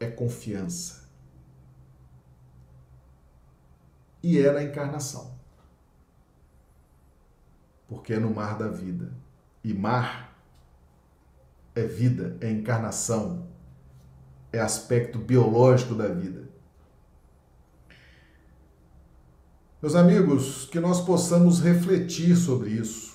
é 0.00 0.06
confiança. 0.06 1.08
E 4.22 4.38
é 4.38 4.50
na 4.52 4.62
encarnação. 4.62 5.34
Porque 7.86 8.14
é 8.14 8.18
no 8.18 8.34
mar 8.34 8.56
da 8.56 8.68
vida. 8.68 9.12
E 9.62 9.74
mar 9.74 10.32
é 11.74 11.86
vida, 11.86 12.36
é 12.40 12.50
encarnação, 12.50 13.46
é 14.52 14.60
aspecto 14.60 15.18
biológico 15.18 15.94
da 15.94 16.08
vida. 16.08 16.42
Meus 19.80 19.94
amigos, 19.94 20.66
que 20.66 20.78
nós 20.78 21.00
possamos 21.00 21.60
refletir 21.60 22.36
sobre 22.36 22.70
isso. 22.70 23.11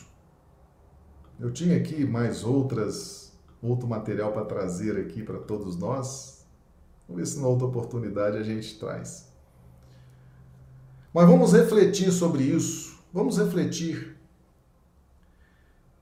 Eu 1.39 1.51
tinha 1.51 1.77
aqui 1.77 2.03
mais 2.03 2.43
outras, 2.43 3.31
outro 3.61 3.87
material 3.87 4.31
para 4.31 4.45
trazer 4.45 4.99
aqui 4.99 5.21
para 5.21 5.37
todos 5.37 5.77
nós. 5.77 6.43
Vamos 7.07 7.21
ver 7.21 7.27
se 7.27 7.39
na 7.39 7.47
outra 7.47 7.67
oportunidade 7.67 8.37
a 8.37 8.43
gente 8.43 8.79
traz. 8.79 9.31
Mas 11.13 11.27
vamos 11.27 11.53
refletir 11.53 12.11
sobre 12.11 12.43
isso. 12.43 12.97
Vamos 13.13 13.37
refletir. 13.37 14.17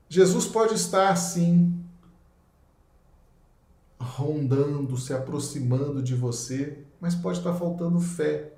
Jesus 0.08 0.46
pode 0.46 0.74
estar, 0.74 1.14
sim, 1.16 1.84
rondando, 4.00 4.96
se 4.96 5.12
aproximando 5.12 6.02
de 6.02 6.14
você, 6.14 6.82
mas 6.98 7.14
pode 7.14 7.38
estar 7.38 7.54
faltando 7.54 8.00
fé. 8.00 8.54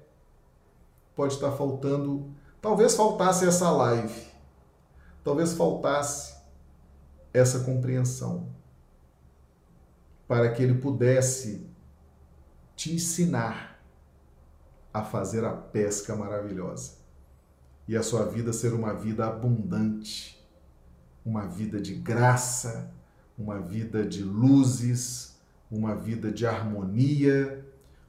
Pode 1.17 1.35
estar 1.35 1.51
faltando. 1.53 2.33
Talvez 2.61 2.95
faltasse 2.95 3.45
essa 3.47 3.69
live. 3.71 4.29
Talvez 5.25 5.55
faltasse 5.55 6.38
essa 7.39 7.61
compreensão. 7.61 8.49
Para 10.27 10.51
que 10.53 10.63
ele 10.63 10.75
pudesse 10.75 11.67
te 12.77 12.95
ensinar 12.95 13.83
a 14.93 15.03
fazer 15.03 15.45
a 15.45 15.53
pesca 15.53 16.15
maravilhosa. 16.15 16.99
E 17.87 17.97
a 17.97 18.03
sua 18.03 18.27
vida 18.27 18.53
ser 18.53 18.73
uma 18.75 18.93
vida 18.93 19.27
abundante, 19.27 20.39
uma 21.25 21.47
vida 21.47 21.81
de 21.81 21.95
graça, 21.95 22.93
uma 23.37 23.61
vida 23.61 24.05
de 24.05 24.23
luzes, 24.23 25.39
uma 25.71 25.95
vida 25.95 26.31
de 26.31 26.47
harmonia, 26.47 27.67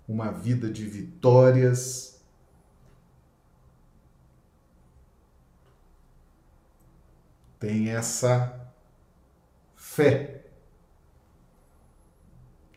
uma 0.07 0.31
vida 0.31 0.69
de 0.69 0.85
vitórias. 0.85 2.21
Tem 7.59 7.89
essa 7.89 8.58
fé, 9.91 10.45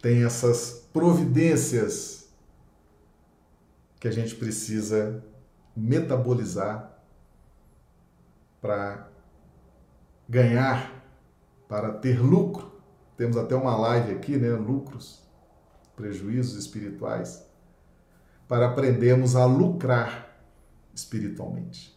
tem 0.01 0.25
essas 0.25 0.89
providências 0.93 2.29
que 4.01 4.09
a 4.09 4.11
gente 4.11 4.35
precisa 4.35 5.25
metabolizar 5.77 6.99
para 8.61 9.09
ganhar, 10.29 11.05
para 11.69 11.93
ter 11.93 12.21
lucro 12.21 12.73
temos 13.17 13.37
até 13.37 13.55
uma 13.55 13.77
live 13.77 14.13
aqui, 14.13 14.37
né? 14.37 14.51
Lucros, 14.51 15.23
prejuízos 15.95 16.59
espirituais, 16.59 17.47
para 18.49 18.67
aprendermos 18.67 19.37
a 19.37 19.45
lucrar 19.45 20.43
espiritualmente. 20.95 21.97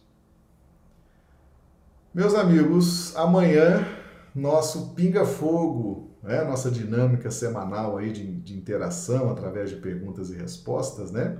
Meus 2.14 2.34
amigos, 2.34 3.16
amanhã 3.16 3.84
nosso 4.36 4.90
Pinga 4.94 5.24
Fogo, 5.24 6.10
né? 6.22 6.44
nossa 6.44 6.70
dinâmica 6.70 7.30
semanal 7.30 7.96
aí 7.96 8.12
de, 8.12 8.24
de 8.24 8.56
interação 8.56 9.30
através 9.30 9.70
de 9.70 9.76
perguntas 9.76 10.30
e 10.30 10.36
respostas, 10.36 11.10
né? 11.10 11.38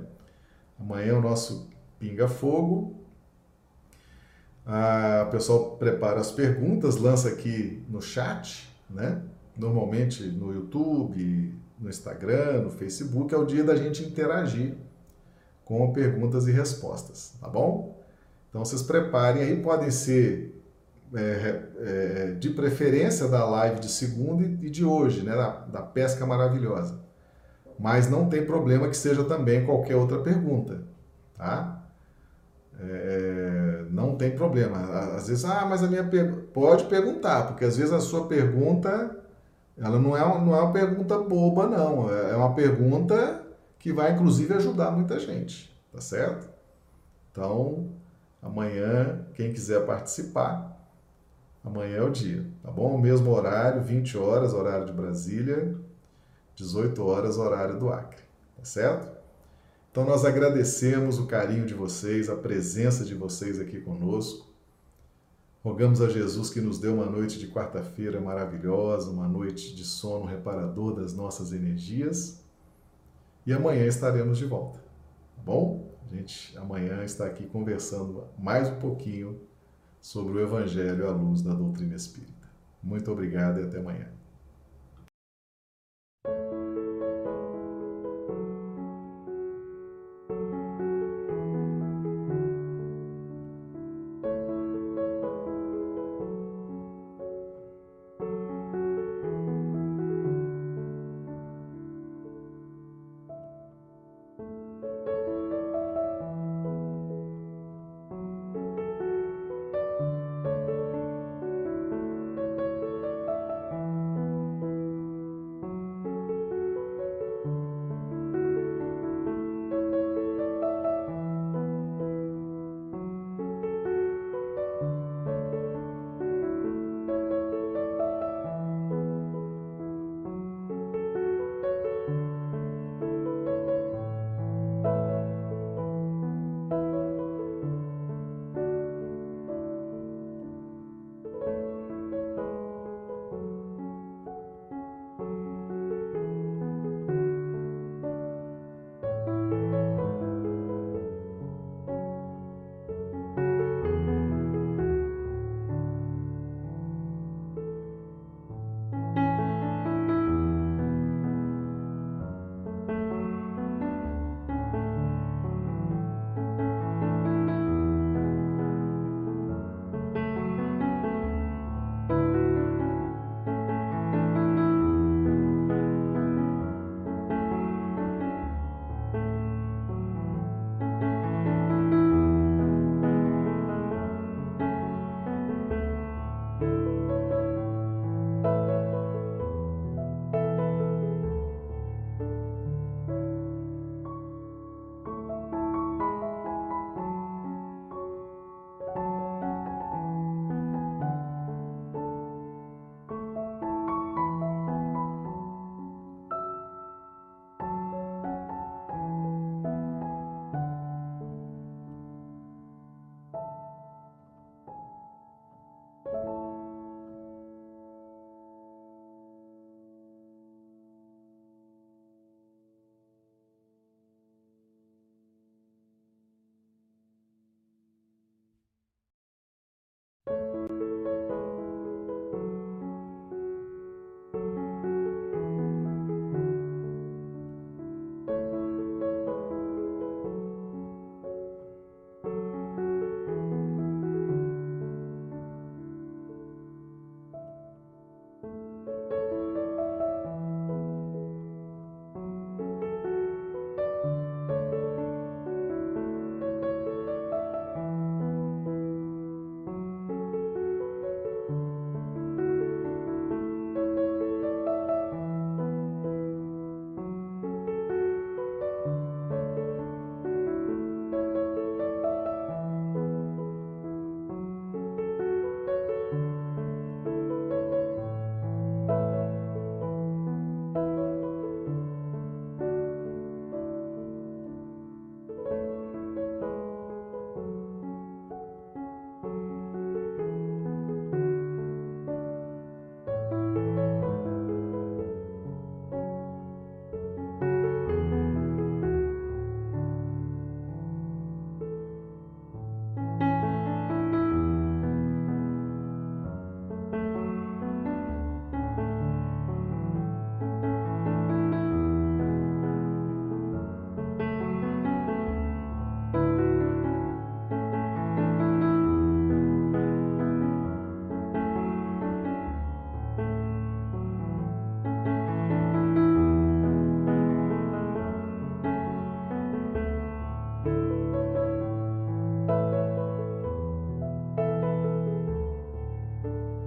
Amanhã 0.78 1.12
é 1.12 1.12
o 1.12 1.20
nosso 1.20 1.68
Pinga 1.98 2.26
Fogo. 2.26 2.96
Ah, 4.64 5.26
o 5.28 5.30
pessoal 5.30 5.76
prepara 5.76 6.20
as 6.20 6.32
perguntas, 6.32 6.96
lança 6.96 7.28
aqui 7.28 7.84
no 7.88 8.00
chat, 8.00 8.68
né? 8.90 9.22
normalmente 9.56 10.24
no 10.24 10.52
YouTube, 10.52 11.54
no 11.78 11.88
Instagram, 11.88 12.62
no 12.62 12.70
Facebook, 12.70 13.34
é 13.34 13.38
o 13.38 13.44
dia 13.44 13.64
da 13.64 13.76
gente 13.76 14.02
interagir 14.02 14.74
com 15.64 15.92
perguntas 15.92 16.46
e 16.46 16.52
respostas, 16.52 17.34
tá 17.40 17.48
bom? 17.48 18.00
Então 18.48 18.64
vocês 18.64 18.82
preparem 18.82 19.42
aí, 19.42 19.62
podem 19.62 19.90
ser 19.90 20.55
é, 21.14 21.62
é, 21.78 22.26
de 22.38 22.50
preferência 22.50 23.28
da 23.28 23.44
live 23.44 23.80
de 23.80 23.88
segunda 23.88 24.44
e 24.44 24.70
de 24.70 24.84
hoje, 24.84 25.22
né, 25.22 25.34
da, 25.34 25.50
da 25.50 25.82
pesca 25.82 26.26
maravilhosa. 26.26 27.00
Mas 27.78 28.08
não 28.08 28.28
tem 28.28 28.44
problema 28.44 28.88
que 28.88 28.96
seja 28.96 29.24
também 29.24 29.64
qualquer 29.64 29.96
outra 29.96 30.18
pergunta, 30.18 30.82
tá? 31.34 31.82
É, 32.80 33.84
não 33.90 34.16
tem 34.16 34.30
problema. 34.32 34.78
Às 35.14 35.28
vezes, 35.28 35.44
ah, 35.44 35.66
mas 35.66 35.82
a 35.82 35.86
minha 35.86 36.04
pergunta. 36.04 36.42
Pode 36.52 36.84
perguntar, 36.84 37.48
porque 37.48 37.64
às 37.64 37.76
vezes 37.76 37.92
a 37.92 38.00
sua 38.00 38.26
pergunta 38.26 39.16
ela 39.78 39.98
não 39.98 40.16
é, 40.16 40.20
não 40.20 40.56
é 40.56 40.60
uma 40.62 40.72
pergunta 40.72 41.18
boba, 41.18 41.66
não. 41.66 42.10
É, 42.10 42.30
é 42.32 42.36
uma 42.36 42.54
pergunta 42.54 43.42
que 43.78 43.92
vai, 43.92 44.12
inclusive, 44.12 44.54
ajudar 44.54 44.90
muita 44.90 45.18
gente, 45.18 45.74
tá 45.92 46.00
certo? 46.00 46.48
Então, 47.30 47.90
amanhã, 48.42 49.26
quem 49.34 49.52
quiser 49.52 49.84
participar, 49.84 50.75
amanhã 51.66 51.96
é 51.96 52.02
o 52.02 52.10
dia, 52.10 52.46
tá 52.62 52.70
bom? 52.70 52.96
Mesmo 52.96 53.32
horário, 53.32 53.82
20 53.82 54.16
horas, 54.16 54.54
horário 54.54 54.86
de 54.86 54.92
Brasília, 54.92 55.76
18 56.54 57.04
horas, 57.04 57.36
horário 57.36 57.76
do 57.76 57.88
Acre, 57.88 58.22
tá 58.56 58.64
certo? 58.64 59.10
Então, 59.90 60.04
nós 60.04 60.24
agradecemos 60.24 61.18
o 61.18 61.26
carinho 61.26 61.66
de 61.66 61.74
vocês, 61.74 62.30
a 62.30 62.36
presença 62.36 63.04
de 63.04 63.14
vocês 63.14 63.58
aqui 63.58 63.80
conosco. 63.80 64.46
Rogamos 65.64 66.00
a 66.00 66.08
Jesus 66.08 66.50
que 66.50 66.60
nos 66.60 66.78
dê 66.78 66.86
uma 66.86 67.06
noite 67.06 67.38
de 67.38 67.48
quarta-feira 67.48 68.20
maravilhosa, 68.20 69.10
uma 69.10 69.26
noite 69.26 69.74
de 69.74 69.84
sono 69.84 70.24
reparador 70.24 70.94
das 70.94 71.14
nossas 71.14 71.52
energias. 71.52 72.44
E 73.44 73.52
amanhã 73.52 73.86
estaremos 73.86 74.38
de 74.38 74.44
volta, 74.44 74.78
tá 75.34 75.42
bom? 75.44 75.90
A 76.08 76.14
gente 76.14 76.56
amanhã 76.56 77.02
está 77.02 77.26
aqui 77.26 77.46
conversando 77.46 78.24
mais 78.38 78.68
um 78.68 78.76
pouquinho 78.76 79.40
sobre 80.06 80.34
o 80.34 80.40
Evangelho 80.40 81.08
à 81.08 81.10
luz 81.10 81.42
da 81.42 81.52
doutrina 81.52 81.96
espírita. 81.96 82.46
Muito 82.80 83.10
obrigado 83.10 83.58
e 83.58 83.64
até 83.64 83.80
amanhã. 83.80 84.06